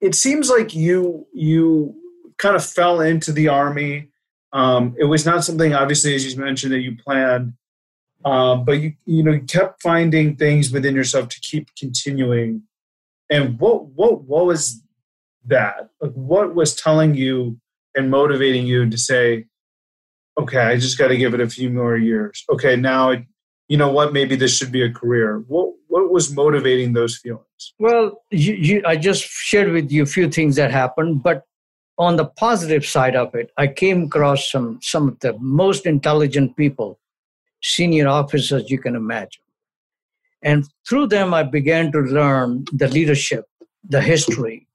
It 0.02 0.16
seems 0.16 0.50
like 0.50 0.74
you 0.74 1.28
you 1.34 1.96
kind 2.38 2.56
of 2.56 2.66
fell 2.66 3.02
into 3.02 3.32
the 3.32 3.48
army. 3.48 4.10
Um, 4.54 4.96
it 4.98 5.06
was 5.06 5.26
not 5.26 5.44
something, 5.44 5.74
obviously, 5.74 6.16
as 6.16 6.32
you 6.32 6.40
mentioned, 6.40 6.74
that 6.74 6.80
you 6.80 6.96
planned, 6.96 7.54
um, 8.26 8.66
but 8.66 8.80
you 8.80 8.94
you 9.06 9.24
know 9.24 9.32
you 9.32 9.42
kept 9.42 9.82
finding 9.82 10.36
things 10.36 10.72
within 10.72 10.96
yourself 10.96 11.30
to 11.30 11.40
keep 11.42 11.70
continuing. 11.78 12.64
And 13.30 13.60
what 13.60 13.86
what 13.88 14.22
what 14.22 14.46
was 14.46 14.82
that? 15.46 15.90
Like, 16.02 16.14
what 16.14 16.56
was 16.56 16.76
telling 16.76 17.16
you 17.16 17.60
and 17.96 18.10
motivating 18.10 18.66
you 18.66 18.90
to 18.90 18.98
say, 18.98 19.46
okay, 20.40 20.60
I 20.60 20.78
just 20.78 20.98
got 20.98 21.08
to 21.08 21.18
give 21.18 21.34
it 21.34 21.42
a 21.42 21.50
few 21.50 21.70
more 21.70 21.98
years. 21.98 22.44
Okay, 22.52 22.76
now, 22.76 23.14
you 23.68 23.78
know 23.78 23.92
what? 23.92 24.14
Maybe 24.14 24.36
this 24.36 24.56
should 24.56 24.72
be 24.72 24.84
a 24.84 24.92
career. 24.92 25.44
What 25.48 25.74
what 25.88 26.12
was 26.12 26.34
motivating 26.34 26.94
those 26.94 27.18
feelings? 27.18 27.74
Well, 27.80 28.24
you, 28.32 28.54
you, 28.54 28.84
I 28.86 28.98
just 28.98 29.24
shared 29.24 29.72
with 29.72 29.92
you 29.92 30.04
a 30.04 30.06
few 30.06 30.30
things 30.30 30.56
that 30.58 30.72
happened, 30.72 31.24
but 31.24 31.44
on 31.98 32.16
the 32.16 32.26
positive 32.26 32.86
side 32.86 33.16
of 33.16 33.34
it, 33.34 33.52
I 33.58 33.68
came 33.68 34.04
across 34.04 34.52
some 34.52 34.80
some 34.82 35.08
of 35.08 35.20
the 35.20 35.36
most 35.40 35.86
intelligent 35.86 36.56
people, 36.56 37.00
senior 37.62 38.08
officers 38.08 38.70
you 38.70 38.80
can 38.80 38.96
imagine. 38.96 39.42
And 40.44 40.66
through 40.88 41.08
them, 41.08 41.34
I 41.34 41.44
began 41.44 41.92
to 41.92 42.00
learn 42.00 42.66
the 42.72 42.88
leadership, 42.88 43.46
the 43.84 44.02
history, 44.02 44.68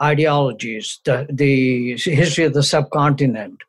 ideologies, 0.00 1.00
the, 1.04 1.26
the 1.28 1.96
history 1.96 2.44
of 2.44 2.54
the 2.54 2.62
subcontinent, 2.62 3.60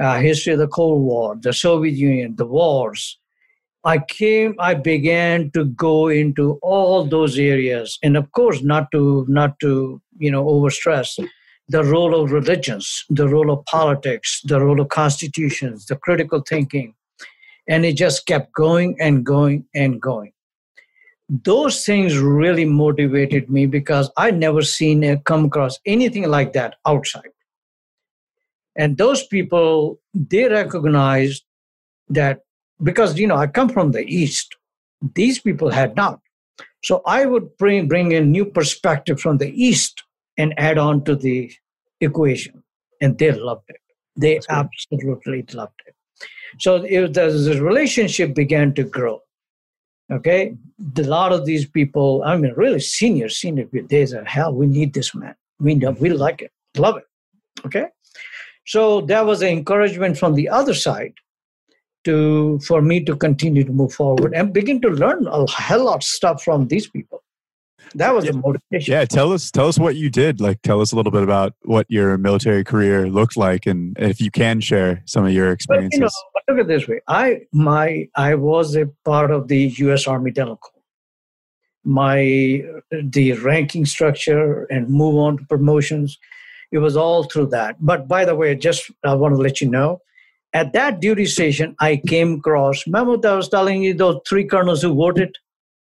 uh, 0.00 0.18
history 0.18 0.54
of 0.54 0.58
the 0.58 0.66
Cold 0.68 1.02
War, 1.02 1.36
the 1.40 1.52
Soviet 1.52 1.94
Union, 1.94 2.36
the 2.36 2.46
wars. 2.46 3.18
I 3.84 3.98
came, 3.98 4.54
I 4.58 4.74
began 4.74 5.50
to 5.52 5.66
go 5.66 6.08
into 6.08 6.58
all 6.62 7.04
those 7.04 7.38
areas, 7.38 7.98
and 8.02 8.16
of 8.16 8.32
course, 8.32 8.62
not 8.62 8.90
to 8.92 9.24
not 9.28 9.60
to 9.60 10.00
you 10.18 10.30
know 10.30 10.44
overstress 10.44 11.18
the 11.68 11.84
role 11.84 12.14
of 12.14 12.32
religions, 12.32 13.04
the 13.10 13.28
role 13.28 13.50
of 13.50 13.64
politics, 13.66 14.40
the 14.44 14.60
role 14.60 14.80
of 14.80 14.88
constitutions, 14.88 15.86
the 15.86 15.96
critical 15.96 16.42
thinking, 16.48 16.94
and 17.68 17.84
it 17.84 17.96
just 17.96 18.26
kept 18.26 18.52
going 18.52 18.96
and 19.00 19.24
going 19.24 19.64
and 19.74 20.00
going 20.00 20.32
those 21.28 21.84
things 21.84 22.18
really 22.18 22.64
motivated 22.64 23.50
me 23.50 23.66
because 23.66 24.10
I 24.16 24.30
never 24.30 24.62
seen 24.62 25.02
it 25.02 25.24
come 25.24 25.44
across 25.44 25.78
anything 25.84 26.28
like 26.28 26.54
that 26.54 26.76
outside. 26.86 27.30
And 28.76 28.96
those 28.96 29.26
people, 29.26 30.00
they 30.14 30.48
recognized 30.48 31.44
that 32.08 32.40
because 32.82 33.18
you 33.18 33.26
know 33.26 33.36
I 33.36 33.48
come 33.48 33.68
from 33.68 33.92
the 33.92 34.04
east, 34.04 34.56
these 35.14 35.38
people 35.38 35.70
had 35.70 35.96
not. 35.96 36.20
So 36.82 37.02
I 37.04 37.26
would 37.26 37.56
bring 37.58 37.88
bring 37.88 38.12
in 38.12 38.30
new 38.30 38.46
perspective 38.46 39.20
from 39.20 39.38
the 39.38 39.50
east 39.50 40.02
and 40.38 40.54
add 40.58 40.78
on 40.78 41.04
to 41.04 41.14
the 41.14 41.52
equation, 42.00 42.62
and 43.00 43.18
they 43.18 43.32
loved 43.32 43.68
it. 43.68 43.80
They 44.16 44.40
absolutely 44.48 45.44
loved 45.52 45.80
it. 45.86 45.94
So 46.58 46.76
it, 46.76 47.14
the, 47.14 47.60
relationship 47.62 48.34
began 48.34 48.74
to 48.74 48.84
grow 48.84 49.20
Okay, 50.10 50.56
a 50.96 51.02
lot 51.02 51.32
of 51.32 51.44
these 51.44 51.66
people, 51.66 52.22
I 52.24 52.36
mean, 52.38 52.54
really 52.56 52.80
senior, 52.80 53.28
senior 53.28 53.66
people, 53.66 53.88
they 53.88 54.06
said, 54.06 54.26
"Hell, 54.26 54.54
we 54.54 54.66
need 54.66 54.94
this 54.94 55.14
man. 55.14 55.34
We 55.60 55.74
know, 55.74 55.90
we 55.90 56.08
mm-hmm. 56.08 56.18
like 56.18 56.40
it, 56.40 56.50
love 56.78 56.96
it." 56.96 57.04
Okay, 57.66 57.88
so 58.64 59.02
that 59.02 59.26
was 59.26 59.42
an 59.42 59.48
encouragement 59.48 60.16
from 60.16 60.34
the 60.34 60.48
other 60.48 60.72
side 60.72 61.12
to 62.04 62.58
for 62.60 62.80
me 62.80 63.04
to 63.04 63.16
continue 63.16 63.64
to 63.64 63.72
move 63.72 63.92
forward 63.92 64.32
and 64.34 64.54
begin 64.54 64.80
to 64.80 64.88
learn 64.88 65.26
a 65.26 65.50
hell 65.50 65.84
lot 65.84 65.96
of 65.96 66.04
stuff 66.04 66.42
from 66.42 66.68
these 66.68 66.88
people 66.88 67.22
that 67.94 68.14
was 68.14 68.24
yeah. 68.24 68.32
the 68.32 68.38
motivation. 68.38 68.92
Yeah, 68.92 69.04
tell 69.04 69.32
us 69.32 69.50
tell 69.50 69.68
us 69.68 69.78
what 69.78 69.96
you 69.96 70.10
did. 70.10 70.40
Like 70.40 70.62
tell 70.62 70.80
us 70.80 70.92
a 70.92 70.96
little 70.96 71.12
bit 71.12 71.22
about 71.22 71.54
what 71.62 71.86
your 71.88 72.16
military 72.18 72.64
career 72.64 73.08
looked 73.08 73.36
like 73.36 73.66
and 73.66 73.96
if 73.98 74.20
you 74.20 74.30
can 74.30 74.60
share 74.60 75.02
some 75.06 75.24
of 75.24 75.32
your 75.32 75.50
experiences. 75.52 76.00
Well, 76.00 76.10
you 76.10 76.54
know, 76.54 76.54
look 76.54 76.64
at 76.64 76.68
this 76.68 76.88
way. 76.88 77.00
I 77.08 77.42
my 77.52 78.08
I 78.14 78.34
was 78.34 78.76
a 78.76 78.86
part 79.04 79.30
of 79.30 79.48
the 79.48 79.68
US 79.78 80.06
Army 80.06 80.30
Dental 80.30 80.56
Corps. 80.56 80.72
My 81.84 82.62
the 82.90 83.32
ranking 83.42 83.86
structure 83.86 84.64
and 84.64 84.88
move 84.88 85.16
on 85.16 85.38
to 85.38 85.44
promotions, 85.44 86.18
it 86.72 86.78
was 86.78 86.96
all 86.96 87.24
through 87.24 87.46
that. 87.48 87.76
But 87.80 88.08
by 88.08 88.24
the 88.24 88.34
way, 88.34 88.54
just 88.54 88.90
I 89.04 89.14
want 89.14 89.34
to 89.34 89.40
let 89.40 89.60
you 89.60 89.70
know, 89.70 90.00
at 90.52 90.72
that 90.72 91.00
duty 91.00 91.26
station, 91.26 91.76
I 91.80 92.00
came 92.06 92.34
across. 92.34 92.86
Remember, 92.86 93.28
I 93.28 93.34
was 93.34 93.48
telling 93.48 93.82
you 93.82 93.94
those 93.94 94.20
three 94.28 94.44
colonels 94.44 94.82
who 94.82 94.94
voted 94.94 95.36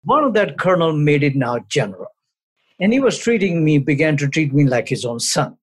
one 0.08 0.24
of 0.24 0.34
that 0.34 0.58
colonel 0.58 0.94
made 0.94 1.22
it 1.22 1.36
now 1.36 1.60
general. 1.68 2.08
And 2.80 2.94
he 2.94 3.00
was 3.02 3.18
treating 3.18 3.66
me, 3.66 3.78
began 3.78 4.16
to 4.18 4.30
treat 4.30 4.54
me 4.54 4.64
like 4.64 4.88
his 4.88 5.04
own 5.04 5.20
son. 5.20 5.58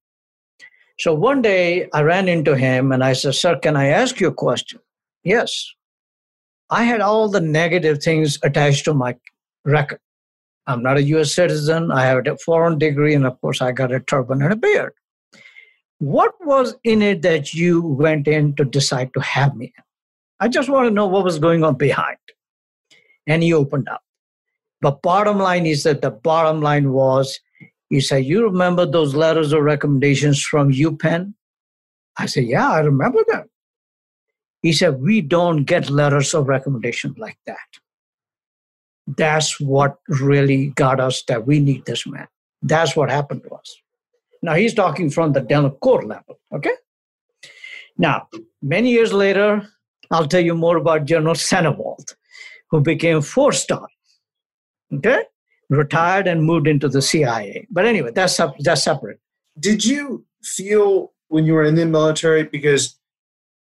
So 0.98 1.14
one 1.14 1.40
day 1.40 1.88
I 1.94 2.02
ran 2.02 2.28
into 2.28 2.54
him 2.54 2.92
and 2.92 3.02
I 3.02 3.14
said, 3.14 3.34
Sir, 3.34 3.58
can 3.58 3.74
I 3.74 3.86
ask 3.86 4.20
you 4.20 4.28
a 4.28 4.34
question? 4.34 4.80
Yes. 5.22 5.72
I 6.68 6.84
had 6.84 7.00
all 7.00 7.28
the 7.28 7.40
negative 7.40 8.02
things 8.02 8.38
attached 8.42 8.84
to 8.84 8.92
my 8.92 9.16
record. 9.64 10.00
I'm 10.66 10.82
not 10.82 10.98
a 10.98 11.02
US 11.14 11.32
citizen. 11.34 11.90
I 11.90 12.04
have 12.04 12.26
a 12.26 12.36
foreign 12.36 12.78
degree, 12.78 13.14
and 13.14 13.26
of 13.26 13.40
course, 13.40 13.62
I 13.62 13.72
got 13.72 13.92
a 13.92 14.00
turban 14.00 14.42
and 14.42 14.52
a 14.52 14.56
beard. 14.56 14.92
What 15.98 16.34
was 16.40 16.74
in 16.84 17.00
it 17.00 17.22
that 17.22 17.54
you 17.54 17.80
went 17.80 18.28
in 18.28 18.54
to 18.56 18.64
decide 18.64 19.12
to 19.14 19.20
have 19.20 19.56
me? 19.56 19.72
I 20.40 20.48
just 20.48 20.68
want 20.68 20.86
to 20.88 20.94
know 20.94 21.06
what 21.06 21.24
was 21.24 21.38
going 21.38 21.64
on 21.64 21.76
behind. 21.76 22.18
And 23.26 23.42
he 23.42 23.54
opened 23.54 23.88
up. 23.88 24.03
But 24.84 25.00
bottom 25.00 25.38
line 25.38 25.64
is 25.64 25.82
that 25.84 26.02
the 26.02 26.10
bottom 26.10 26.60
line 26.60 26.92
was, 26.92 27.40
he 27.88 28.02
said, 28.02 28.26
You 28.26 28.44
remember 28.44 28.84
those 28.84 29.14
letters 29.14 29.50
of 29.54 29.62
recommendations 29.62 30.42
from 30.42 30.70
UPenn? 30.70 31.32
I 32.18 32.26
said, 32.26 32.44
Yeah, 32.44 32.70
I 32.70 32.80
remember 32.80 33.20
them. 33.26 33.48
He 34.60 34.74
said, 34.74 35.00
We 35.00 35.22
don't 35.22 35.64
get 35.64 35.88
letters 35.88 36.34
of 36.34 36.48
recommendation 36.48 37.14
like 37.16 37.38
that. 37.46 37.56
That's 39.06 39.58
what 39.58 39.96
really 40.06 40.66
got 40.66 41.00
us 41.00 41.22
that 41.28 41.46
we 41.46 41.60
need 41.60 41.86
this 41.86 42.06
man. 42.06 42.28
That's 42.60 42.94
what 42.94 43.08
happened 43.08 43.44
to 43.44 43.54
us. 43.54 43.74
Now 44.42 44.52
he's 44.52 44.74
talking 44.74 45.08
from 45.08 45.32
the 45.32 45.76
Corps 45.80 46.04
level, 46.04 46.38
okay? 46.54 46.76
Now, 47.96 48.28
many 48.60 48.90
years 48.90 49.14
later, 49.14 49.66
I'll 50.10 50.28
tell 50.28 50.44
you 50.44 50.54
more 50.54 50.76
about 50.76 51.06
General 51.06 51.36
Sennewald, 51.36 52.14
who 52.70 52.82
became 52.82 53.22
four 53.22 53.52
star 53.52 53.88
Okay, 54.96 55.22
retired 55.70 56.26
and 56.26 56.44
moved 56.44 56.66
into 56.66 56.88
the 56.88 57.02
CIA. 57.02 57.66
But 57.70 57.86
anyway, 57.86 58.10
that's 58.14 58.40
that's 58.60 58.82
separate. 58.82 59.20
Did 59.58 59.84
you 59.84 60.24
feel 60.42 61.12
when 61.28 61.46
you 61.46 61.54
were 61.54 61.64
in 61.64 61.74
the 61.74 61.86
military 61.86 62.44
because 62.44 62.98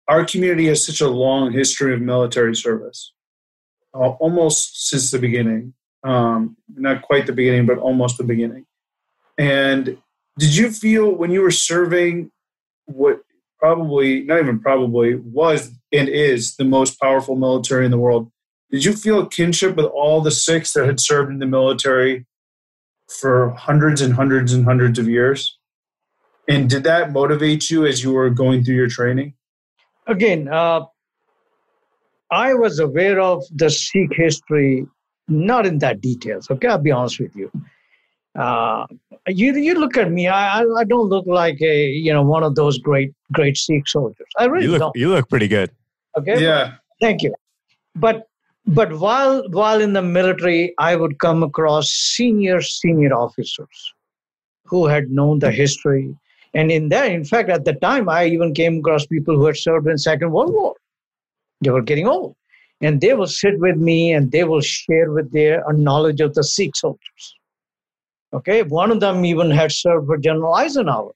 our 0.08 0.26
community 0.26 0.68
has 0.68 0.86
such 0.86 1.02
a 1.02 1.08
long 1.08 1.52
history 1.52 1.94
of 1.94 2.02
military 2.02 2.56
service, 2.56 3.14
uh, 3.94 4.10
almost 4.20 4.90
since 4.90 5.12
the 5.12 5.20
beginning. 5.20 5.74
Um, 6.04 6.58
not 6.76 7.02
quite 7.02 7.26
the 7.26 7.34
beginning, 7.34 7.66
but 7.66 7.78
almost 7.78 8.18
the 8.18 8.26
beginning. 8.26 8.66
And 9.38 9.98
did 10.38 10.56
you 10.56 10.70
feel 10.72 11.12
when 11.12 11.32
you 11.32 11.42
were 11.42 11.52
serving 11.52 12.32
what 12.86 13.22
probably, 13.58 14.24
not 14.24 14.40
even 14.40 14.60
probably, 14.60 15.16
was 15.16 15.72
and 15.94 16.10
is 16.10 16.58
the 16.58 16.66
most 16.66 17.00
powerful 17.00 17.38
military 17.38 17.86
in 17.86 17.92
the 17.92 17.98
world? 17.98 18.30
Did 18.74 18.84
you 18.84 18.94
feel 18.94 19.28
kinship 19.28 19.76
with 19.76 19.86
all 19.86 20.20
the 20.20 20.32
Sikhs 20.32 20.74
that 20.74 20.88
had 20.88 21.00
served 21.00 21.30
in 21.30 21.38
the 21.38 21.46
military 21.46 22.26
for 23.08 23.52
hundreds 23.52 24.02
and 24.02 24.16
hundreds 24.16 24.52
and 24.52 24.66
hundreds 24.66 24.98
of 24.98 25.08
years? 25.08 25.60
And 26.50 26.68
did 26.68 26.84
that 26.86 27.12
motivate 27.12 27.70
you 27.70 27.86
as 27.86 28.04
you 28.04 28.12
were 28.14 28.32
going 28.32 28.64
through 28.64 28.74
your 28.74 28.90
training? 28.90 29.36
Again, 30.08 30.48
uh, 30.48 30.86
I 32.32 32.56
was 32.56 32.80
aware 32.80 33.20
of 33.22 33.44
the 33.52 33.70
Sikh 33.70 34.12
history, 34.14 34.88
not 35.28 35.68
in 35.68 35.78
that 35.78 36.02
details. 36.02 36.50
Okay, 36.50 36.68
I'll 36.68 36.80
be 36.80 36.90
honest 36.90 37.20
with 37.20 37.36
you. 37.36 37.52
Uh, 38.36 38.88
you 39.28 39.54
you 39.54 39.76
look 39.76 39.98
at 39.98 40.12
me. 40.12 40.28
I 40.28 40.64
I 40.64 40.84
don't 40.84 41.10
look 41.10 41.28
like 41.28 41.62
a 41.62 41.90
you 41.90 42.12
know 42.12 42.24
one 42.24 42.42
of 42.42 42.56
those 42.56 42.80
great 42.80 43.14
great 43.32 43.56
Sikh 43.56 43.88
soldiers. 43.88 44.28
I 44.40 44.46
really 44.46 44.66
you 44.66 44.72
look, 44.72 44.80
don't. 44.80 44.96
You 44.96 45.10
look 45.10 45.30
pretty 45.30 45.48
good. 45.48 45.70
Okay. 46.18 46.42
Yeah. 46.42 46.78
Thank 47.00 47.22
you. 47.22 47.36
But 47.96 48.28
but 48.66 48.98
while 49.00 49.48
while 49.50 49.82
in 49.82 49.94
the 49.94 50.02
military, 50.02 50.74
I 50.78 50.96
would 50.96 51.20
come 51.20 51.44
across 51.44 51.90
senior 51.90 52.62
senior 52.62 53.14
officers 53.14 53.94
who 54.66 54.88
had 54.88 55.12
known 55.12 55.40
the 55.40 55.52
history, 55.52 56.16
and 56.54 56.72
in 56.72 56.90
that, 56.90 57.12
in 57.12 57.26
fact, 57.26 57.50
at 57.50 57.66
the 57.66 57.74
time, 57.74 58.08
I 58.10 58.26
even 58.26 58.54
came 58.54 58.80
across 58.80 59.06
people 59.06 59.36
who 59.36 59.46
had 59.46 59.58
served 59.58 59.88
in 59.88 59.98
Second 59.98 60.32
World 60.32 60.54
War. 60.54 60.76
They 61.62 61.70
were 61.70 61.82
getting 61.82 62.08
old, 62.08 62.36
and 62.82 63.02
they 63.02 63.14
will 63.14 63.28
sit 63.28 63.60
with 63.60 63.78
me 63.78 64.14
and 64.14 64.32
they 64.32 64.44
will 64.44 64.62
share 64.62 65.12
with 65.12 65.32
their 65.32 65.64
knowledge 65.74 66.22
of 66.22 66.34
the 66.34 66.44
Sikh 66.44 66.76
soldiers. 66.76 67.36
Okay, 68.34 68.64
one 68.64 68.92
of 68.92 69.00
them 69.00 69.26
even 69.26 69.52
had 69.52 69.72
served 69.72 70.08
for 70.08 70.18
General 70.18 70.56
Eisenhower. 70.56 71.12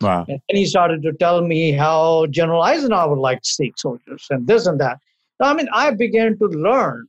Wow. 0.00 0.24
And 0.28 0.40
he 0.48 0.64
started 0.64 1.02
to 1.02 1.12
tell 1.12 1.42
me 1.42 1.72
how 1.72 2.26
General 2.26 2.62
Eisenhower 2.62 3.16
liked 3.16 3.44
Sikh 3.44 3.78
soldiers 3.78 4.26
and 4.30 4.46
this 4.46 4.66
and 4.66 4.80
that. 4.80 4.98
I 5.40 5.54
mean, 5.54 5.68
I 5.72 5.90
began 5.92 6.38
to 6.38 6.46
learn 6.46 7.06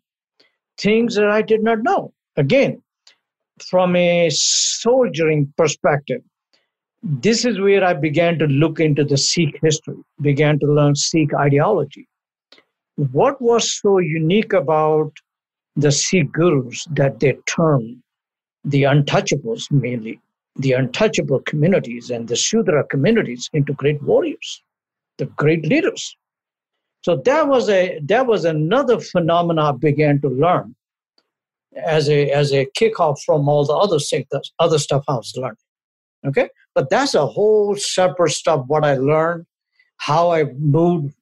things 0.77 1.15
that 1.15 1.29
I 1.29 1.41
did 1.41 1.63
not 1.63 1.83
know. 1.83 2.13
Again, 2.37 2.81
from 3.69 3.95
a 3.95 4.29
soldiering 4.31 5.53
perspective, 5.57 6.21
this 7.03 7.45
is 7.45 7.59
where 7.59 7.83
I 7.83 7.93
began 7.93 8.37
to 8.39 8.45
look 8.45 8.79
into 8.79 9.03
the 9.03 9.17
Sikh 9.17 9.59
history, 9.61 9.97
began 10.21 10.59
to 10.59 10.67
learn 10.67 10.95
Sikh 10.95 11.33
ideology. 11.33 12.07
What 12.95 13.41
was 13.41 13.79
so 13.79 13.97
unique 13.97 14.53
about 14.53 15.11
the 15.75 15.91
Sikh 15.91 16.31
gurus 16.31 16.85
that 16.91 17.19
they 17.19 17.33
turned 17.47 18.01
the 18.63 18.83
untouchables 18.83 19.71
mainly, 19.71 20.19
the 20.57 20.73
untouchable 20.73 21.39
communities 21.41 22.11
and 22.11 22.27
the 22.27 22.35
Shudra 22.35 22.83
communities 22.83 23.49
into 23.53 23.73
great 23.73 24.01
warriors, 24.03 24.61
the 25.17 25.25
great 25.25 25.65
leaders? 25.65 26.15
So 27.01 27.15
that 27.25 27.47
was 27.47 27.69
a 27.69 27.99
that 28.03 28.27
was 28.27 28.45
another 28.45 28.99
phenomena 28.99 29.69
I 29.69 29.71
began 29.71 30.21
to 30.21 30.29
learn 30.29 30.75
as 31.75 32.09
a 32.09 32.29
as 32.31 32.53
a 32.53 32.67
kickoff 32.77 33.21
from 33.25 33.47
all 33.49 33.65
the 33.65 33.73
other 33.73 33.99
sectors, 33.99 34.51
other 34.59 34.77
stuff 34.77 35.03
I 35.07 35.15
was 35.15 35.33
learning. 35.35 35.57
Okay, 36.25 36.49
but 36.75 36.89
that's 36.89 37.15
a 37.15 37.25
whole 37.25 37.75
separate 37.75 38.31
stuff. 38.31 38.65
What 38.67 38.83
I 38.85 38.95
learned, 38.95 39.45
how 39.97 40.31
I 40.31 40.43
moved, 40.59 41.15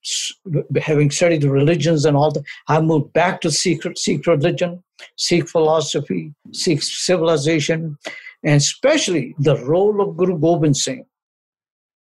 having 0.82 1.12
studied 1.12 1.42
the 1.42 1.50
religions 1.50 2.04
and 2.04 2.18
all 2.18 2.32
that, 2.32 2.44
I 2.68 2.82
moved 2.82 3.14
back 3.14 3.40
to 3.42 3.52
Sikh 3.52 3.84
Sikh 3.96 4.28
religion, 4.28 4.84
Sikh 5.18 5.48
philosophy, 5.48 6.34
Sikh 6.52 6.84
civilization, 6.84 7.98
and 8.44 8.58
especially 8.58 9.36
the 9.40 9.56
role 9.66 10.02
of 10.02 10.18
Guru 10.18 10.38
Gobind 10.38 10.76
Singh 10.76 11.06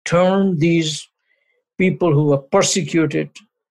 turned 0.06 0.60
these 0.60 1.08
people 1.78 2.14
who 2.14 2.26
were 2.26 2.40
persecuted, 2.40 3.30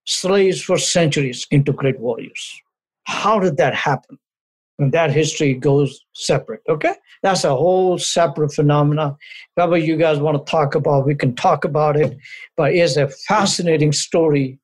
slaves 0.08 0.62
for 0.62 0.78
centuries 0.78 1.46
into 1.50 1.72
great 1.72 2.00
warriors. 2.00 2.62
How 3.04 3.38
did 3.38 3.58
that 3.58 3.74
happen? 3.74 4.18
And 4.78 4.92
that 4.92 5.10
history 5.10 5.54
goes 5.54 6.04
separate. 6.14 6.62
Okay, 6.68 6.94
that's 7.22 7.44
a 7.44 7.54
whole 7.54 7.98
separate 7.98 8.52
phenomena. 8.52 9.16
Whatever 9.54 9.76
you 9.76 9.96
guys 9.96 10.18
want 10.18 10.44
to 10.44 10.50
talk 10.50 10.74
about, 10.74 11.06
we 11.06 11.14
can 11.14 11.34
talk 11.34 11.64
about 11.64 11.96
it. 11.96 12.16
But 12.56 12.74
it's 12.74 12.96
a 12.96 13.08
fascinating 13.08 13.92
story 13.92 14.58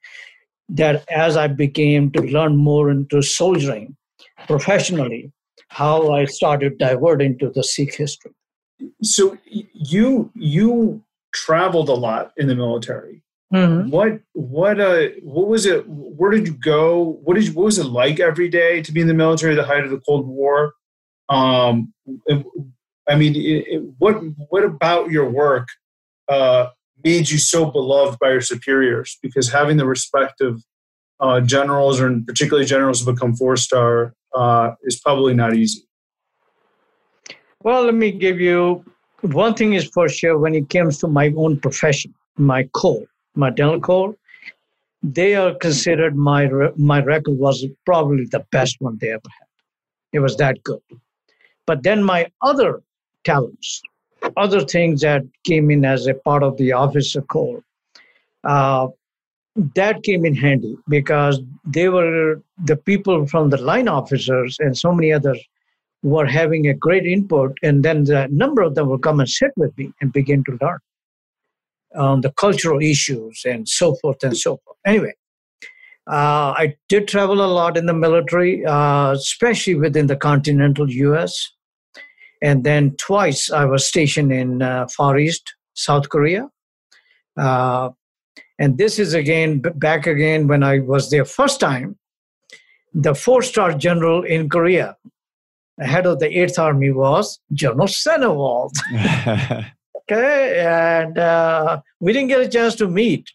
that 0.69 1.05
as 1.11 1.37
I 1.37 1.49
began 1.49 2.11
to 2.13 2.23
learn 2.23 2.57
more 2.57 2.91
into 2.91 3.23
soldiering 3.23 3.97
professionally, 4.47 5.33
how 5.69 6.13
I 6.13 6.27
started 6.27 6.79
diverting 6.79 7.39
to 7.41 7.51
the 7.51 7.65
Sikh 7.65 7.97
history. 7.97 8.33
So 9.03 9.37
you 9.47 10.31
you 10.37 11.03
traveled 11.35 11.89
a 11.89 11.95
lot 11.95 12.33
in 12.37 12.47
the 12.47 12.55
military. 12.55 13.24
Mm-hmm. 13.53 13.91
What 13.91 14.21
what 14.33 14.81
uh 14.81 15.09
what 15.23 15.49
was 15.49 15.67
it? 15.67 15.85
Where 15.87 16.31
did 16.31 16.47
you 16.47 16.55
go? 16.55 17.21
What 17.25 17.35
did 17.35 17.47
you, 17.47 17.53
what 17.53 17.65
was 17.67 17.79
it 17.79 17.85
like 17.87 18.19
every 18.19 18.49
day 18.49 18.83
to 18.83 18.93
be 18.93 19.01
in 19.01 19.07
the 19.07 19.15
military 19.15 19.53
at 19.53 19.57
the 19.57 19.67
height 19.67 19.85
of 19.85 19.91
the 19.91 20.01
Cold 20.01 20.27
War? 20.27 20.73
Um, 21.29 21.93
I 23.09 23.17
mean, 23.17 23.37
it, 23.37 23.65
it, 23.69 23.83
what 23.99 24.15
what 24.49 24.65
about 24.65 25.11
your 25.11 25.29
work 25.29 25.69
uh, 26.29 26.69
made 27.05 27.31
you 27.31 27.39
so 27.39 27.71
beloved 27.71 28.19
by 28.19 28.31
your 28.31 28.41
superiors? 28.41 29.19
Because 29.23 29.53
having 29.53 29.77
the 29.77 29.87
respect 29.87 30.41
of 30.41 30.65
uh, 31.21 31.41
generals, 31.41 32.01
or 32.01 32.19
particularly 32.27 32.67
generals 32.67 33.05
who 33.05 33.13
become 33.13 33.37
four 33.37 33.57
star, 33.57 34.15
uh, 34.35 34.73
is 34.83 34.99
probably 35.01 35.35
not 35.35 35.55
easy. 35.55 35.83
Well, 37.61 37.85
let 37.85 37.95
me 37.95 38.11
give 38.11 38.41
you 38.41 38.85
one 39.21 39.55
thing 39.55 39.75
is 39.75 39.85
for 39.85 40.09
sure 40.09 40.39
when 40.39 40.55
it 40.55 40.69
comes 40.71 40.99
to 40.99 41.09
my 41.09 41.33
own 41.37 41.61
profession, 41.61 42.15
my 42.37 42.65
core 42.65 43.07
my 43.35 43.51
dental 43.51 43.81
corps, 43.81 44.15
they 45.03 45.35
are 45.35 45.55
considered 45.55 46.17
my 46.17 46.49
my 46.77 47.01
record 47.03 47.39
was 47.39 47.67
probably 47.85 48.25
the 48.25 48.45
best 48.51 48.77
one 48.81 48.97
they 49.01 49.11
ever 49.11 49.31
had. 49.39 49.49
It 50.13 50.21
was 50.21 50.37
that 50.39 50.63
good. 50.65 50.81
But 51.67 51.83
then 51.83 52.03
my 52.03 52.31
other 52.43 52.83
talents, 53.25 53.83
other 54.37 54.61
things 54.61 55.01
that 55.03 55.23
came 55.45 55.71
in 55.71 55.85
as 55.85 56.07
a 56.07 56.15
part 56.15 56.43
of 56.43 56.57
the 56.57 56.73
officer 56.73 57.23
corps, 57.23 57.63
uh, 58.45 58.89
that 59.75 60.03
came 60.03 60.25
in 60.25 60.35
handy 60.35 60.77
because 60.89 61.41
they 61.65 61.89
were 61.89 62.43
the 62.65 62.77
people 62.77 63.27
from 63.27 63.51
the 63.51 63.61
line 63.61 63.89
officers 63.89 64.57
and 64.59 64.77
so 64.77 64.93
many 64.93 65.13
others 65.13 65.41
were 66.03 66.27
having 66.27 66.67
a 66.69 66.75
great 66.75 67.07
input, 67.07 67.57
and 67.63 67.83
then 67.83 68.05
the 68.05 68.29
number 68.31 68.61
of 68.61 68.75
them 68.75 68.89
will 68.89 68.99
come 68.99 69.21
and 69.21 69.29
sit 69.29 69.51
with 69.57 69.77
me 69.79 69.91
and 70.01 70.13
begin 70.13 70.45
to 70.45 70.59
learn 70.61 70.79
on 71.95 72.21
the 72.21 72.33
cultural 72.33 72.81
issues 72.81 73.43
and 73.45 73.69
so 73.69 73.95
forth 73.97 74.23
and 74.23 74.37
so 74.37 74.59
forth. 74.65 74.77
Anyway, 74.87 75.13
uh, 76.11 76.53
I 76.57 76.77
did 76.89 77.09
travel 77.09 77.45
a 77.45 77.47
lot 77.47 77.77
in 77.77 77.87
the 77.87 77.95
military, 77.95 78.65
uh, 78.65 79.13
especially 79.13 79.75
within 79.75 80.07
the 80.07 80.17
continental 80.17 80.91
US. 80.91 81.53
And 82.43 82.65
then 82.65 82.95
twice 82.97 83.51
I 83.51 83.65
was 83.65 83.87
stationed 83.87 84.33
in 84.33 84.61
uh, 84.61 84.87
Far 84.89 85.19
East, 85.19 85.55
South 85.75 86.09
Korea. 86.11 86.51
Uh, 87.37 87.91
and 88.59 88.79
this 88.79 88.99
is 88.99 89.15
again 89.15 89.61
back 89.77 90.07
again 90.07 90.47
when 90.47 90.63
I 90.63 90.81
was 90.81 91.11
there 91.11 91.25
first 91.25 91.59
time. 91.59 91.97
The 92.93 93.15
four 93.15 93.43
star 93.43 93.73
general 93.73 94.23
in 94.23 94.49
Korea, 94.49 94.97
head 95.81 96.07
of 96.07 96.21
the 96.21 96.27
8th 96.27 96.59
Army, 96.61 96.93
was 96.93 97.41
General 97.53 97.89
Sennewald. 97.89 98.77
okay 100.05 100.61
and 100.61 101.19
uh, 101.19 101.81
we 102.01 102.13
didn't 102.13 102.29
get 102.29 102.41
a 102.41 102.49
chance 102.49 102.75
to 102.75 102.89
meet 102.89 103.31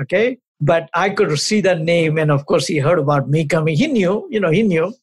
okay? 0.00 0.38
But 0.60 0.88
i 0.94 1.10
could 1.10 1.38
see 1.38 1.60
that 1.62 1.80
name 1.80 2.18
and 2.18 2.30
of 2.30 2.46
course 2.46 2.66
he 2.66 2.78
heard 2.78 2.98
about 2.98 3.28
me 3.28 3.44
coming. 3.46 3.76
He 3.76 3.86
knew 3.86 4.26
you 4.30 4.40
know 4.40 4.50
he 4.50 4.62
knew. 4.62 4.94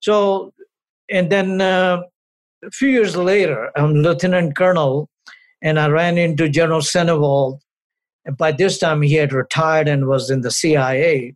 So 0.00 0.52
and 1.10 1.30
then 1.30 1.60
uh, 1.60 2.02
a 2.64 2.70
few 2.70 2.88
years 2.88 3.16
later 3.16 3.70
i'm 3.76 3.94
lieutenant 3.94 4.56
colonel 4.56 5.08
and 5.62 5.78
i 5.78 5.88
ran 5.88 6.18
into 6.18 6.48
general 6.48 6.80
Sennewald 6.80 7.60
by 8.36 8.52
this 8.52 8.78
time 8.78 9.02
he 9.02 9.14
had 9.14 9.32
retired 9.32 9.88
and 9.88 10.06
was 10.06 10.30
in 10.30 10.40
the 10.40 10.50
cia 10.50 11.34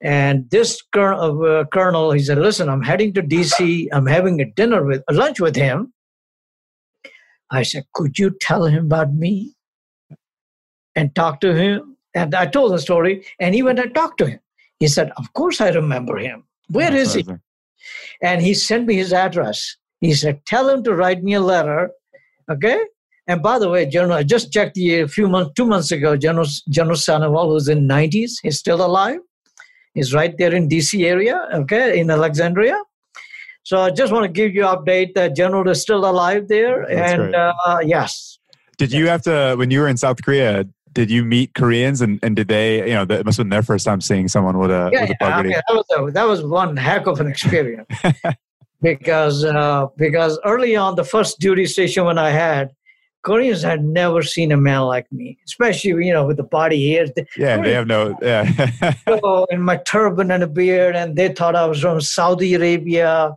and 0.00 0.50
this 0.50 0.82
colonel, 0.92 1.44
uh, 1.44 1.64
colonel 1.72 2.12
he 2.12 2.20
said 2.20 2.38
listen 2.38 2.68
i'm 2.68 2.82
heading 2.82 3.12
to 3.14 3.22
dc 3.22 3.88
i'm 3.92 4.06
having 4.06 4.40
a 4.40 4.50
dinner 4.52 4.84
with 4.84 5.02
a 5.08 5.14
lunch 5.14 5.40
with 5.40 5.56
him 5.56 5.92
I 7.52 7.62
said, 7.62 7.84
Could 7.94 8.18
you 8.18 8.36
tell 8.40 8.64
him 8.64 8.86
about 8.86 9.12
me 9.14 9.54
and 10.96 11.14
talk 11.14 11.40
to 11.40 11.54
him? 11.54 11.96
And 12.14 12.34
I 12.34 12.46
told 12.46 12.72
the 12.72 12.78
story, 12.78 13.24
and 13.38 13.54
he 13.54 13.62
went 13.62 13.78
and 13.78 13.94
talked 13.94 14.18
to 14.18 14.26
him. 14.26 14.40
He 14.80 14.88
said, 14.88 15.12
Of 15.16 15.32
course 15.34 15.60
I 15.60 15.70
remember 15.70 16.18
him. 16.18 16.44
Where 16.70 16.90
That's 16.90 17.14
is 17.14 17.26
he? 17.26 17.34
And 18.22 18.42
he 18.42 18.54
sent 18.54 18.86
me 18.86 18.96
his 18.96 19.12
address. 19.12 19.76
He 20.00 20.14
said, 20.14 20.44
Tell 20.46 20.68
him 20.68 20.82
to 20.84 20.94
write 20.94 21.22
me 21.22 21.34
a 21.34 21.40
letter. 21.40 21.90
Okay? 22.50 22.80
And 23.28 23.42
by 23.42 23.58
the 23.58 23.68
way, 23.68 23.86
General, 23.86 24.18
I 24.18 24.22
just 24.24 24.52
checked 24.52 24.76
a 24.78 25.06
few 25.06 25.28
months, 25.28 25.52
two 25.54 25.66
months 25.66 25.92
ago, 25.92 26.16
General, 26.16 26.46
General 26.70 27.50
who's 27.50 27.68
in 27.68 27.86
90s, 27.86 28.32
he's 28.42 28.58
still 28.58 28.84
alive. 28.84 29.20
He's 29.94 30.12
right 30.12 30.36
there 30.38 30.54
in 30.54 30.68
DC 30.68 31.04
area, 31.04 31.48
okay, 31.54 32.00
in 32.00 32.10
Alexandria. 32.10 32.82
So 33.64 33.80
I 33.80 33.90
just 33.90 34.12
want 34.12 34.24
to 34.24 34.28
give 34.28 34.54
you 34.54 34.62
update 34.62 35.14
that 35.14 35.36
General 35.36 35.68
is 35.68 35.80
still 35.80 36.04
alive 36.04 36.48
there, 36.48 36.86
That's 36.88 37.12
and 37.12 37.34
uh, 37.34 37.52
yes. 37.82 38.38
Did 38.78 38.92
you 38.92 39.06
have 39.08 39.22
to 39.22 39.54
when 39.56 39.70
you 39.70 39.80
were 39.80 39.88
in 39.88 39.96
South 39.96 40.22
Korea? 40.22 40.66
did 40.92 41.10
you 41.10 41.24
meet 41.24 41.54
Koreans 41.54 42.00
and, 42.00 42.18
and 42.22 42.36
did 42.36 42.48
they, 42.48 42.86
you 42.86 42.94
know, 42.94 43.02
it 43.02 43.24
must 43.24 43.38
have 43.38 43.44
been 43.44 43.50
their 43.50 43.62
first 43.62 43.84
time 43.84 44.00
seeing 44.00 44.28
someone 44.28 44.58
with 44.58 44.70
a, 44.70 44.90
yeah, 44.92 45.02
with 45.02 45.10
a 45.10 45.16
yeah, 45.20 45.36
I 45.36 45.42
mean, 45.42 45.52
that, 45.52 45.64
was 45.70 45.84
a, 45.96 46.10
that 46.12 46.24
was 46.24 46.42
one 46.42 46.76
heck 46.76 47.06
of 47.06 47.20
an 47.20 47.26
experience 47.26 47.88
because 48.82 49.44
uh, 49.44 49.86
because 49.96 50.38
early 50.44 50.76
on 50.76 50.96
the 50.96 51.04
first 51.04 51.38
duty 51.40 51.66
station 51.66 52.04
when 52.04 52.18
I 52.18 52.30
had 52.30 52.70
Koreans 53.22 53.62
had 53.62 53.84
never 53.84 54.22
seen 54.22 54.50
a 54.52 54.56
man 54.56 54.82
like 54.82 55.10
me, 55.12 55.38
especially 55.46 56.06
you 56.06 56.12
know 56.12 56.26
with 56.26 56.36
the 56.36 56.42
body. 56.42 56.98
They- 57.14 57.26
yeah, 57.36 57.60
they 57.60 57.72
have 57.72 57.86
no, 57.86 58.16
yeah. 58.22 58.94
so 59.08 59.46
in 59.50 59.62
my 59.62 59.76
turban 59.76 60.30
and 60.30 60.42
a 60.42 60.46
beard, 60.46 60.96
and 60.96 61.16
they 61.16 61.28
thought 61.32 61.54
I 61.56 61.66
was 61.66 61.80
from 61.80 62.00
Saudi 62.00 62.54
Arabia 62.54 63.36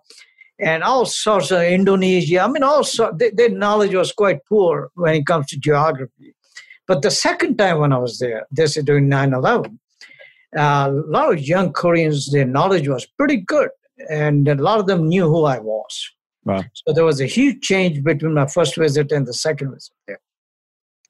and 0.60 0.84
all 0.84 1.06
sorts 1.06 1.52
of 1.52 1.62
Indonesia. 1.62 2.40
I 2.40 2.48
mean, 2.48 2.64
all 2.64 2.84
sorts. 2.84 3.18
Their 3.34 3.50
knowledge 3.50 3.94
was 3.94 4.12
quite 4.12 4.46
poor 4.46 4.90
when 4.96 5.16
it 5.16 5.26
comes 5.26 5.48
to 5.48 5.60
geography. 5.60 6.34
But 6.88 7.02
the 7.02 7.12
second 7.12 7.58
time 7.58 7.80
when 7.80 7.94
I 7.94 7.98
was 7.98 8.20
there, 8.20 8.46
this 8.52 8.78
is 8.78 8.84
during 8.84 9.10
9 9.10 9.34
11, 9.34 9.80
uh, 10.58 10.62
a 10.62 10.92
lot 10.92 11.34
of 11.34 11.40
young 11.42 11.74
Koreans, 11.74 12.32
their 12.32 12.46
knowledge 12.46 12.88
was 12.88 13.06
pretty 13.06 13.38
good. 13.38 13.70
And 14.10 14.48
a 14.48 14.56
lot 14.56 14.80
of 14.80 14.86
them 14.88 15.08
knew 15.08 15.28
who 15.28 15.46
I 15.46 15.60
was. 15.60 16.12
Wow. 16.46 16.64
So 16.74 16.94
there 16.94 17.06
was 17.06 17.20
a 17.22 17.26
huge 17.26 17.62
change 17.62 18.04
between 18.04 18.34
my 18.34 18.48
first 18.48 18.78
visit 18.78 19.12
and 19.12 19.26
the 19.26 19.34
second 19.34 19.74
visit 19.74 19.94
there. 20.08 20.20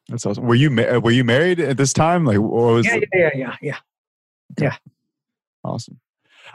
That's 0.07 0.25
awesome. 0.25 0.45
Were 0.45 0.55
you, 0.55 0.69
ma- 0.69 0.99
were 0.99 1.11
you 1.11 1.23
married 1.23 1.59
at 1.59 1.77
this 1.77 1.91
time? 1.91 2.25
Like, 2.25 2.39
what 2.39 2.51
was 2.51 2.85
Yeah, 2.85 2.99
yeah, 3.13 3.29
yeah, 3.35 3.55
yeah, 3.61 3.77
yeah. 4.59 4.75
awesome? 5.63 5.99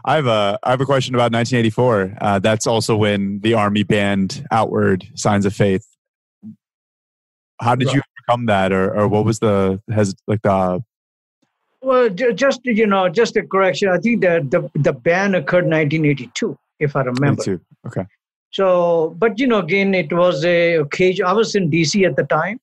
I 0.04 0.14
have 0.14 0.26
a, 0.26 0.58
I 0.62 0.70
have 0.70 0.80
a 0.80 0.86
question 0.86 1.14
about 1.14 1.32
1984. 1.32 2.16
Uh, 2.20 2.38
that's 2.38 2.66
also 2.66 2.96
when 2.96 3.40
the 3.40 3.54
army 3.54 3.82
banned 3.82 4.46
outward 4.50 5.06
signs 5.14 5.44
of 5.44 5.54
faith. 5.54 5.86
How 7.60 7.74
did 7.74 7.92
you 7.92 8.00
overcome 8.28 8.46
that, 8.46 8.72
or, 8.72 8.96
or 8.96 9.08
what 9.08 9.26
was 9.26 9.40
the 9.40 9.82
has 9.92 10.14
like 10.26 10.40
the 10.40 10.82
Well, 11.82 12.08
just 12.08 12.60
you 12.64 12.86
know, 12.86 13.10
just 13.10 13.36
a 13.36 13.42
correction. 13.42 13.90
I 13.90 13.98
think 13.98 14.22
that 14.22 14.50
the 14.50 14.70
the 14.74 14.94
ban 14.94 15.34
occurred 15.34 15.66
1982, 15.66 16.56
if 16.78 16.96
I 16.96 17.00
remember. 17.00 17.42
22? 17.42 17.60
Okay. 17.86 18.06
So, 18.52 19.14
but 19.18 19.38
you 19.38 19.46
know, 19.46 19.58
again, 19.58 19.94
it 19.94 20.12
was 20.12 20.44
a 20.44 20.76
occasion. 20.76 21.24
I 21.24 21.32
was 21.32 21.54
in 21.54 21.70
DC 21.70 22.06
at 22.06 22.16
the 22.16 22.24
time, 22.24 22.60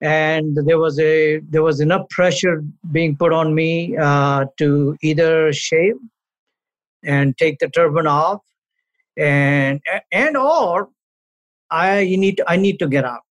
and 0.00 0.56
there 0.66 0.78
was 0.78 0.98
a 0.98 1.38
there 1.38 1.62
was 1.62 1.80
enough 1.80 2.08
pressure 2.10 2.62
being 2.92 3.16
put 3.16 3.32
on 3.32 3.54
me 3.54 3.96
uh, 3.96 4.46
to 4.58 4.96
either 5.02 5.52
shave 5.52 5.94
and 7.02 7.36
take 7.38 7.58
the 7.60 7.68
turban 7.70 8.06
off, 8.06 8.42
and 9.16 9.80
and 10.12 10.36
or 10.36 10.90
I 11.70 12.04
need 12.04 12.42
I 12.46 12.56
need 12.56 12.78
to 12.80 12.86
get 12.86 13.04
out. 13.04 13.22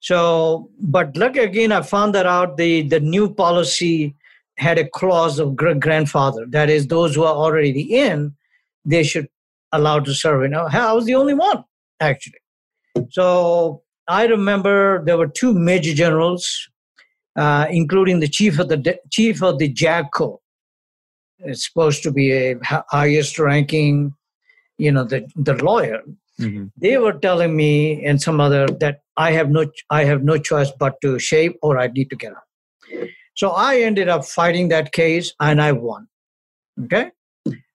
So, 0.00 0.70
but 0.78 1.16
look 1.16 1.36
again, 1.36 1.72
I 1.72 1.80
found 1.82 2.14
that 2.14 2.26
out. 2.26 2.58
The 2.58 2.82
the 2.82 3.00
new 3.00 3.32
policy 3.32 4.14
had 4.58 4.78
a 4.78 4.88
clause 4.88 5.38
of 5.38 5.56
grandfather. 5.56 6.46
That 6.48 6.70
is, 6.70 6.86
those 6.86 7.14
who 7.14 7.24
are 7.24 7.34
already 7.34 7.82
in, 7.82 8.34
they 8.84 9.02
should 9.02 9.28
allowed 9.76 10.04
to 10.06 10.14
serve. 10.14 10.42
You 10.42 10.48
know, 10.48 10.68
I 10.70 10.92
was 10.92 11.04
the 11.04 11.14
only 11.14 11.34
one 11.34 11.64
actually. 12.00 12.38
So 13.10 13.82
I 14.08 14.26
remember 14.26 15.04
there 15.04 15.18
were 15.18 15.28
two 15.28 15.52
major 15.54 15.94
generals, 15.94 16.68
uh, 17.36 17.66
including 17.70 18.20
the 18.20 18.28
chief 18.28 18.58
of 18.58 18.68
the 18.68 18.76
de- 18.76 18.98
chief 19.10 19.42
of 19.42 19.58
the 19.58 19.68
JAG 19.68 20.06
Corps. 20.12 20.40
It's 21.38 21.66
supposed 21.66 22.02
to 22.04 22.10
be 22.10 22.32
a 22.32 22.56
highest 22.62 23.38
ranking, 23.38 24.14
you 24.78 24.90
know, 24.90 25.04
the 25.04 25.26
the 25.36 25.54
lawyer. 25.54 26.02
Mhm. 26.40 26.70
They 26.76 26.96
were 26.98 27.14
telling 27.14 27.56
me 27.56 28.04
and 28.04 28.20
some 28.20 28.40
other 28.40 28.66
that 28.80 29.00
I 29.16 29.32
have 29.32 29.50
no 29.50 29.66
I 29.90 30.04
have 30.04 30.22
no 30.22 30.38
choice 30.38 30.70
but 30.78 31.00
to 31.02 31.18
shave 31.18 31.52
or 31.62 31.78
I 31.78 31.88
need 31.88 32.10
to 32.10 32.16
get 32.16 32.32
out. 32.32 33.08
So 33.34 33.50
I 33.50 33.80
ended 33.80 34.08
up 34.08 34.24
fighting 34.24 34.68
that 34.68 34.92
case 34.92 35.34
and 35.40 35.60
I 35.60 35.72
won. 35.72 36.08
Okay 36.84 37.10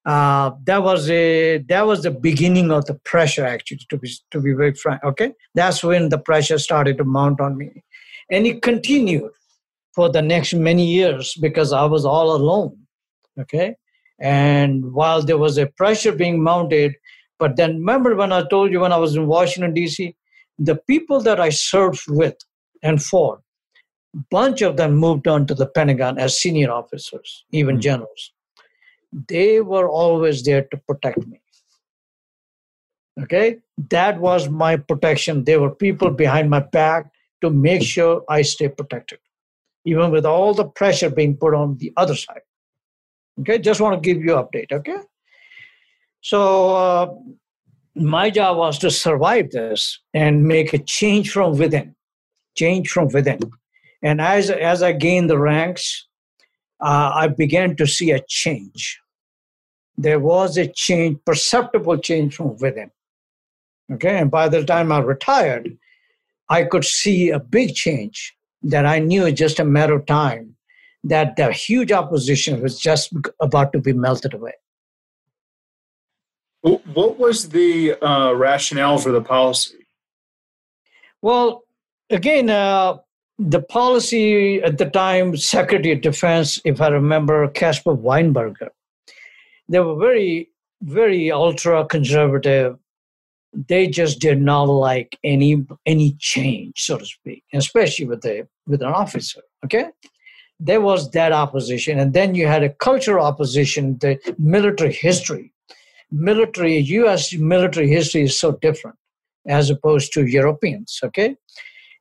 uh, 0.05 0.51
that 0.63 0.81
was 0.83 1.09
a 1.09 1.59
that 1.69 1.85
was 1.85 2.03
the 2.03 2.11
beginning 2.11 2.71
of 2.71 2.85
the 2.85 2.95
pressure 2.95 3.45
actually 3.45 3.79
to 3.89 3.97
be 3.97 4.09
to 4.31 4.39
be 4.41 4.53
very 4.53 4.73
frank 4.73 5.03
okay? 5.03 5.33
That's 5.53 5.83
when 5.83 6.09
the 6.09 6.17
pressure 6.17 6.57
started 6.57 6.97
to 6.97 7.03
mount 7.03 7.39
on 7.39 7.57
me. 7.57 7.83
And 8.31 8.47
it 8.47 8.61
continued 8.61 9.31
for 9.93 10.09
the 10.09 10.21
next 10.21 10.53
many 10.53 10.85
years 10.85 11.35
because 11.35 11.73
i 11.73 11.85
was 11.85 12.05
all 12.05 12.35
alone 12.35 12.77
okay? 13.39 13.75
And 14.19 14.93
while 14.93 15.21
there 15.23 15.37
was 15.37 15.57
a 15.57 15.65
pressure 15.65 16.11
being 16.11 16.41
mounted 16.43 16.93
but 17.39 17.55
then 17.57 17.71
remember 17.77 18.15
when 18.15 18.31
i 18.31 18.43
told 18.47 18.71
you 18.71 18.79
when 18.79 18.93
i 18.93 18.97
was 18.97 19.15
in 19.15 19.25
washington 19.27 19.73
d.c 19.73 20.15
the 20.59 20.75
people 20.87 21.19
that 21.21 21.39
i 21.39 21.49
served 21.49 22.03
with 22.07 22.37
and 22.83 23.01
for 23.03 23.41
bunch 24.29 24.61
of 24.61 24.77
them 24.77 24.93
moved 24.95 25.27
on 25.27 25.47
to 25.47 25.55
the 25.55 25.65
pentagon 25.65 26.19
as 26.19 26.37
senior 26.37 26.71
officers 26.71 27.45
even 27.51 27.77
Mhm. 27.77 27.81
generals 27.81 28.31
they 29.11 29.61
were 29.61 29.89
always 29.89 30.43
there 30.43 30.63
to 30.63 30.77
protect 30.77 31.25
me. 31.27 31.41
Okay, 33.21 33.57
that 33.89 34.19
was 34.19 34.49
my 34.49 34.77
protection. 34.77 35.43
There 35.43 35.59
were 35.59 35.75
people 35.75 36.11
behind 36.11 36.49
my 36.49 36.61
back 36.61 37.11
to 37.41 37.49
make 37.49 37.83
sure 37.83 38.23
I 38.29 38.41
stay 38.41 38.69
protected, 38.69 39.19
even 39.85 40.11
with 40.11 40.25
all 40.25 40.53
the 40.53 40.65
pressure 40.65 41.09
being 41.09 41.35
put 41.35 41.53
on 41.53 41.77
the 41.77 41.91
other 41.97 42.15
side. 42.15 42.41
Okay, 43.41 43.59
just 43.59 43.81
want 43.81 44.01
to 44.01 44.13
give 44.13 44.23
you 44.23 44.31
update. 44.31 44.71
Okay, 44.71 44.97
so 46.21 46.75
uh, 46.75 47.13
my 47.95 48.29
job 48.29 48.57
was 48.57 48.79
to 48.79 48.89
survive 48.89 49.51
this 49.51 49.99
and 50.13 50.45
make 50.45 50.73
a 50.73 50.77
change 50.77 51.31
from 51.31 51.57
within, 51.57 51.95
change 52.55 52.89
from 52.89 53.09
within. 53.09 53.39
And 54.01 54.21
as 54.21 54.49
as 54.49 54.81
I 54.81 54.93
gained 54.93 55.29
the 55.29 55.37
ranks, 55.37 56.07
uh, 56.81 57.11
I 57.13 57.27
began 57.27 57.75
to 57.75 57.87
see 57.87 58.11
a 58.11 58.21
change. 58.27 58.99
There 59.97 60.19
was 60.19 60.57
a 60.57 60.67
change, 60.67 61.19
perceptible 61.25 61.97
change 61.97 62.35
from 62.35 62.57
within. 62.57 62.91
Okay, 63.91 64.17
and 64.17 64.31
by 64.31 64.47
the 64.49 64.63
time 64.63 64.91
I 64.91 64.99
retired, 64.99 65.77
I 66.49 66.63
could 66.63 66.85
see 66.85 67.29
a 67.29 67.39
big 67.39 67.75
change 67.75 68.35
that 68.63 68.85
I 68.85 68.99
knew 68.99 69.31
just 69.31 69.59
a 69.59 69.65
matter 69.65 69.95
of 69.95 70.05
time 70.05 70.55
that 71.03 71.35
the 71.35 71.51
huge 71.51 71.91
opposition 71.91 72.61
was 72.61 72.79
just 72.79 73.13
about 73.39 73.73
to 73.73 73.79
be 73.79 73.93
melted 73.93 74.33
away. 74.33 74.53
What 76.61 77.17
was 77.17 77.49
the 77.49 77.95
uh, 78.01 78.33
rationale 78.33 78.99
for 78.99 79.11
the 79.11 79.21
policy? 79.21 79.87
Well, 81.21 81.63
again, 82.09 82.49
uh, 82.49 82.97
the 83.49 83.61
policy 83.61 84.61
at 84.61 84.77
the 84.77 84.89
time, 84.89 85.35
Secretary 85.35 85.93
of 85.93 86.01
Defense, 86.01 86.61
if 86.63 86.79
I 86.79 86.89
remember, 86.89 87.47
Caspar 87.47 87.95
Weinberger, 87.95 88.69
they 89.67 89.79
were 89.79 89.95
very, 89.95 90.49
very 90.83 91.31
ultra 91.31 91.85
conservative. 91.85 92.77
They 93.53 93.87
just 93.87 94.19
did 94.19 94.41
not 94.41 94.63
like 94.63 95.17
any 95.23 95.65
any 95.85 96.15
change, 96.19 96.83
so 96.83 96.97
to 96.97 97.05
speak, 97.05 97.43
especially 97.53 98.05
with 98.05 98.21
the 98.21 98.47
with 98.67 98.81
an 98.81 98.93
officer. 98.93 99.41
Okay, 99.65 99.89
there 100.59 100.79
was 100.79 101.11
that 101.11 101.33
opposition, 101.33 101.99
and 101.99 102.13
then 102.13 102.33
you 102.35 102.47
had 102.47 102.63
a 102.63 102.69
cultural 102.69 103.25
opposition, 103.25 103.97
the 103.97 104.17
military 104.37 104.93
history. 104.93 105.51
Military, 106.11 106.77
U.S. 106.77 107.33
military 107.33 107.89
history 107.89 108.23
is 108.23 108.39
so 108.39 108.53
different 108.61 108.97
as 109.47 109.69
opposed 109.69 110.13
to 110.13 110.25
Europeans. 110.25 110.99
Okay, 111.03 111.35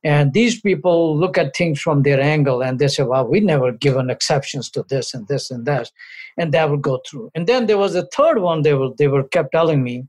and 0.03 0.33
these 0.33 0.59
people 0.59 1.15
look 1.17 1.37
at 1.37 1.55
things 1.55 1.79
from 1.79 2.01
their 2.01 2.19
angle 2.19 2.63
and 2.63 2.79
they 2.79 2.87
say, 2.87 3.03
well, 3.03 3.27
we 3.27 3.39
never 3.39 3.71
given 3.71 4.09
exceptions 4.09 4.69
to 4.71 4.83
this 4.89 5.13
and 5.13 5.27
this 5.27 5.51
and 5.51 5.65
that. 5.67 5.91
And 6.37 6.51
that 6.53 6.69
will 6.69 6.77
go 6.77 7.01
through. 7.07 7.29
And 7.35 7.45
then 7.45 7.67
there 7.67 7.77
was 7.77 7.93
a 7.93 8.07
third 8.07 8.39
one 8.39 8.63
they 8.63 8.73
were 8.73 8.89
they 8.97 9.07
were 9.07 9.23
kept 9.23 9.51
telling 9.51 9.83
me, 9.83 10.07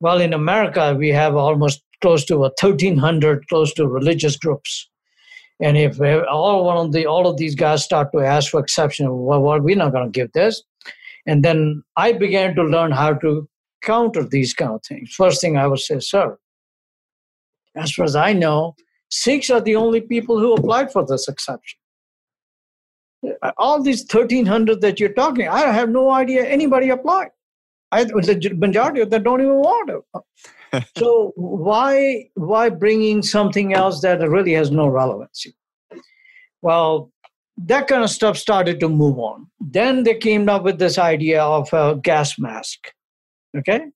well, 0.00 0.20
in 0.20 0.32
America, 0.32 0.94
we 0.98 1.10
have 1.10 1.36
almost 1.36 1.82
close 2.00 2.24
to 2.24 2.34
a 2.34 2.50
1,300 2.60 3.48
close 3.48 3.72
to 3.74 3.86
religious 3.86 4.36
groups. 4.36 4.88
And 5.60 5.76
if 5.78 6.00
all 6.28 6.64
one 6.64 6.86
of 6.86 6.92
the 6.92 7.06
all 7.06 7.28
of 7.28 7.36
these 7.36 7.54
guys 7.54 7.84
start 7.84 8.10
to 8.12 8.20
ask 8.20 8.50
for 8.50 8.58
exception, 8.58 9.06
well, 9.24 9.40
well 9.40 9.60
we're 9.60 9.76
not 9.76 9.92
going 9.92 10.10
to 10.10 10.18
give 10.18 10.32
this. 10.32 10.62
And 11.26 11.44
then 11.44 11.84
I 11.96 12.10
began 12.12 12.56
to 12.56 12.64
learn 12.64 12.90
how 12.90 13.14
to 13.14 13.48
counter 13.82 14.24
these 14.24 14.52
kind 14.52 14.72
of 14.72 14.82
things. 14.82 15.14
First 15.14 15.40
thing 15.40 15.56
I 15.56 15.68
would 15.68 15.78
say, 15.78 16.00
sir, 16.00 16.36
as 17.76 17.92
far 17.92 18.04
as 18.04 18.16
I 18.16 18.32
know, 18.32 18.74
Sikhs 19.12 19.50
are 19.50 19.60
the 19.60 19.76
only 19.76 20.00
people 20.00 20.38
who 20.38 20.54
applied 20.54 20.90
for 20.90 21.04
this 21.04 21.28
exception. 21.28 21.78
Uh, 23.42 23.52
all 23.58 23.82
these 23.82 24.00
1,300 24.00 24.80
that 24.80 24.98
you're 24.98 25.12
talking, 25.12 25.46
I 25.46 25.70
have 25.70 25.90
no 25.90 26.10
idea 26.10 26.46
anybody 26.46 26.88
applied. 26.88 27.28
I, 27.92 28.04
the 28.04 28.56
majority 28.56 29.02
of 29.02 29.10
them 29.10 29.22
don't 29.22 29.42
even 29.42 29.56
want 29.56 29.90
it. 29.90 30.84
so 30.96 31.32
why 31.36 32.30
why 32.34 32.70
bringing 32.70 33.20
something 33.20 33.74
else 33.74 34.00
that 34.00 34.26
really 34.26 34.54
has 34.54 34.70
no 34.70 34.88
relevancy? 34.88 35.54
Well, 36.62 37.12
that 37.58 37.88
kind 37.88 38.02
of 38.02 38.08
stuff 38.08 38.38
started 38.38 38.80
to 38.80 38.88
move 38.88 39.18
on. 39.18 39.46
Then 39.60 40.04
they 40.04 40.14
came 40.14 40.48
up 40.48 40.62
with 40.62 40.78
this 40.78 40.96
idea 40.96 41.42
of 41.42 41.70
a 41.74 41.96
gas 42.02 42.38
mask. 42.38 42.92
Okay, 43.54 43.88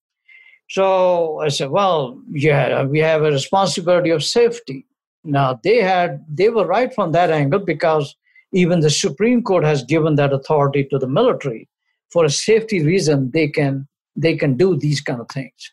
so 0.69 1.41
I 1.41 1.49
said, 1.49 1.71
well, 1.71 2.21
yeah, 2.31 2.83
we 2.85 2.99
have 2.99 3.23
a 3.23 3.31
responsibility 3.31 4.11
of 4.11 4.23
safety. 4.23 4.85
Now 5.27 5.61
they 5.62 5.83
had 5.83 6.24
they 6.29 6.49
were 6.49 6.66
right 6.66 6.95
from 6.95 7.12
that 7.12 7.31
angle 7.31 7.61
because 7.61 8.14
even 8.53 8.81
the 8.81 8.91
Supreme 8.91 9.43
Court 9.43 9.64
has 9.64 9.83
given 9.83 10.14
that 10.14 10.33
authority 10.33 10.85
to 10.91 10.99
the 10.99 11.09
military 11.09 11.68
for 12.11 12.24
a 12.24 12.31
safety 12.31 12.83
reason. 12.83 13.31
They 13.33 13.49
can 13.49 13.89
they 14.14 14.37
can 14.37 14.57
do 14.57 14.77
these 14.77 15.01
kind 15.01 15.20
of 15.20 15.29
things. 15.29 15.72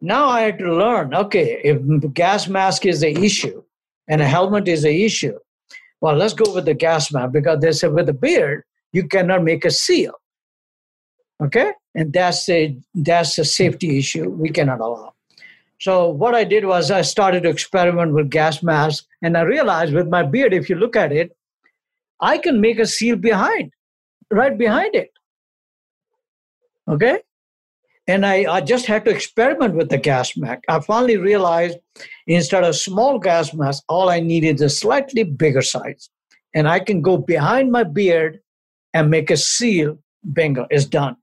Now 0.00 0.26
I 0.26 0.42
had 0.42 0.58
to 0.58 0.74
learn. 0.74 1.14
Okay, 1.14 1.60
if 1.64 1.78
gas 2.12 2.48
mask 2.48 2.84
is 2.84 3.00
the 3.00 3.16
issue 3.24 3.62
and 4.08 4.20
a 4.20 4.28
helmet 4.28 4.68
is 4.68 4.82
the 4.82 5.04
issue, 5.04 5.38
well, 6.00 6.16
let's 6.16 6.34
go 6.34 6.52
with 6.52 6.66
the 6.66 6.74
gas 6.74 7.12
mask 7.12 7.32
because 7.32 7.60
they 7.60 7.72
said 7.72 7.92
with 7.94 8.08
a 8.08 8.12
beard 8.12 8.64
you 8.92 9.08
cannot 9.08 9.42
make 9.42 9.64
a 9.64 9.70
seal. 9.70 10.12
Okay, 11.42 11.72
and 11.94 12.12
that's 12.12 12.48
a 12.48 12.76
that's 12.94 13.38
a 13.38 13.44
safety 13.44 13.98
issue 13.98 14.28
we 14.28 14.50
cannot 14.50 14.80
allow. 14.80 15.13
So 15.84 16.08
what 16.08 16.34
I 16.34 16.44
did 16.44 16.64
was 16.64 16.90
I 16.90 17.02
started 17.02 17.42
to 17.42 17.50
experiment 17.50 18.14
with 18.14 18.30
gas 18.30 18.62
masks, 18.62 19.06
and 19.20 19.36
I 19.36 19.42
realized 19.42 19.92
with 19.92 20.08
my 20.08 20.22
beard, 20.22 20.54
if 20.54 20.70
you 20.70 20.76
look 20.76 20.96
at 20.96 21.12
it, 21.12 21.36
I 22.20 22.38
can 22.38 22.58
make 22.58 22.78
a 22.78 22.86
seal 22.86 23.16
behind, 23.16 23.70
right 24.30 24.56
behind 24.56 24.94
it. 24.94 25.10
Okay? 26.88 27.18
And 28.06 28.24
I, 28.24 28.46
I 28.50 28.60
just 28.62 28.86
had 28.86 29.04
to 29.04 29.10
experiment 29.10 29.74
with 29.74 29.90
the 29.90 29.98
gas 29.98 30.34
mask. 30.38 30.62
I 30.70 30.80
finally 30.80 31.18
realized 31.18 31.76
instead 32.26 32.64
of 32.64 32.76
small 32.76 33.18
gas 33.18 33.52
mask, 33.52 33.82
all 33.86 34.08
I 34.08 34.20
need 34.20 34.44
is 34.44 34.62
a 34.62 34.70
slightly 34.70 35.22
bigger 35.22 35.60
size. 35.60 36.08
And 36.54 36.66
I 36.66 36.78
can 36.78 37.02
go 37.02 37.18
behind 37.18 37.70
my 37.70 37.82
beard 37.82 38.40
and 38.94 39.10
make 39.10 39.30
a 39.30 39.36
seal. 39.36 39.98
Bingo, 40.32 40.66
it's 40.70 40.86
done. 40.86 41.16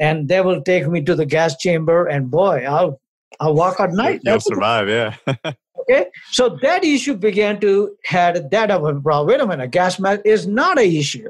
And 0.00 0.26
they 0.26 0.40
will 0.40 0.62
take 0.62 0.88
me 0.88 1.02
to 1.02 1.14
the 1.14 1.26
gas 1.26 1.58
chamber, 1.58 2.06
and 2.06 2.30
boy, 2.30 2.64
I'll 2.64 2.98
I'll 3.40 3.54
walk 3.54 3.80
at 3.80 3.92
night. 3.92 4.20
You'll 4.24 4.40
survive, 4.40 4.88
yeah. 4.88 5.16
okay, 5.80 6.06
so 6.30 6.58
that 6.62 6.84
issue 6.84 7.14
began 7.14 7.60
to 7.60 7.96
had 8.04 8.50
that 8.50 8.70
of 8.70 8.84
a 8.84 9.00
problem. 9.00 9.26
Wait 9.28 9.40
a 9.40 9.46
minute, 9.46 9.70
gas 9.70 9.98
mask 9.98 10.22
is 10.24 10.46
not 10.46 10.78
an 10.78 10.90
issue. 10.90 11.28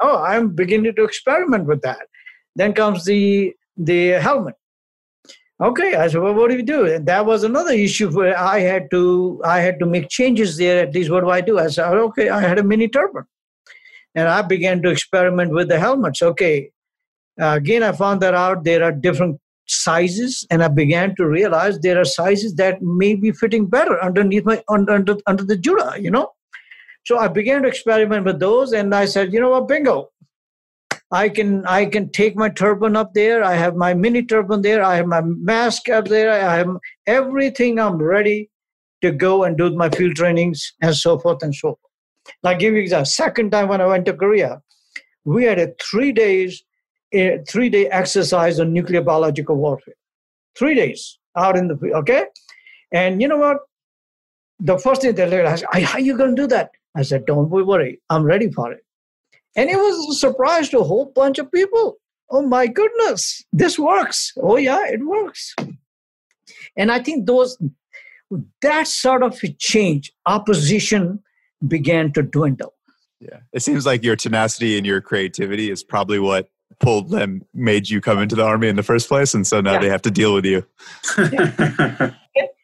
Oh, 0.00 0.22
I'm 0.22 0.50
beginning 0.54 0.94
to 0.94 1.04
experiment 1.04 1.66
with 1.66 1.82
that. 1.82 2.06
Then 2.56 2.72
comes 2.72 3.04
the 3.04 3.54
the 3.76 4.10
helmet. 4.10 4.54
Okay, 5.60 5.96
I 5.96 6.06
said, 6.06 6.20
well, 6.22 6.34
what 6.34 6.50
do 6.50 6.56
you 6.56 6.62
do? 6.62 6.86
And 6.86 7.04
that 7.06 7.26
was 7.26 7.42
another 7.42 7.72
issue 7.72 8.08
where 8.10 8.38
I 8.38 8.60
had 8.60 8.90
to 8.92 9.40
I 9.44 9.58
had 9.60 9.80
to 9.80 9.86
make 9.86 10.08
changes 10.08 10.56
there. 10.56 10.84
At 10.84 10.94
least, 10.94 11.10
what 11.10 11.22
do 11.22 11.30
I 11.30 11.40
do? 11.40 11.58
I 11.58 11.66
said, 11.68 11.92
okay, 11.92 12.28
I 12.28 12.40
had 12.40 12.58
a 12.58 12.62
mini 12.62 12.88
turban, 12.88 13.24
and 14.14 14.28
I 14.28 14.42
began 14.42 14.82
to 14.82 14.90
experiment 14.90 15.52
with 15.52 15.68
the 15.68 15.80
helmets. 15.80 16.22
Okay, 16.22 16.70
uh, 17.40 17.54
again, 17.56 17.82
I 17.82 17.90
found 17.92 18.20
that 18.20 18.34
out 18.34 18.62
there 18.62 18.84
are 18.84 18.92
different 18.92 19.40
sizes 19.70 20.46
and 20.50 20.62
i 20.62 20.68
began 20.68 21.14
to 21.16 21.26
realize 21.26 21.78
there 21.78 22.00
are 22.00 22.04
sizes 22.04 22.54
that 22.54 22.80
may 22.82 23.14
be 23.14 23.32
fitting 23.32 23.66
better 23.66 24.02
underneath 24.02 24.44
my 24.44 24.62
under 24.68 24.92
under, 24.92 25.16
under 25.26 25.44
the 25.44 25.56
jura 25.56 25.98
you 25.98 26.10
know? 26.10 26.30
So 27.06 27.18
i 27.18 27.28
began 27.28 27.62
to 27.62 27.68
experiment 27.68 28.24
with 28.24 28.40
those 28.40 28.72
and 28.72 28.94
i 28.94 29.04
said 29.04 29.32
you 29.32 29.40
know 29.40 29.50
what 29.50 29.68
bingo. 29.68 30.10
I 31.10 31.30
can 31.30 31.64
i 31.66 31.86
can 31.86 32.10
take 32.10 32.36
my 32.36 32.50
turban 32.50 32.94
up 32.94 33.14
there. 33.14 33.42
I 33.42 33.54
have 33.54 33.76
my 33.76 33.94
mini 33.94 34.22
turban 34.22 34.60
there. 34.60 34.82
I 34.82 34.96
have 34.96 35.06
my 35.06 35.22
mask 35.22 35.88
up 35.88 36.06
there. 36.06 36.30
I 36.30 36.56
have 36.56 36.68
everything. 37.06 37.78
I'm 37.80 37.96
ready 37.96 38.50
to 39.00 39.10
go 39.10 39.44
and 39.44 39.56
do 39.56 39.70
my 39.74 39.88
field 39.88 40.16
trainings 40.16 40.72
and 40.82 40.94
so 40.94 41.18
forth 41.18 41.42
and 41.42 41.54
so 41.54 41.68
forth. 41.68 41.78
Now 42.42 42.54
give 42.54 42.74
you 42.74 42.88
the 42.88 43.04
second 43.04 43.50
time 43.50 43.68
when 43.68 43.80
i 43.80 43.86
went 43.86 44.04
to 44.06 44.12
korea 44.12 44.60
we 45.24 45.44
had 45.44 45.58
a 45.58 45.72
three 45.90 46.12
days 46.12 46.62
a 47.12 47.38
three 47.48 47.68
day 47.68 47.86
exercise 47.86 48.60
on 48.60 48.72
nuclear 48.72 49.02
biological 49.02 49.56
warfare. 49.56 49.94
Three 50.56 50.74
days 50.74 51.18
out 51.36 51.56
in 51.56 51.68
the 51.68 51.92
okay? 51.94 52.26
And 52.92 53.22
you 53.22 53.28
know 53.28 53.38
what? 53.38 53.58
The 54.60 54.78
first 54.78 55.02
thing 55.02 55.14
they 55.14 55.40
asked, 55.44 55.64
how 55.72 55.94
are 55.94 56.00
you 56.00 56.16
going 56.16 56.34
to 56.34 56.42
do 56.42 56.48
that? 56.48 56.70
I 56.96 57.02
said, 57.02 57.26
don't 57.26 57.48
worry. 57.48 58.00
I'm 58.10 58.24
ready 58.24 58.50
for 58.50 58.72
it. 58.72 58.84
And 59.54 59.70
it 59.70 59.76
was 59.76 60.16
a 60.16 60.18
surprise 60.18 60.68
to 60.70 60.80
a 60.80 60.84
whole 60.84 61.12
bunch 61.14 61.38
of 61.38 61.50
people. 61.52 61.96
Oh 62.30 62.42
my 62.42 62.66
goodness, 62.66 63.44
this 63.52 63.78
works. 63.78 64.32
Oh 64.40 64.56
yeah, 64.56 64.86
it 64.86 65.06
works. 65.06 65.54
And 66.76 66.92
I 66.92 67.02
think 67.02 67.26
those 67.26 67.56
that 68.62 68.86
sort 68.86 69.22
of 69.22 69.40
change, 69.58 70.12
opposition 70.26 71.22
began 71.66 72.12
to 72.12 72.22
dwindle. 72.22 72.74
Yeah. 73.20 73.40
It 73.52 73.62
seems 73.62 73.86
like 73.86 74.04
your 74.04 74.16
tenacity 74.16 74.76
and 74.76 74.86
your 74.86 75.00
creativity 75.00 75.70
is 75.70 75.82
probably 75.82 76.18
what 76.18 76.50
pulled 76.80 77.10
them, 77.10 77.42
made 77.54 77.88
you 77.88 78.00
come 78.00 78.18
into 78.18 78.36
the 78.36 78.44
army 78.44 78.68
in 78.68 78.76
the 78.76 78.82
first 78.82 79.08
place, 79.08 79.34
and 79.34 79.46
so 79.46 79.60
now 79.60 79.74
yeah. 79.74 79.80
they 79.80 79.88
have 79.88 80.02
to 80.02 80.10
deal 80.10 80.34
with 80.34 80.44
you. 80.44 80.64
the, 81.16 82.14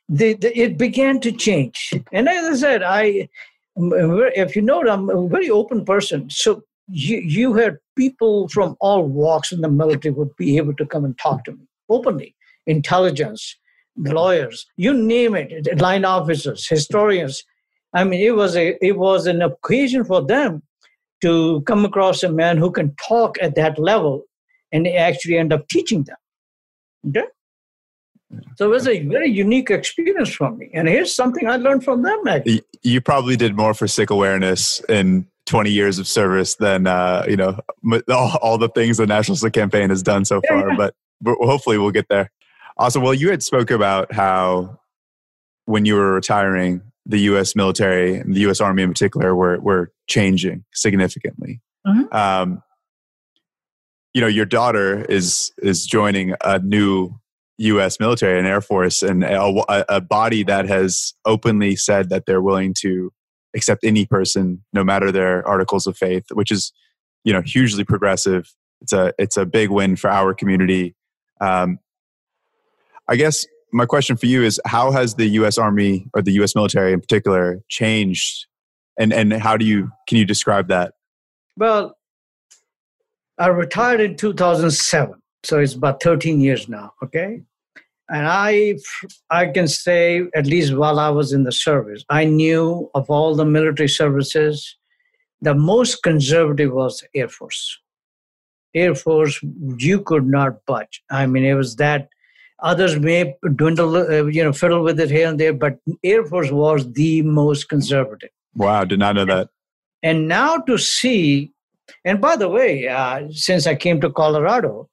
the, 0.09 0.53
it 0.55 0.79
began 0.79 1.21
to 1.21 1.33
change, 1.33 1.93
and 2.13 2.29
as 2.29 2.45
I 2.45 2.57
said, 2.57 2.83
I, 2.83 3.29
if 3.77 4.55
you 4.55 4.63
know, 4.63 4.83
I'm 4.89 5.11
a 5.11 5.29
very 5.29 5.51
open 5.51 5.85
person. 5.85 6.31
So 6.31 6.63
you 6.89 7.19
you 7.19 7.55
had 7.55 7.79
people 7.97 8.49
from 8.49 8.77
all 8.81 9.05
walks 9.05 9.53
in 9.53 9.61
the 9.61 9.69
military 9.69 10.13
would 10.13 10.35
be 10.37 10.57
able 10.57 10.75
to 10.75 10.87
come 10.87 11.05
and 11.05 11.19
talk 11.19 11.45
to 11.45 11.53
me 11.53 11.67
openly, 11.89 12.35
intelligence, 12.67 13.57
lawyers, 13.97 14.67
you 14.77 14.93
name 14.93 15.35
it, 15.35 15.81
line 15.81 16.05
officers, 16.05 16.67
historians. 16.69 17.45
I 17.93 18.05
mean, 18.05 18.21
it 18.21 18.35
was 18.35 18.57
a 18.57 18.77
it 18.85 18.99
was 18.99 19.27
an 19.27 19.43
occasion 19.43 20.05
for 20.05 20.25
them 20.25 20.63
to 21.25 21.63
come 21.63 21.87
across 21.87 22.23
a 22.23 22.29
man 22.29 22.59
who 22.59 22.71
can 22.71 22.95
talk 22.97 23.37
at 23.41 23.55
that 23.55 23.79
level 23.79 24.25
and 24.73 24.87
actually 24.87 25.39
end 25.39 25.55
up 25.55 25.67
teaching 25.69 26.05
them. 26.05 26.17
Okay? 27.09 27.27
So 28.57 28.67
it 28.67 28.69
was 28.69 28.87
a 28.87 29.01
very 29.07 29.31
unique 29.31 29.71
experience 29.71 30.35
for 30.35 30.51
me. 30.51 30.71
And 30.75 30.87
here's 30.87 31.15
something 31.15 31.49
I 31.49 31.57
learned 31.57 31.83
from 31.83 32.03
them. 32.03 32.27
Actually. 32.27 32.63
You 32.83 33.01
probably 33.01 33.37
did 33.37 33.57
more 33.57 33.73
for 33.73 33.89
Sikh 33.89 34.11
awareness 34.11 34.81
in 34.89 35.27
20 35.47 35.71
years 35.71 35.99
of 35.99 36.07
service 36.07 36.57
than, 36.57 36.87
uh, 36.87 37.25
you 37.27 37.37
know, 37.37 37.59
all, 38.11 38.37
all, 38.43 38.59
the 38.59 38.69
things 38.69 38.99
the 38.99 39.07
National 39.07 39.37
Sikh 39.37 39.53
Campaign 39.55 39.89
has 39.89 40.03
done 40.03 40.27
so 40.27 40.43
far. 40.47 40.69
Yeah. 40.71 40.77
But, 40.77 40.95
but 41.23 41.37
hopefully 41.41 41.79
we'll 41.79 41.91
get 41.91 42.09
there. 42.11 42.31
Awesome. 42.77 43.03
Well, 43.03 43.15
you 43.15 43.31
had 43.31 43.43
spoke 43.43 43.71
about 43.71 44.13
how 44.13 44.79
when 45.65 45.87
you 45.87 45.95
were 45.95 46.13
retiring, 46.13 46.83
the 47.07 47.21
U.S. 47.21 47.55
military 47.55 48.17
and 48.17 48.35
the 48.35 48.41
U.S. 48.41 48.61
Army 48.61 48.83
in 48.83 48.89
particular 48.89 49.35
were 49.35 49.61
were 49.61 49.93
changing 50.07 50.65
significantly. 50.73 51.61
Mm-hmm. 51.87 52.15
Um, 52.15 52.63
you 54.15 54.21
know, 54.21 54.27
your 54.27 54.47
daughter 54.47 55.05
is 55.05 55.53
is 55.59 55.85
joining 55.85 56.35
a 56.43 56.59
new 56.61 57.15
U.S. 57.59 58.01
military 58.01 58.39
and 58.39 58.47
Air 58.47 58.61
Force, 58.61 59.03
and 59.03 59.23
a, 59.23 59.95
a 59.95 60.01
body 60.01 60.43
that 60.45 60.69
has 60.69 61.15
openly 61.25 61.77
said 61.77 62.09
that 62.11 62.25
they're 62.27 62.43
willing 62.43 62.75
to 62.79 63.13
accept 63.55 63.85
any 63.85 64.07
person, 64.07 64.65
no 64.73 64.83
matter 64.83 65.13
their 65.13 65.47
articles 65.47 65.87
of 65.87 65.97
faith, 65.97 66.25
which 66.33 66.51
is 66.51 66.73
you 67.25 67.33
know 67.33 67.43
hugely 67.43 67.85
progressive. 67.85 68.53
It's 68.81 68.93
a 68.93 69.13
it's 69.19 69.37
a 69.37 69.47
big 69.47 69.71
win 69.71 69.97
for 69.97 70.11
our 70.11 70.33
community. 70.33 70.95
Um, 71.41 71.79
I 73.09 73.17
guess 73.17 73.47
my 73.75 73.85
question 73.85 74.17
for 74.17 74.27
you 74.27 74.43
is 74.43 74.61
how 74.67 74.93
has 74.93 75.17
the 75.17 75.27
US 75.41 75.59
Army 75.59 76.07
or 76.15 76.23
the 76.23 76.33
US 76.43 76.55
military 76.55 76.93
in 76.93 77.01
particular 77.01 77.61
changed 77.69 78.47
and 78.99 79.13
and 79.13 79.33
how 79.33 79.57
do 79.57 79.67
you 79.67 79.91
can 80.09 80.17
you 80.17 80.25
describe 80.25 80.69
that? 80.69 80.95
Well, 81.57 81.97
I 83.39 83.49
retired 83.49 84.01
in 84.01 84.17
2007, 84.17 85.21
so 85.43 85.59
it's 85.59 85.75
about 85.75 86.03
13 86.03 86.41
years 86.41 86.69
now, 86.69 86.93
okay? 87.03 87.43
And 88.09 88.27
I 88.29 88.77
I 89.31 89.47
can 89.49 89.67
say 89.67 90.23
at 90.37 90.47
least 90.47 90.75
while 90.75 91.01
I 91.01 91.11
was 91.11 91.33
in 91.33 91.43
the 91.43 91.53
service, 91.53 92.05
I 92.09 92.25
knew 92.27 92.89
of 92.95 93.11
all 93.11 93.35
the 93.35 93.45
military 93.45 93.89
services 93.89 94.77
the 95.41 95.55
most 95.55 96.03
conservative 96.03 96.73
was 96.73 97.05
Air 97.15 97.29
Force. 97.29 97.81
Air 98.75 98.95
Force, 98.95 99.41
you 99.77 100.01
could 100.01 100.27
not 100.27 100.65
budge. 100.65 101.03
I 101.11 101.27
mean, 101.27 101.45
it 101.45 101.55
was 101.55 101.77
that 101.77 102.09
Others 102.61 102.99
may 103.01 103.35
dwindle, 103.57 103.97
uh, 103.97 104.25
you 104.27 104.43
know, 104.43 104.53
fiddle 104.53 104.83
with 104.83 105.01
it 105.01 105.11
here 105.11 105.29
and 105.29 105.39
there, 105.39 105.53
but 105.53 105.79
Air 106.03 106.25
Force 106.25 106.51
was 106.51 106.91
the 106.93 107.23
most 107.23 107.69
conservative. 107.69 108.31
Wow, 108.55 108.85
did 108.85 109.01
not 109.01 109.17
know 109.17 109.25
that. 109.25 109.49
And 110.03 110.29
now 110.29 110.59
to 110.59 110.79
see, 110.79 111.53
and 112.05 112.21
by 112.21 112.37
the 112.37 112.49
way, 112.49 112.87
uh, 112.87 113.23
since 113.31 113.67
I 113.67 113.75
came 113.75 114.01
to 114.01 114.11
Colorado, 114.11 114.89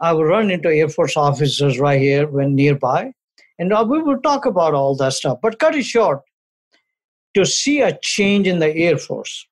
I 0.00 0.12
would 0.12 0.24
run 0.24 0.50
into 0.50 0.68
Air 0.68 0.88
Force 0.88 1.16
officers 1.16 1.78
right 1.78 2.00
here 2.00 2.26
when 2.26 2.54
nearby, 2.54 3.12
and 3.58 3.72
uh, 3.72 3.84
we 3.88 4.02
would 4.02 4.22
talk 4.22 4.46
about 4.46 4.74
all 4.74 4.96
that 4.96 5.12
stuff. 5.12 5.38
But 5.42 5.58
cut 5.58 5.74
it 5.74 5.84
short, 5.84 6.22
to 7.34 7.44
see 7.44 7.80
a 7.80 7.98
change 8.02 8.46
in 8.46 8.58
the 8.58 8.74
Air 8.74 8.98
Force, 8.98 9.46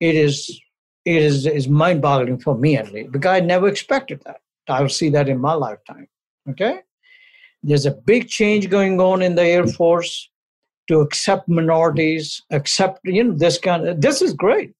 it 0.00 0.14
is 0.14 0.60
it 1.04 1.22
is 1.22 1.46
is 1.46 1.68
mind 1.68 2.02
boggling 2.02 2.38
for 2.38 2.56
me 2.56 2.76
at 2.76 2.92
least 2.92 3.12
because 3.12 3.30
I 3.30 3.40
never 3.40 3.68
expected 3.68 4.22
that. 4.24 4.40
I 4.68 4.80
will 4.82 4.88
see 4.88 5.08
that 5.10 5.28
in 5.28 5.40
my 5.40 5.54
lifetime. 5.54 6.08
Okay? 6.48 6.80
There's 7.62 7.86
a 7.86 7.92
big 7.92 8.28
change 8.28 8.70
going 8.70 9.00
on 9.00 9.22
in 9.22 9.34
the 9.34 9.44
Air 9.44 9.66
Force 9.66 10.30
to 10.88 11.00
accept 11.00 11.48
minorities, 11.48 12.42
accept, 12.50 13.00
you 13.04 13.22
know, 13.22 13.36
this 13.36 13.58
kind 13.58 13.86
of, 13.86 14.00
this 14.00 14.22
is 14.22 14.32
great. 14.32 14.72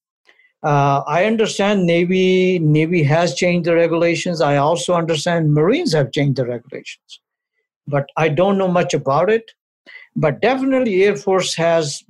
Uh, 0.63 1.01
I 1.07 1.25
understand 1.25 1.85
Navy 1.87 2.59
Navy 2.59 3.01
has 3.03 3.33
changed 3.33 3.67
the 3.67 3.73
regulations. 3.73 4.41
I 4.41 4.57
also 4.57 4.93
understand 4.93 5.53
Marines 5.53 5.93
have 5.93 6.11
changed 6.11 6.37
the 6.37 6.45
regulations, 6.45 7.19
but 7.87 8.05
I 8.15 8.29
don't 8.29 8.59
know 8.59 8.67
much 8.67 8.93
about 8.93 9.31
it. 9.31 9.51
But 10.15 10.39
definitely, 10.39 11.03
Air 11.03 11.15
Force 11.15 11.55
has, 11.55 12.03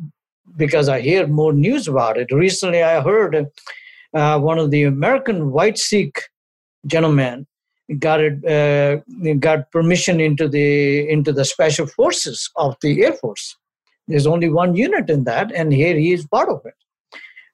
because 0.57 0.89
I 0.89 0.99
hear 0.99 1.27
more 1.27 1.53
news 1.53 1.87
about 1.87 2.17
it. 2.17 2.29
Recently, 2.31 2.83
I 2.83 2.99
heard 2.99 3.47
uh, 4.13 4.39
one 4.39 4.59
of 4.59 4.69
the 4.71 4.83
American 4.83 5.51
white 5.51 5.77
Sikh 5.77 6.19
gentlemen 6.87 7.47
got 7.99 8.21
it 8.21 8.45
uh, 8.45 9.01
got 9.39 9.71
permission 9.71 10.19
into 10.19 10.47
the 10.47 11.09
into 11.09 11.31
the 11.31 11.45
special 11.45 11.87
forces 11.87 12.49
of 12.55 12.75
the 12.81 13.03
air 13.03 13.13
force. 13.13 13.57
There's 14.07 14.27
only 14.27 14.49
one 14.49 14.75
unit 14.75 15.09
in 15.09 15.23
that 15.25 15.51
and 15.53 15.73
here 15.73 15.97
he 15.97 16.13
is 16.13 16.25
part 16.27 16.49
of 16.49 16.61
it. 16.65 16.73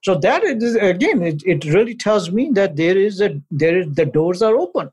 So 0.04 0.16
that 0.16 0.44
is 0.44 0.76
again 0.76 1.22
it, 1.22 1.42
it 1.46 1.66
really 1.66 1.96
tells 1.96 2.32
me 2.32 2.52
that 2.54 2.76
there 2.76 2.98
is 2.98 3.22
a 3.22 3.42
there 3.52 3.80
is 3.80 3.96
the 3.96 4.06
doors 4.06 4.42
are 4.42 4.56
open 4.56 4.90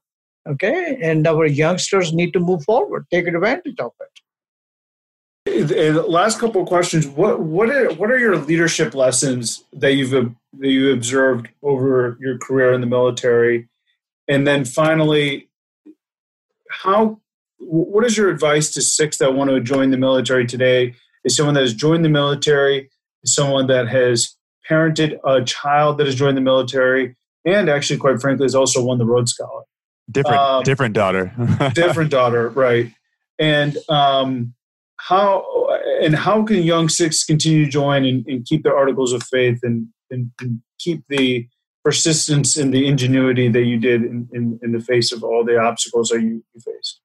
okay? 0.48 0.98
And 1.00 1.26
our 1.26 1.46
youngsters 1.46 2.12
need 2.12 2.32
to 2.32 2.40
move 2.40 2.64
forward 2.64 3.06
take 3.10 3.26
advantage 3.26 3.78
of 3.78 3.92
it. 4.00 4.10
Last 6.08 6.38
couple 6.38 6.62
of 6.62 6.68
questions. 6.68 7.06
What 7.06 7.40
what 7.40 7.68
are 7.68 7.92
what 7.94 8.10
are 8.10 8.18
your 8.18 8.36
leadership 8.36 8.94
lessons 8.94 9.64
that 9.74 9.92
you've 9.92 10.10
that 10.10 10.68
you 10.68 10.92
observed 10.92 11.48
over 11.62 12.16
your 12.20 12.38
career 12.38 12.72
in 12.72 12.80
the 12.80 12.86
military 12.86 13.68
and 14.28 14.46
then 14.46 14.64
finally 14.64 15.48
how 16.70 17.20
what 17.58 18.04
is 18.04 18.16
your 18.16 18.28
advice 18.28 18.70
to 18.72 18.82
Sikhs 18.82 19.18
that 19.18 19.34
want 19.34 19.50
to 19.50 19.60
join 19.60 19.90
the 19.90 19.96
military 19.96 20.46
today? 20.46 20.94
Is 21.24 21.36
someone 21.36 21.54
that 21.54 21.62
has 21.62 21.74
joined 21.74 22.04
the 22.04 22.10
military 22.10 22.90
is 23.22 23.34
someone 23.34 23.66
that 23.68 23.88
has 23.88 24.36
parented 24.70 25.18
a 25.24 25.42
child 25.44 25.98
that 25.98 26.06
has 26.06 26.14
joined 26.14 26.36
the 26.36 26.42
military 26.42 27.16
and 27.44 27.68
actually 27.68 27.98
quite 27.98 28.20
frankly 28.20 28.44
has 28.44 28.54
also 28.54 28.82
won 28.84 28.98
the 28.98 29.06
Rhodes 29.06 29.32
Scholar. 29.32 29.62
Different 30.10 30.36
um, 30.36 30.62
different 30.62 30.94
daughter. 30.94 31.32
different 31.74 32.10
daughter 32.10 32.50
right. 32.50 32.92
And 33.38 33.76
um, 33.88 34.54
how 34.96 35.44
and 36.02 36.14
how 36.14 36.44
can 36.44 36.62
young 36.62 36.88
Sikhs 36.88 37.24
continue 37.24 37.64
to 37.64 37.70
join 37.70 38.04
and, 38.04 38.26
and 38.26 38.44
keep 38.44 38.62
their 38.62 38.76
articles 38.76 39.12
of 39.12 39.22
faith 39.22 39.60
and, 39.62 39.88
and, 40.10 40.30
and, 40.40 40.60
keep 40.78 41.02
the 41.08 41.48
persistence 41.84 42.56
and 42.56 42.72
the 42.72 42.86
ingenuity 42.86 43.48
that 43.48 43.64
you 43.64 43.78
did 43.78 44.02
in, 44.02 44.28
in, 44.32 44.58
in 44.62 44.72
the 44.72 44.80
face 44.80 45.12
of 45.12 45.22
all 45.22 45.44
the 45.44 45.58
obstacles 45.58 46.08
that 46.08 46.20
you, 46.20 46.42
you 46.54 46.60
faced 46.60 47.00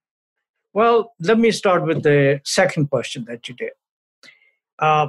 well 0.74 1.14
let 1.20 1.38
me 1.38 1.52
start 1.52 1.86
with 1.86 2.04
the 2.04 2.40
second 2.46 2.90
question 2.90 3.26
that 3.28 3.48
you 3.48 3.56
did 3.56 3.72
uh, 4.80 5.08